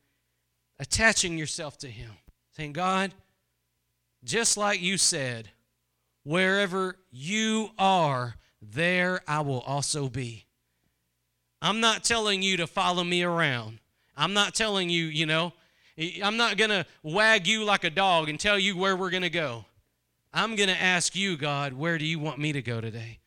attaching 0.79 1.37
yourself 1.37 1.77
to 1.79 1.87
Him, 1.87 2.11
saying, 2.55 2.73
God, 2.73 3.13
just 4.23 4.57
like 4.57 4.81
you 4.81 4.97
said, 4.97 5.49
wherever 6.23 6.97
you 7.11 7.71
are, 7.77 8.35
there 8.61 9.21
I 9.27 9.41
will 9.41 9.61
also 9.61 10.09
be. 10.09 10.45
I'm 11.61 11.79
not 11.79 12.03
telling 12.03 12.41
you 12.41 12.57
to 12.57 12.67
follow 12.67 13.03
me 13.03 13.23
around. 13.23 13.79
I'm 14.15 14.33
not 14.33 14.53
telling 14.53 14.89
you, 14.89 15.05
you 15.05 15.25
know, 15.25 15.53
I'm 16.23 16.37
not 16.37 16.57
going 16.57 16.69
to 16.69 16.85
wag 17.03 17.47
you 17.47 17.63
like 17.63 17.83
a 17.83 17.89
dog 17.89 18.29
and 18.29 18.39
tell 18.39 18.57
you 18.57 18.77
where 18.77 18.95
we're 18.95 19.09
going 19.09 19.23
to 19.23 19.29
go. 19.29 19.65
I'm 20.33 20.55
going 20.55 20.69
to 20.69 20.81
ask 20.81 21.15
you, 21.15 21.37
God, 21.37 21.73
where 21.73 21.97
do 21.97 22.05
you 22.05 22.19
want 22.19 22.39
me 22.39 22.51
to 22.53 22.61
go 22.61 22.81
today? 22.81 23.19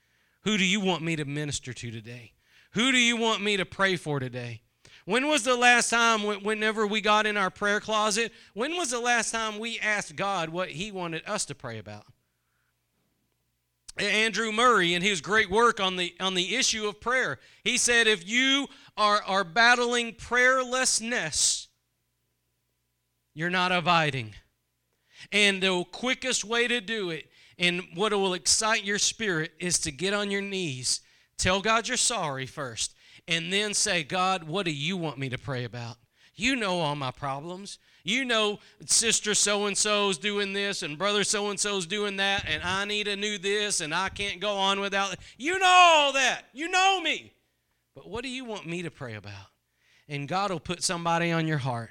Who 0.47 0.57
do 0.57 0.65
you 0.65 0.79
want 0.79 1.03
me 1.03 1.17
to 1.17 1.25
minister 1.25 1.73
to 1.73 1.91
today? 1.91 2.33
Who 2.75 2.93
do 2.93 2.99
you 2.99 3.17
want 3.17 3.43
me 3.43 3.57
to 3.57 3.67
pray 3.67 3.97
for 3.97 4.21
today? 4.21 4.63
When 5.05 5.27
was 5.27 5.43
the 5.43 5.57
last 5.57 5.91
time, 5.91 6.23
whenever 6.23 6.87
we 6.87 7.01
got 7.01 7.27
in 7.27 7.37
our 7.37 7.51
prayer 7.51 7.81
closet, 7.81 8.33
when 8.55 8.77
was 8.77 8.93
the 8.93 9.01
last 9.01 9.33
time 9.33 9.59
we 9.59 9.81
asked 9.81 10.15
God 10.15 10.51
what 10.51 10.69
He 10.69 10.93
wanted 10.93 11.25
us 11.27 11.47
to 11.47 11.57
pray 11.57 11.79
about? 11.79 12.05
Andrew 13.99 14.53
Murray, 14.53 14.95
in 14.95 15.03
his 15.03 15.21
great 15.21 15.51
work 15.51 15.81
on 15.81 15.97
the, 15.97 16.15
on 16.21 16.35
the 16.35 16.55
issue 16.55 16.87
of 16.87 17.01
prayer, 17.01 17.41
he 17.65 17.77
said, 17.77 18.07
If 18.07 18.29
you 18.29 18.69
are, 18.97 19.23
are 19.25 19.43
battling 19.43 20.13
prayerlessness, 20.13 21.67
you're 23.35 23.51
not 23.51 23.73
abiding. 23.73 24.35
And 25.33 25.61
the 25.61 25.83
quickest 25.91 26.45
way 26.45 26.69
to 26.69 26.81
do 26.81 27.11
it 27.11 27.27
and 27.59 27.83
what 27.95 28.13
will 28.13 28.35
excite 28.35 28.85
your 28.85 28.99
spirit 28.99 29.53
is 29.59 29.79
to 29.81 29.91
get 29.91 30.13
on 30.13 30.31
your 30.31 30.43
knees, 30.43 31.01
tell 31.39 31.61
God 31.61 31.89
you're 31.89 31.97
sorry 31.97 32.47
first, 32.47 32.95
and 33.27 33.53
then 33.53 33.75
say, 33.75 34.03
God, 34.03 34.45
what 34.45 34.67
do 34.67 34.73
you 34.73 34.97
want 34.97 35.19
me 35.19 35.29
to 35.31 35.39
pray 35.39 35.65
about? 35.65 35.97
You 36.35 36.55
know 36.55 36.81
all 36.81 36.97
my 36.97 37.11
problems. 37.11 37.79
You 38.05 38.25
know 38.25 38.61
sister 38.85 39.35
so 39.35 39.67
and 39.67 39.77
so's 39.77 40.19
doing 40.19 40.53
this 40.53 40.83
and 40.83 40.97
brother 40.97 41.25
so 41.25 41.51
and 41.51 41.59
so's 41.59 41.87
doing 41.87 42.17
that, 42.19 42.45
and 42.47 42.63
I 42.63 42.85
need 42.85 43.09
a 43.09 43.17
new 43.17 43.39
this, 43.39 43.81
and 43.81 43.95
I 43.95 44.11
can't 44.11 44.41
go 44.41 44.53
on 44.57 44.81
without 44.81 45.15
it. 45.15 45.19
You 45.39 45.59
know 45.59 45.67
all 45.67 46.13
that. 46.13 46.43
You 46.53 46.69
know 46.69 47.01
me. 47.01 47.33
But 47.95 48.09
what 48.09 48.23
do 48.23 48.29
you 48.29 48.45
want 48.45 48.67
me 48.67 48.83
to 48.83 48.91
pray 48.91 49.15
about? 49.15 49.47
And 50.09 50.29
God 50.29 50.51
will 50.51 50.61
put 50.61 50.83
somebody 50.85 51.33
on 51.33 51.49
your 51.49 51.59
heart 51.59 51.91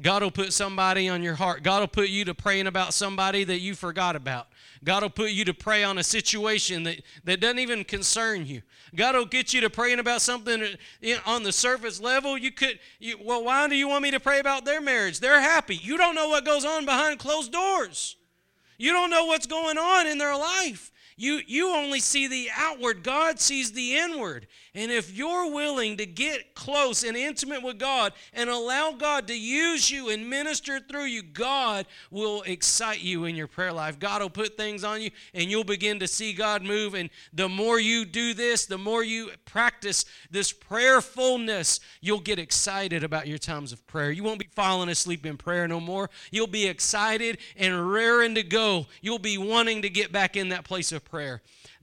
God 0.00 0.22
will 0.22 0.30
put 0.30 0.52
somebody 0.52 1.08
on 1.08 1.22
your 1.22 1.34
heart. 1.34 1.62
God 1.62 1.80
will 1.80 1.88
put 1.88 2.10
you 2.10 2.24
to 2.26 2.34
praying 2.34 2.66
about 2.66 2.92
somebody 2.92 3.44
that 3.44 3.60
you 3.60 3.74
forgot 3.74 4.14
about. 4.14 4.48
God 4.84 5.02
will 5.02 5.10
put 5.10 5.30
you 5.30 5.44
to 5.44 5.54
pray 5.54 5.84
on 5.84 5.98
a 5.98 6.04
situation 6.04 6.82
that, 6.84 7.02
that 7.24 7.40
doesn't 7.40 7.58
even 7.58 7.84
concern 7.84 8.46
you. 8.46 8.62
God 8.94 9.14
will 9.14 9.26
get 9.26 9.52
you 9.52 9.60
to 9.62 9.70
praying 9.70 9.98
about 9.98 10.22
something 10.22 10.62
uh, 10.62 11.08
on 11.26 11.42
the 11.42 11.52
surface 11.52 12.00
level. 12.00 12.38
You 12.38 12.52
could, 12.52 12.78
you, 12.98 13.18
well, 13.22 13.44
why 13.44 13.68
do 13.68 13.74
you 13.74 13.88
want 13.88 14.02
me 14.02 14.10
to 14.12 14.20
pray 14.20 14.38
about 14.38 14.64
their 14.64 14.80
marriage? 14.80 15.20
They're 15.20 15.40
happy. 15.40 15.76
You 15.76 15.96
don't 15.96 16.14
know 16.14 16.28
what 16.28 16.44
goes 16.44 16.64
on 16.64 16.84
behind 16.84 17.18
closed 17.18 17.52
doors. 17.52 18.16
You 18.78 18.92
don't 18.92 19.10
know 19.10 19.26
what's 19.26 19.46
going 19.46 19.78
on 19.78 20.06
in 20.06 20.18
their 20.18 20.36
life. 20.36 20.92
You, 21.16 21.40
you 21.46 21.70
only 21.70 22.00
see 22.00 22.28
the 22.28 22.50
outward, 22.54 23.02
God 23.02 23.40
sees 23.40 23.72
the 23.72 23.96
inward. 23.96 24.46
And 24.76 24.92
if 24.92 25.16
you're 25.16 25.50
willing 25.50 25.96
to 25.96 26.04
get 26.04 26.54
close 26.54 27.02
and 27.02 27.16
intimate 27.16 27.62
with 27.62 27.78
God 27.78 28.12
and 28.34 28.50
allow 28.50 28.92
God 28.92 29.26
to 29.28 29.34
use 29.36 29.90
you 29.90 30.10
and 30.10 30.28
minister 30.28 30.80
through 30.80 31.06
you, 31.06 31.22
God 31.22 31.86
will 32.10 32.42
excite 32.42 33.00
you 33.00 33.24
in 33.24 33.34
your 33.34 33.46
prayer 33.46 33.72
life. 33.72 33.98
God 33.98 34.20
will 34.20 34.28
put 34.28 34.58
things 34.58 34.84
on 34.84 35.00
you 35.00 35.10
and 35.32 35.50
you'll 35.50 35.64
begin 35.64 35.98
to 36.00 36.06
see 36.06 36.34
God 36.34 36.62
move. 36.62 36.92
And 36.92 37.08
the 37.32 37.48
more 37.48 37.80
you 37.80 38.04
do 38.04 38.34
this, 38.34 38.66
the 38.66 38.76
more 38.76 39.02
you 39.02 39.30
practice 39.46 40.04
this 40.30 40.52
prayerfulness, 40.52 41.80
you'll 42.02 42.20
get 42.20 42.38
excited 42.38 43.02
about 43.02 43.26
your 43.26 43.38
times 43.38 43.72
of 43.72 43.86
prayer. 43.86 44.10
You 44.10 44.24
won't 44.24 44.40
be 44.40 44.48
falling 44.54 44.90
asleep 44.90 45.24
in 45.24 45.38
prayer 45.38 45.66
no 45.66 45.80
more. 45.80 46.10
You'll 46.30 46.48
be 46.48 46.66
excited 46.66 47.38
and 47.56 47.90
raring 47.90 48.34
to 48.34 48.42
go. 48.42 48.88
You'll 49.00 49.18
be 49.18 49.38
wanting 49.38 49.80
to 49.82 49.88
get 49.88 50.12
back 50.12 50.36
in 50.36 50.50
that 50.50 50.64
place 50.64 50.92
of 50.92 51.02
prayer. 51.02 51.40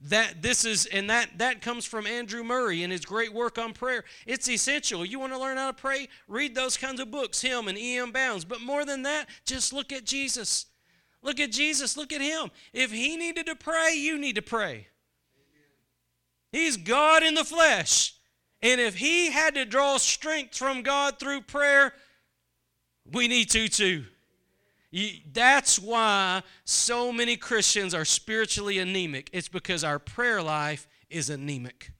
That 0.08 0.42
this 0.42 0.66
is 0.66 0.84
and 0.86 1.08
that 1.08 1.38
that 1.38 1.62
comes 1.62 1.86
from 1.86 2.06
Andrew 2.06 2.44
Murray 2.44 2.82
and 2.82 2.92
his 2.92 3.06
great 3.06 3.32
work 3.32 3.56
on 3.56 3.72
prayer. 3.72 4.04
It's 4.26 4.48
essential. 4.48 5.02
You 5.04 5.18
want 5.18 5.32
to 5.32 5.38
learn 5.38 5.56
how 5.56 5.68
to 5.68 5.72
pray? 5.72 6.08
Read 6.28 6.54
those 6.54 6.76
kinds 6.76 7.00
of 7.00 7.10
books, 7.10 7.40
him 7.40 7.68
and 7.68 7.78
E.M. 7.78 8.12
Bounds. 8.12 8.44
But 8.44 8.60
more 8.60 8.84
than 8.84 9.02
that, 9.04 9.28
just 9.46 9.72
look 9.72 9.92
at 9.92 10.04
Jesus. 10.04 10.66
Look 11.22 11.40
at 11.40 11.52
Jesus. 11.52 11.96
Look 11.96 12.12
at 12.12 12.20
him. 12.20 12.50
If 12.74 12.92
he 12.92 13.16
needed 13.16 13.46
to 13.46 13.56
pray, 13.56 13.94
you 13.94 14.18
need 14.18 14.34
to 14.34 14.42
pray. 14.42 14.88
He's 16.52 16.76
God 16.76 17.22
in 17.22 17.34
the 17.34 17.44
flesh. 17.44 18.14
And 18.60 18.80
if 18.80 18.96
he 18.96 19.30
had 19.30 19.54
to 19.54 19.64
draw 19.64 19.96
strength 19.96 20.56
from 20.56 20.82
God 20.82 21.18
through 21.18 21.42
prayer, 21.42 21.94
we 23.10 23.26
need 23.26 23.50
to 23.50 23.68
too. 23.68 24.04
That's 25.32 25.78
why 25.78 26.42
so 26.64 27.12
many 27.12 27.36
Christians 27.36 27.94
are 27.94 28.04
spiritually 28.04 28.78
anemic. 28.78 29.28
It's 29.32 29.48
because 29.48 29.82
our 29.82 29.98
prayer 29.98 30.42
life 30.42 30.86
is 31.10 31.30
anemic. 31.30 31.90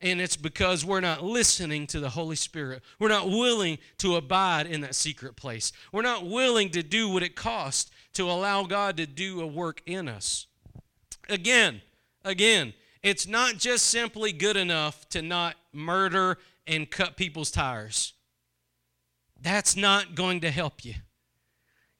And 0.00 0.20
it's 0.20 0.36
because 0.36 0.84
we're 0.84 1.00
not 1.00 1.22
listening 1.22 1.86
to 1.88 2.00
the 2.00 2.10
Holy 2.10 2.36
Spirit. 2.36 2.82
We're 2.98 3.08
not 3.08 3.28
willing 3.28 3.78
to 3.98 4.16
abide 4.16 4.66
in 4.66 4.80
that 4.82 4.94
secret 4.94 5.36
place. 5.36 5.72
We're 5.92 6.02
not 6.02 6.26
willing 6.26 6.70
to 6.70 6.82
do 6.82 7.08
what 7.08 7.22
it 7.22 7.36
costs 7.36 7.90
to 8.14 8.30
allow 8.30 8.64
God 8.64 8.96
to 8.96 9.06
do 9.06 9.40
a 9.40 9.46
work 9.46 9.82
in 9.84 10.08
us. 10.08 10.46
Again, 11.28 11.82
again, 12.24 12.72
it's 13.02 13.26
not 13.26 13.58
just 13.58 13.86
simply 13.86 14.32
good 14.32 14.56
enough 14.56 15.08
to 15.10 15.22
not 15.22 15.56
murder 15.72 16.38
and 16.66 16.90
cut 16.90 17.16
people's 17.16 17.50
tires. 17.50 18.14
That's 19.40 19.76
not 19.76 20.14
going 20.14 20.40
to 20.40 20.50
help 20.50 20.84
you. 20.84 20.94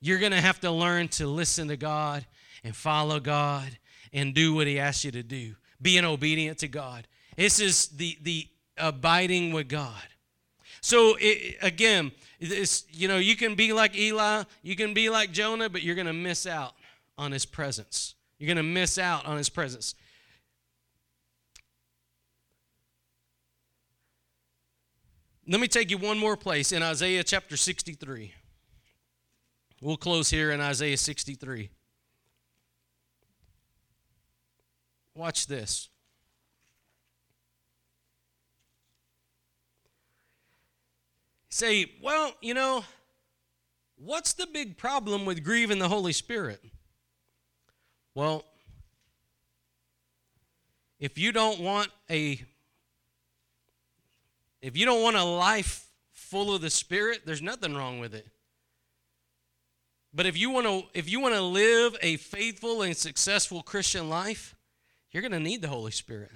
You're 0.01 0.19
going 0.19 0.33
to 0.33 0.41
have 0.41 0.61
to 0.61 0.71
learn 0.71 1.09
to 1.09 1.27
listen 1.27 1.69
to 1.69 1.77
God 1.77 2.25
and 2.65 2.75
follow 2.75 3.21
God 3.21 3.79
and 4.13 4.35
do 4.35 4.55
what 4.55 4.67
He 4.67 4.79
asks 4.79 5.05
you 5.05 5.11
to 5.13 5.23
do. 5.23 5.55
Being 5.81 6.05
obedient 6.05 6.59
to 6.59 6.69
God. 6.69 7.07
This 7.37 7.61
is 7.61 7.89
the, 7.89 8.19
the 8.23 8.49
abiding 8.77 9.53
with 9.53 9.69
God. 9.69 10.03
So 10.81 11.17
it, 11.21 11.57
again, 11.63 12.13
this, 12.41 12.85
you 12.91 13.09
know, 13.09 13.19
you 13.19 13.37
can 13.37 13.55
be 13.55 13.73
like 13.73 13.97
Eli, 13.97 14.45
you 14.63 14.77
can 14.77 14.95
be 14.95 15.11
like 15.11 15.33
Jonah, 15.33 15.69
but 15.69 15.83
you're 15.83 15.95
going 15.95 16.07
to 16.07 16.13
miss 16.13 16.47
out 16.47 16.75
on 17.19 17.33
his 17.33 17.45
presence. 17.45 18.15
You're 18.39 18.47
going 18.47 18.57
to 18.57 18.63
miss 18.63 18.99
out 18.99 19.27
on 19.27 19.37
his 19.37 19.51
presence. 19.51 19.95
Let 25.47 25.61
me 25.61 25.69
take 25.69 25.91
you 25.91 25.99
one 25.99 26.19
more 26.19 26.37
place 26.37 26.73
in 26.73 26.83
Isaiah 26.83 27.25
chapter 27.25 27.57
63. 27.57 28.33
We'll 29.81 29.97
close 29.97 30.29
here 30.29 30.51
in 30.51 30.61
Isaiah 30.61 30.97
63. 30.97 31.71
Watch 35.15 35.47
this. 35.47 35.89
Say, 41.49 41.93
well, 42.03 42.33
you 42.41 42.55
know, 42.55 42.85
what's 43.97 44.35
the 44.35 44.47
big 44.47 44.77
problem 44.77 45.25
with 45.25 45.43
grieving 45.43 45.79
the 45.79 45.89
Holy 45.89 46.13
Spirit? 46.13 46.63
Well, 48.15 48.45
if 50.99 51.17
you 51.17 51.33
don't 51.33 51.61
want 51.61 51.89
a 52.11 52.41
if 54.61 54.77
you 54.77 54.85
don't 54.85 55.03
want 55.03 55.17
a 55.17 55.25
life 55.25 55.87
full 56.13 56.55
of 56.55 56.61
the 56.61 56.69
Spirit, 56.69 57.23
there's 57.25 57.41
nothing 57.41 57.75
wrong 57.75 57.99
with 57.99 58.15
it. 58.15 58.27
But 60.13 60.27
if 60.27 60.37
you 60.37 60.51
want 60.51 60.67
to 60.67 60.83
if 60.93 61.09
you 61.09 61.21
want 61.21 61.35
to 61.35 61.41
live 61.41 61.97
a 62.03 62.17
faithful 62.17 62.83
and 62.83 62.97
successful 62.97 63.63
Christian 63.63 64.09
life, 64.09 64.57
you're 65.11 65.23
going 65.23 65.33
to 65.33 65.41
need 65.41 65.63
the 65.63 65.69
Holy 65.69 65.93
Spirit. 65.93 66.33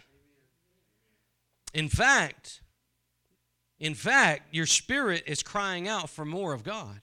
In 1.73 1.89
fact, 1.89 2.61
in 3.81 3.95
fact, 3.95 4.55
your 4.55 4.67
spirit 4.67 5.25
is 5.27 5.43
crying 5.43 5.89
out 5.89 6.09
for 6.09 6.25
more 6.25 6.53
of 6.53 6.63
God. 6.63 7.01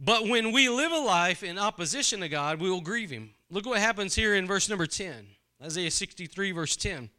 But 0.00 0.26
when 0.26 0.52
we 0.52 0.68
live 0.68 0.90
a 0.90 0.98
life 0.98 1.42
in 1.42 1.58
opposition 1.58 2.20
to 2.20 2.28
God, 2.28 2.58
we 2.58 2.70
will 2.70 2.80
grieve 2.80 3.10
him. 3.10 3.34
Look 3.50 3.66
what 3.66 3.78
happens 3.78 4.14
here 4.14 4.34
in 4.34 4.46
verse 4.46 4.68
number 4.68 4.86
10. 4.86 5.26
Isaiah 5.62 5.90
63 5.90 6.50
verse 6.52 6.76
10. 6.76 7.10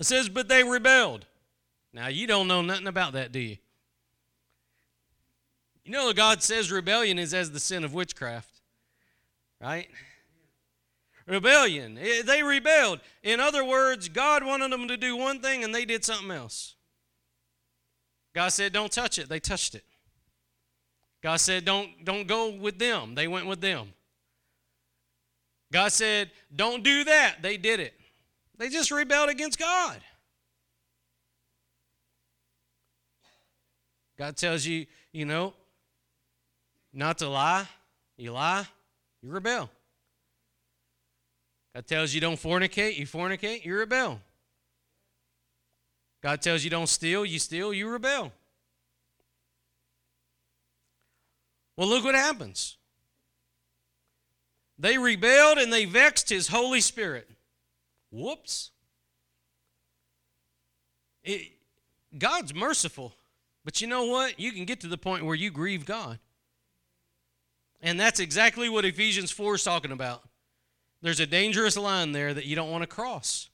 It 0.00 0.06
says, 0.06 0.28
"But 0.30 0.48
they 0.48 0.64
rebelled." 0.64 1.26
Now, 1.92 2.08
you 2.08 2.26
don't 2.26 2.48
know 2.48 2.62
nothing 2.62 2.86
about 2.86 3.12
that, 3.12 3.32
do 3.32 3.38
you? 3.38 3.58
You 5.92 5.98
know, 5.98 6.12
God 6.14 6.42
says 6.42 6.72
rebellion 6.72 7.18
is 7.18 7.34
as 7.34 7.50
the 7.50 7.60
sin 7.60 7.84
of 7.84 7.92
witchcraft, 7.92 8.62
right? 9.60 9.90
Rebellion. 11.26 11.98
Eh, 12.00 12.22
they 12.24 12.42
rebelled. 12.42 13.00
In 13.22 13.40
other 13.40 13.62
words, 13.62 14.08
God 14.08 14.42
wanted 14.42 14.72
them 14.72 14.88
to 14.88 14.96
do 14.96 15.18
one 15.18 15.40
thing 15.42 15.62
and 15.62 15.74
they 15.74 15.84
did 15.84 16.02
something 16.02 16.30
else. 16.30 16.76
God 18.34 18.48
said, 18.48 18.72
Don't 18.72 18.90
touch 18.90 19.18
it. 19.18 19.28
They 19.28 19.38
touched 19.38 19.74
it. 19.74 19.84
God 21.22 21.36
said, 21.36 21.66
Don't, 21.66 22.02
don't 22.02 22.26
go 22.26 22.48
with 22.48 22.78
them. 22.78 23.14
They 23.14 23.28
went 23.28 23.46
with 23.46 23.60
them. 23.60 23.92
God 25.74 25.92
said, 25.92 26.30
Don't 26.56 26.82
do 26.82 27.04
that. 27.04 27.42
They 27.42 27.58
did 27.58 27.80
it. 27.80 27.92
They 28.56 28.70
just 28.70 28.90
rebelled 28.90 29.28
against 29.28 29.58
God. 29.58 30.00
God 34.16 34.38
tells 34.38 34.64
you, 34.64 34.86
you 35.12 35.26
know, 35.26 35.52
not 36.92 37.18
to 37.18 37.28
lie, 37.28 37.66
you 38.16 38.32
lie, 38.32 38.66
you 39.22 39.30
rebel. 39.30 39.70
God 41.74 41.86
tells 41.86 42.12
you 42.12 42.20
don't 42.20 42.36
fornicate, 42.36 42.96
you 42.96 43.06
fornicate, 43.06 43.64
you 43.64 43.76
rebel. 43.76 44.20
God 46.22 46.42
tells 46.42 46.62
you 46.62 46.70
don't 46.70 46.88
steal, 46.88 47.24
you 47.24 47.38
steal, 47.38 47.72
you 47.72 47.88
rebel. 47.88 48.32
Well, 51.76 51.88
look 51.88 52.04
what 52.04 52.14
happens. 52.14 52.76
They 54.78 54.98
rebelled 54.98 55.58
and 55.58 55.72
they 55.72 55.84
vexed 55.84 56.28
his 56.28 56.48
Holy 56.48 56.80
Spirit. 56.80 57.28
Whoops. 58.10 58.70
It, 61.24 61.52
God's 62.16 62.54
merciful, 62.54 63.14
but 63.64 63.80
you 63.80 63.86
know 63.86 64.06
what? 64.06 64.38
You 64.38 64.52
can 64.52 64.64
get 64.64 64.80
to 64.80 64.88
the 64.88 64.98
point 64.98 65.24
where 65.24 65.34
you 65.34 65.50
grieve 65.50 65.86
God. 65.86 66.18
And 67.82 67.98
that's 67.98 68.20
exactly 68.20 68.68
what 68.68 68.84
Ephesians 68.84 69.30
4 69.32 69.56
is 69.56 69.64
talking 69.64 69.90
about. 69.90 70.22
There's 71.02 71.20
a 71.20 71.26
dangerous 71.26 71.76
line 71.76 72.12
there 72.12 72.32
that 72.32 72.46
you 72.46 72.54
don't 72.54 72.70
want 72.70 72.82
to 72.82 72.86
cross. 72.86 73.50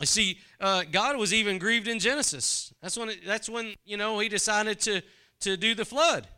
I 0.00 0.04
see, 0.04 0.38
uh, 0.60 0.84
God 0.90 1.16
was 1.16 1.34
even 1.34 1.58
grieved 1.58 1.88
in 1.88 1.98
Genesis. 1.98 2.72
That's 2.80 2.96
when, 2.96 3.10
it, 3.10 3.26
that's 3.26 3.48
when 3.48 3.74
you 3.84 3.96
know, 3.96 4.20
he 4.20 4.28
decided 4.28 4.80
to, 4.80 5.02
to 5.40 5.56
do 5.56 5.74
the 5.74 5.84
flood. 5.84 6.28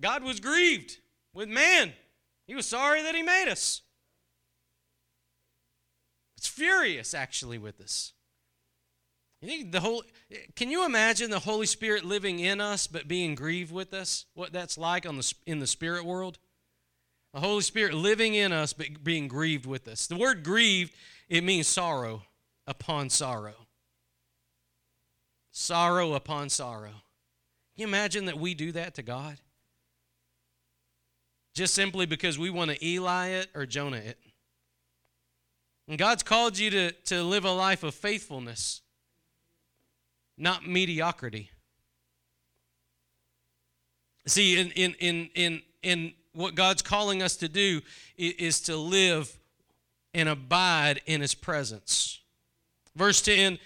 God 0.00 0.22
was 0.22 0.40
grieved 0.40 0.98
with 1.34 1.48
man. 1.48 1.92
He 2.46 2.54
was 2.54 2.66
sorry 2.66 3.02
that 3.02 3.14
he 3.14 3.22
made 3.22 3.48
us. 3.48 3.82
It's 6.36 6.46
furious, 6.46 7.14
actually, 7.14 7.58
with 7.58 7.80
us. 7.80 8.12
You 9.40 9.48
think 9.48 9.72
the 9.72 9.80
whole 9.80 10.02
can 10.54 10.70
you 10.70 10.84
imagine 10.86 11.30
the 11.30 11.38
Holy 11.38 11.66
Spirit 11.66 12.04
living 12.04 12.38
in 12.38 12.60
us 12.60 12.86
but 12.86 13.06
being 13.06 13.34
grieved 13.34 13.72
with 13.72 13.92
us? 13.92 14.24
What 14.34 14.52
that's 14.52 14.78
like 14.78 15.06
on 15.06 15.16
the 15.16 15.34
in 15.46 15.58
the 15.58 15.66
spirit 15.66 16.04
world? 16.04 16.38
The 17.34 17.40
Holy 17.40 17.62
Spirit 17.62 17.92
living 17.92 18.34
in 18.34 18.52
us 18.52 18.72
but 18.72 19.04
being 19.04 19.28
grieved 19.28 19.66
with 19.66 19.88
us. 19.88 20.06
The 20.06 20.16
word 20.16 20.42
grieved 20.42 20.94
it 21.28 21.44
means 21.44 21.66
sorrow 21.66 22.22
upon 22.66 23.10
sorrow. 23.10 23.66
Sorrow 25.50 26.14
upon 26.14 26.48
sorrow. 26.48 27.02
Can 27.74 27.82
you 27.82 27.86
imagine 27.86 28.26
that 28.26 28.38
we 28.38 28.54
do 28.54 28.72
that 28.72 28.94
to 28.94 29.02
God? 29.02 29.38
Just 31.54 31.74
simply 31.74 32.06
because 32.06 32.38
we 32.38 32.48
want 32.48 32.70
to 32.70 32.86
Eli 32.86 33.28
it 33.28 33.48
or 33.54 33.66
Jonah 33.66 33.98
it. 33.98 34.18
And 35.88 35.98
God's 35.98 36.22
called 36.22 36.58
you 36.58 36.70
to, 36.70 36.92
to 36.92 37.22
live 37.22 37.44
a 37.44 37.52
life 37.52 37.82
of 37.82 37.94
faithfulness 37.94 38.82
not 40.36 40.66
mediocrity. 40.66 41.50
See, 44.26 44.58
in, 44.58 44.70
in, 44.72 44.94
in, 44.98 45.30
in, 45.34 45.62
in 45.82 46.12
what 46.32 46.54
God's 46.54 46.82
calling 46.82 47.22
us 47.22 47.36
to 47.36 47.48
do 47.48 47.80
is 48.18 48.60
to 48.62 48.76
live 48.76 49.38
and 50.12 50.28
abide 50.28 51.00
in 51.06 51.20
his 51.20 51.34
presence. 51.34 52.20
Verse 52.94 53.22
10 53.22 53.58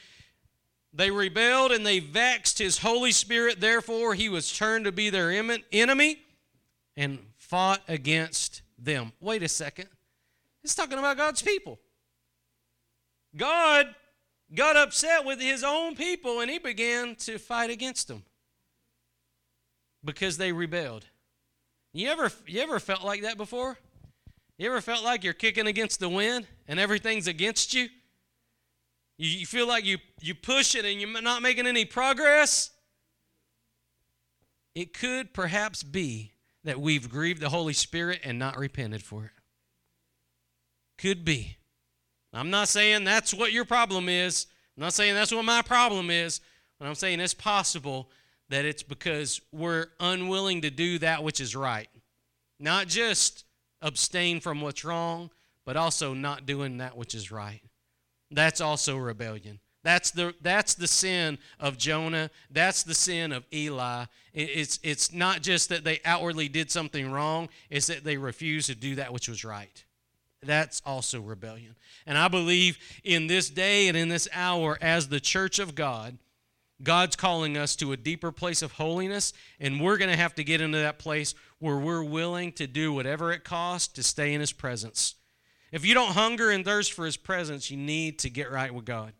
They 0.92 1.10
rebelled 1.10 1.72
and 1.72 1.86
they 1.86 1.98
vexed 1.98 2.58
his 2.58 2.78
Holy 2.78 3.12
Spirit, 3.12 3.60
therefore 3.60 4.14
he 4.14 4.28
was 4.28 4.56
turned 4.56 4.84
to 4.84 4.92
be 4.92 5.10
their 5.10 5.30
enemy 5.72 6.18
and 6.96 7.18
fought 7.36 7.82
against 7.88 8.62
them. 8.78 9.12
Wait 9.20 9.42
a 9.42 9.48
second. 9.48 9.88
It's 10.62 10.74
talking 10.74 10.98
about 10.98 11.16
God's 11.16 11.42
people. 11.42 11.78
God 13.36 13.94
got 14.54 14.76
upset 14.76 15.24
with 15.24 15.40
his 15.40 15.62
own 15.62 15.94
people 15.94 16.40
and 16.40 16.50
he 16.50 16.58
began 16.58 17.14
to 17.16 17.38
fight 17.38 17.70
against 17.70 18.08
them 18.08 18.24
because 20.04 20.36
they 20.36 20.52
rebelled. 20.52 21.06
You 21.92 22.08
ever 22.08 22.30
you 22.46 22.60
ever 22.60 22.78
felt 22.78 23.04
like 23.04 23.22
that 23.22 23.36
before? 23.36 23.78
You 24.58 24.66
ever 24.66 24.80
felt 24.80 25.04
like 25.04 25.24
you're 25.24 25.32
kicking 25.32 25.66
against 25.66 26.00
the 26.00 26.08
wind 26.08 26.46
and 26.68 26.78
everything's 26.78 27.26
against 27.26 27.74
you? 27.74 27.88
You, 29.18 29.30
you 29.40 29.46
feel 29.46 29.66
like 29.66 29.84
you 29.84 29.98
you 30.20 30.34
push 30.34 30.74
it 30.74 30.84
and 30.84 31.00
you're 31.00 31.22
not 31.22 31.42
making 31.42 31.66
any 31.66 31.84
progress? 31.84 32.70
It 34.74 34.94
could 34.94 35.34
perhaps 35.34 35.82
be 35.82 36.32
that 36.62 36.80
we've 36.80 37.10
grieved 37.10 37.40
the 37.40 37.48
Holy 37.48 37.72
Spirit 37.72 38.20
and 38.22 38.38
not 38.38 38.56
repented 38.56 39.02
for 39.02 39.24
it. 39.24 39.30
Could 40.98 41.24
be. 41.24 41.56
I'm 42.32 42.50
not 42.50 42.68
saying 42.68 43.04
that's 43.04 43.34
what 43.34 43.52
your 43.52 43.64
problem 43.64 44.08
is. 44.08 44.46
I'm 44.76 44.82
not 44.82 44.92
saying 44.92 45.14
that's 45.14 45.32
what 45.32 45.44
my 45.44 45.62
problem 45.62 46.10
is. 46.10 46.40
But 46.78 46.86
I'm 46.88 46.94
saying 46.94 47.20
it's 47.20 47.34
possible 47.34 48.08
that 48.48 48.64
it's 48.64 48.82
because 48.82 49.40
we're 49.52 49.86
unwilling 50.00 50.62
to 50.62 50.70
do 50.70 50.98
that 50.98 51.22
which 51.22 51.40
is 51.40 51.54
right. 51.54 51.88
Not 52.58 52.88
just 52.88 53.44
abstain 53.82 54.40
from 54.40 54.60
what's 54.60 54.84
wrong, 54.84 55.30
but 55.64 55.76
also 55.76 56.14
not 56.14 56.46
doing 56.46 56.78
that 56.78 56.96
which 56.96 57.14
is 57.14 57.30
right. 57.30 57.60
That's 58.30 58.60
also 58.60 58.96
rebellion. 58.96 59.60
That's 59.82 60.10
the, 60.10 60.34
that's 60.42 60.74
the 60.74 60.86
sin 60.86 61.38
of 61.58 61.78
Jonah. 61.78 62.30
That's 62.50 62.82
the 62.82 62.94
sin 62.94 63.32
of 63.32 63.44
Eli. 63.52 64.04
It's, 64.32 64.78
it's 64.82 65.12
not 65.12 65.42
just 65.42 65.68
that 65.70 65.84
they 65.84 66.00
outwardly 66.04 66.48
did 66.48 66.70
something 66.70 67.10
wrong, 67.10 67.48
it's 67.70 67.86
that 67.86 68.04
they 68.04 68.16
refused 68.16 68.66
to 68.66 68.74
do 68.74 68.94
that 68.96 69.12
which 69.12 69.28
was 69.28 69.44
right. 69.44 69.84
That's 70.42 70.80
also 70.86 71.20
rebellion. 71.20 71.76
And 72.06 72.16
I 72.16 72.28
believe 72.28 72.78
in 73.04 73.26
this 73.26 73.50
day 73.50 73.88
and 73.88 73.96
in 73.96 74.08
this 74.08 74.28
hour, 74.32 74.78
as 74.80 75.08
the 75.08 75.20
church 75.20 75.58
of 75.58 75.74
God, 75.74 76.18
God's 76.82 77.14
calling 77.14 77.58
us 77.58 77.76
to 77.76 77.92
a 77.92 77.96
deeper 77.96 78.32
place 78.32 78.62
of 78.62 78.72
holiness, 78.72 79.34
and 79.58 79.80
we're 79.80 79.98
going 79.98 80.10
to 80.10 80.16
have 80.16 80.34
to 80.36 80.44
get 80.44 80.62
into 80.62 80.78
that 80.78 80.98
place 80.98 81.34
where 81.58 81.76
we're 81.76 82.02
willing 82.02 82.52
to 82.52 82.66
do 82.66 82.92
whatever 82.92 83.32
it 83.32 83.44
costs 83.44 83.88
to 83.94 84.02
stay 84.02 84.32
in 84.32 84.40
His 84.40 84.52
presence. 84.52 85.14
If 85.72 85.84
you 85.84 85.92
don't 85.92 86.12
hunger 86.12 86.50
and 86.50 86.64
thirst 86.64 86.94
for 86.94 87.04
His 87.04 87.18
presence, 87.18 87.70
you 87.70 87.76
need 87.76 88.18
to 88.20 88.30
get 88.30 88.50
right 88.50 88.74
with 88.74 88.86
God. 88.86 89.12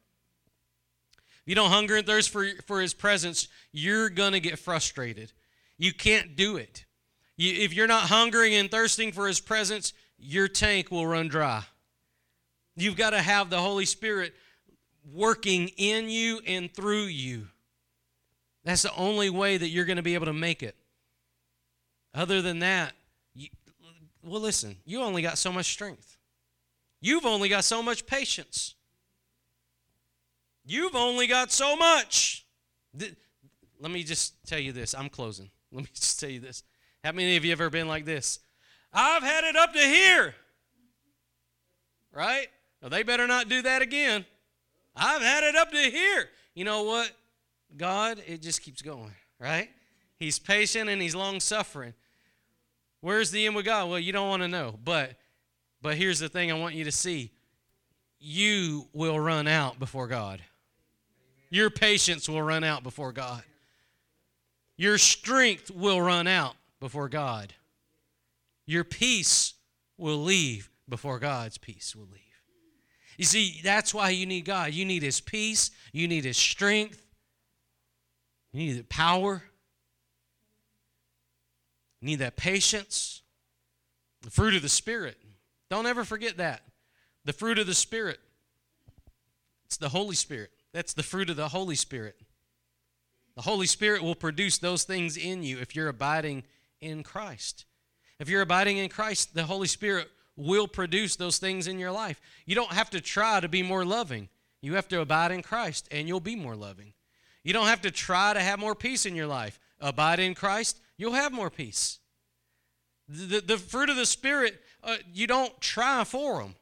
If 1.12 1.48
you 1.48 1.54
don't 1.54 1.70
hunger 1.70 1.96
and 1.96 2.06
thirst 2.06 2.30
for, 2.30 2.46
for 2.66 2.80
His 2.80 2.94
presence, 2.94 3.48
you're 3.72 4.08
going 4.08 4.32
to 4.32 4.40
get 4.40 4.58
frustrated. 4.58 5.32
You 5.76 5.92
can't 5.92 6.36
do 6.36 6.56
it. 6.56 6.86
You, 7.36 7.62
if 7.62 7.74
you're 7.74 7.86
not 7.86 8.04
hungering 8.04 8.54
and 8.54 8.70
thirsting 8.70 9.12
for 9.12 9.26
His 9.26 9.40
presence, 9.40 9.92
your 10.20 10.48
tank 10.48 10.90
will 10.90 11.06
run 11.06 11.28
dry. 11.28 11.64
You've 12.76 12.96
got 12.96 13.10
to 13.10 13.20
have 13.20 13.50
the 13.50 13.60
Holy 13.60 13.84
Spirit 13.84 14.34
working 15.12 15.68
in 15.76 16.08
you 16.08 16.40
and 16.46 16.72
through 16.72 17.04
you. 17.04 17.48
That's 18.64 18.82
the 18.82 18.94
only 18.94 19.30
way 19.30 19.56
that 19.56 19.68
you're 19.68 19.84
going 19.84 19.96
to 19.96 20.02
be 20.02 20.14
able 20.14 20.26
to 20.26 20.32
make 20.32 20.62
it. 20.62 20.76
Other 22.14 22.42
than 22.42 22.58
that, 22.60 22.92
you, 23.34 23.48
well, 24.22 24.40
listen, 24.40 24.76
you 24.84 25.00
only 25.00 25.22
got 25.22 25.38
so 25.38 25.52
much 25.52 25.66
strength. 25.66 26.16
You've 27.00 27.24
only 27.24 27.48
got 27.48 27.64
so 27.64 27.82
much 27.82 28.06
patience. 28.06 28.74
You've 30.64 30.94
only 30.94 31.26
got 31.26 31.50
so 31.50 31.76
much. 31.76 32.46
Let 32.98 33.90
me 33.90 34.02
just 34.02 34.34
tell 34.46 34.58
you 34.58 34.72
this. 34.72 34.94
I'm 34.94 35.08
closing. 35.08 35.50
Let 35.72 35.84
me 35.84 35.90
just 35.94 36.20
tell 36.20 36.30
you 36.30 36.40
this. 36.40 36.62
How 37.02 37.12
many 37.12 37.36
of 37.36 37.44
you 37.44 37.52
ever 37.52 37.70
been 37.70 37.88
like 37.88 38.04
this? 38.04 38.40
I've 38.92 39.22
had 39.22 39.44
it 39.44 39.56
up 39.56 39.72
to 39.72 39.78
here. 39.78 40.34
Right? 42.12 42.48
Well, 42.80 42.90
they 42.90 43.02
better 43.02 43.26
not 43.26 43.48
do 43.48 43.62
that 43.62 43.82
again. 43.82 44.24
I've 44.96 45.22
had 45.22 45.44
it 45.44 45.54
up 45.54 45.70
to 45.70 45.78
here. 45.78 46.28
You 46.54 46.64
know 46.64 46.82
what? 46.82 47.12
God, 47.76 48.20
it 48.26 48.42
just 48.42 48.62
keeps 48.62 48.82
going, 48.82 49.14
right? 49.38 49.70
He's 50.16 50.38
patient 50.38 50.90
and 50.90 51.00
he's 51.00 51.14
long 51.14 51.40
suffering. 51.40 51.94
Where's 53.00 53.30
the 53.30 53.46
end 53.46 53.54
with 53.54 53.64
God? 53.64 53.88
Well, 53.88 53.98
you 53.98 54.12
don't 54.12 54.28
want 54.28 54.42
to 54.42 54.48
know. 54.48 54.78
But 54.84 55.16
but 55.82 55.96
here's 55.96 56.18
the 56.18 56.28
thing 56.28 56.50
I 56.50 56.58
want 56.58 56.74
you 56.74 56.84
to 56.84 56.92
see. 56.92 57.30
You 58.18 58.86
will 58.92 59.18
run 59.18 59.48
out 59.48 59.78
before 59.78 60.06
God. 60.06 60.42
Your 61.48 61.70
patience 61.70 62.28
will 62.28 62.42
run 62.42 62.64
out 62.64 62.82
before 62.82 63.12
God. 63.12 63.42
Your 64.76 64.98
strength 64.98 65.70
will 65.70 66.00
run 66.00 66.26
out 66.26 66.54
before 66.80 67.08
God. 67.08 67.54
Your 68.70 68.84
peace 68.84 69.54
will 69.98 70.18
leave 70.18 70.70
before 70.88 71.18
God's 71.18 71.58
peace 71.58 71.96
will 71.96 72.06
leave. 72.06 72.20
You 73.16 73.24
see, 73.24 73.60
that's 73.64 73.92
why 73.92 74.10
you 74.10 74.26
need 74.26 74.44
God. 74.44 74.72
You 74.72 74.84
need 74.84 75.02
His 75.02 75.20
peace, 75.20 75.72
you 75.92 76.06
need 76.06 76.24
His 76.24 76.36
strength, 76.36 77.04
you 78.52 78.60
need 78.60 78.78
the 78.78 78.84
power, 78.84 79.42
you 82.00 82.06
need 82.06 82.20
that 82.20 82.36
patience, 82.36 83.22
the 84.22 84.30
fruit 84.30 84.54
of 84.54 84.62
the 84.62 84.68
Spirit. 84.68 85.16
Don't 85.68 85.86
ever 85.86 86.04
forget 86.04 86.36
that. 86.36 86.62
The 87.24 87.32
fruit 87.32 87.58
of 87.58 87.66
the 87.66 87.74
Spirit. 87.74 88.20
It's 89.64 89.78
the 89.78 89.88
Holy 89.88 90.14
Spirit. 90.14 90.52
That's 90.72 90.92
the 90.92 91.02
fruit 91.02 91.28
of 91.28 91.34
the 91.34 91.48
Holy 91.48 91.74
Spirit. 91.74 92.14
The 93.34 93.42
Holy 93.42 93.66
Spirit 93.66 94.04
will 94.04 94.14
produce 94.14 94.58
those 94.58 94.84
things 94.84 95.16
in 95.16 95.42
you 95.42 95.58
if 95.58 95.74
you're 95.74 95.88
abiding 95.88 96.44
in 96.80 97.02
Christ. 97.02 97.64
If 98.20 98.28
you're 98.28 98.42
abiding 98.42 98.76
in 98.76 98.90
Christ, 98.90 99.34
the 99.34 99.44
Holy 99.44 99.66
Spirit 99.66 100.08
will 100.36 100.68
produce 100.68 101.16
those 101.16 101.38
things 101.38 101.66
in 101.66 101.78
your 101.78 101.90
life. 101.90 102.20
You 102.46 102.54
don't 102.54 102.72
have 102.72 102.90
to 102.90 103.00
try 103.00 103.40
to 103.40 103.48
be 103.48 103.62
more 103.62 103.84
loving. 103.84 104.28
You 104.60 104.74
have 104.74 104.88
to 104.88 105.00
abide 105.00 105.32
in 105.32 105.42
Christ 105.42 105.88
and 105.90 106.06
you'll 106.06 106.20
be 106.20 106.36
more 106.36 106.54
loving. 106.54 106.92
You 107.42 107.54
don't 107.54 107.66
have 107.66 107.80
to 107.82 107.90
try 107.90 108.34
to 108.34 108.40
have 108.40 108.58
more 108.58 108.74
peace 108.74 109.06
in 109.06 109.16
your 109.16 109.26
life. 109.26 109.58
Abide 109.80 110.20
in 110.20 110.34
Christ, 110.34 110.78
you'll 110.98 111.14
have 111.14 111.32
more 111.32 111.48
peace. 111.48 111.98
The, 113.08 113.40
the 113.40 113.56
fruit 113.56 113.88
of 113.88 113.96
the 113.96 114.06
Spirit, 114.06 114.60
uh, 114.84 114.96
you 115.12 115.26
don't 115.26 115.58
try 115.60 116.04
for 116.04 116.42
them. 116.42 116.54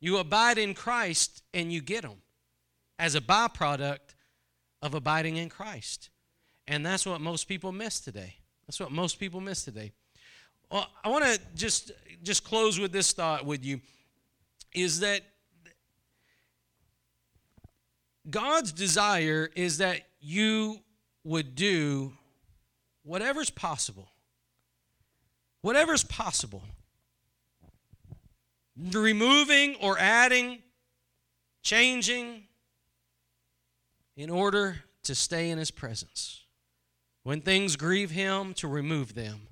You 0.00 0.18
abide 0.18 0.58
in 0.58 0.74
Christ 0.74 1.42
and 1.54 1.72
you 1.72 1.80
get 1.80 2.02
them 2.02 2.20
as 2.98 3.14
a 3.14 3.20
byproduct 3.22 4.14
of 4.82 4.94
abiding 4.94 5.38
in 5.38 5.48
Christ. 5.48 6.10
And 6.68 6.84
that's 6.84 7.06
what 7.06 7.22
most 7.22 7.48
people 7.48 7.72
miss 7.72 8.00
today. 8.00 8.36
That's 8.66 8.78
what 8.78 8.92
most 8.92 9.18
people 9.18 9.40
miss 9.40 9.64
today. 9.64 9.92
Well, 10.70 10.86
I 11.04 11.08
want 11.08 11.24
to 11.24 11.40
just 11.54 11.92
just 12.22 12.42
close 12.42 12.78
with 12.78 12.92
this 12.92 13.12
thought 13.12 13.44
with 13.44 13.64
you 13.64 13.80
is 14.74 15.00
that 15.00 15.22
God's 18.28 18.72
desire 18.72 19.48
is 19.54 19.78
that 19.78 20.00
you 20.20 20.80
would 21.22 21.54
do 21.54 22.12
whatever's 23.04 23.50
possible. 23.50 24.08
Whatever's 25.62 26.02
possible. 26.02 26.62
Removing 28.76 29.76
or 29.80 29.98
adding, 29.98 30.62
changing 31.62 32.44
in 34.16 34.30
order 34.30 34.84
to 35.04 35.14
stay 35.14 35.50
in 35.50 35.58
His 35.58 35.70
presence. 35.70 36.42
When 37.22 37.40
things 37.40 37.76
grieve 37.76 38.10
Him, 38.10 38.52
to 38.54 38.68
remove 38.68 39.14
them 39.14 39.48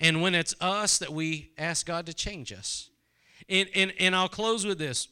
and 0.00 0.22
when 0.22 0.34
it's 0.34 0.54
us 0.60 0.98
that 0.98 1.12
we 1.12 1.50
ask 1.58 1.86
God 1.86 2.06
to 2.06 2.14
change 2.14 2.52
us. 2.52 2.88
And, 3.48 3.68
and, 3.74 3.92
and 4.00 4.16
I'll 4.16 4.28
close 4.28 4.64
with 4.64 4.78
this 4.78 5.08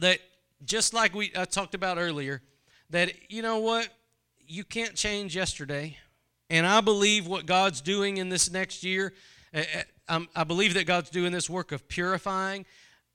that 0.00 0.18
just 0.64 0.94
like 0.94 1.14
we 1.14 1.30
I 1.36 1.44
talked 1.44 1.74
about 1.74 1.98
earlier, 1.98 2.42
that 2.88 3.12
you 3.30 3.42
know 3.42 3.58
what? 3.58 3.88
You 4.46 4.64
can't 4.64 4.94
change 4.94 5.36
yesterday. 5.36 5.96
And 6.48 6.66
I 6.66 6.80
believe 6.80 7.26
what 7.26 7.46
God's 7.46 7.80
doing 7.80 8.16
in 8.16 8.30
this 8.30 8.50
next 8.50 8.82
year, 8.82 9.12
eh, 9.52 9.64
eh, 10.08 10.20
I 10.34 10.44
believe 10.44 10.74
that 10.74 10.86
God's 10.86 11.10
doing 11.10 11.32
this 11.32 11.48
work 11.48 11.70
of 11.70 11.86
purifying. 11.88 12.66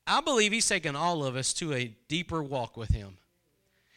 I 0.07 0.21
believe 0.21 0.51
He's 0.51 0.67
taking 0.67 0.95
all 0.95 1.25
of 1.25 1.35
us 1.35 1.51
to 1.55 1.73
a 1.73 1.93
deeper 2.07 2.41
walk 2.41 2.77
with 2.77 2.91
Him. 2.91 3.17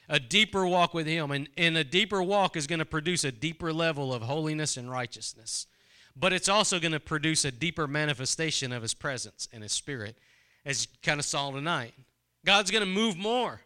A 0.09 0.19
deeper 0.19 0.67
walk 0.67 0.95
with 0.95 1.07
Him. 1.07 1.31
And, 1.31 1.49
and 1.57 1.77
a 1.77 1.85
deeper 1.85 2.23
walk 2.23 2.57
is 2.57 2.67
going 2.67 2.81
to 2.81 2.85
produce 2.85 3.23
a 3.25 3.31
deeper 3.31 3.73
level 3.73 4.13
of 4.13 4.23
holiness 4.23 4.77
and 4.77 4.91
righteousness 4.91 5.67
but 6.19 6.33
it's 6.33 6.49
also 6.49 6.81
going 6.81 6.93
to 6.93 7.01
produce 7.01 7.45
a 7.45 7.53
deeper 7.53 7.87
manifestation 7.87 8.73
of 8.73 8.83
his 8.83 8.95
presence 8.95 9.49
and 9.53 9.63
his 9.63 9.73
spirit, 9.73 10.17
as 10.65 10.83
you 10.83 10.89
kind 11.03 11.21
of 11.21 11.27
saw 11.27 11.51
tonight. 11.51 11.95
God's 12.45 12.71
going 12.71 12.85
to 12.85 12.91
move 12.91 13.17
more. 13.17 13.61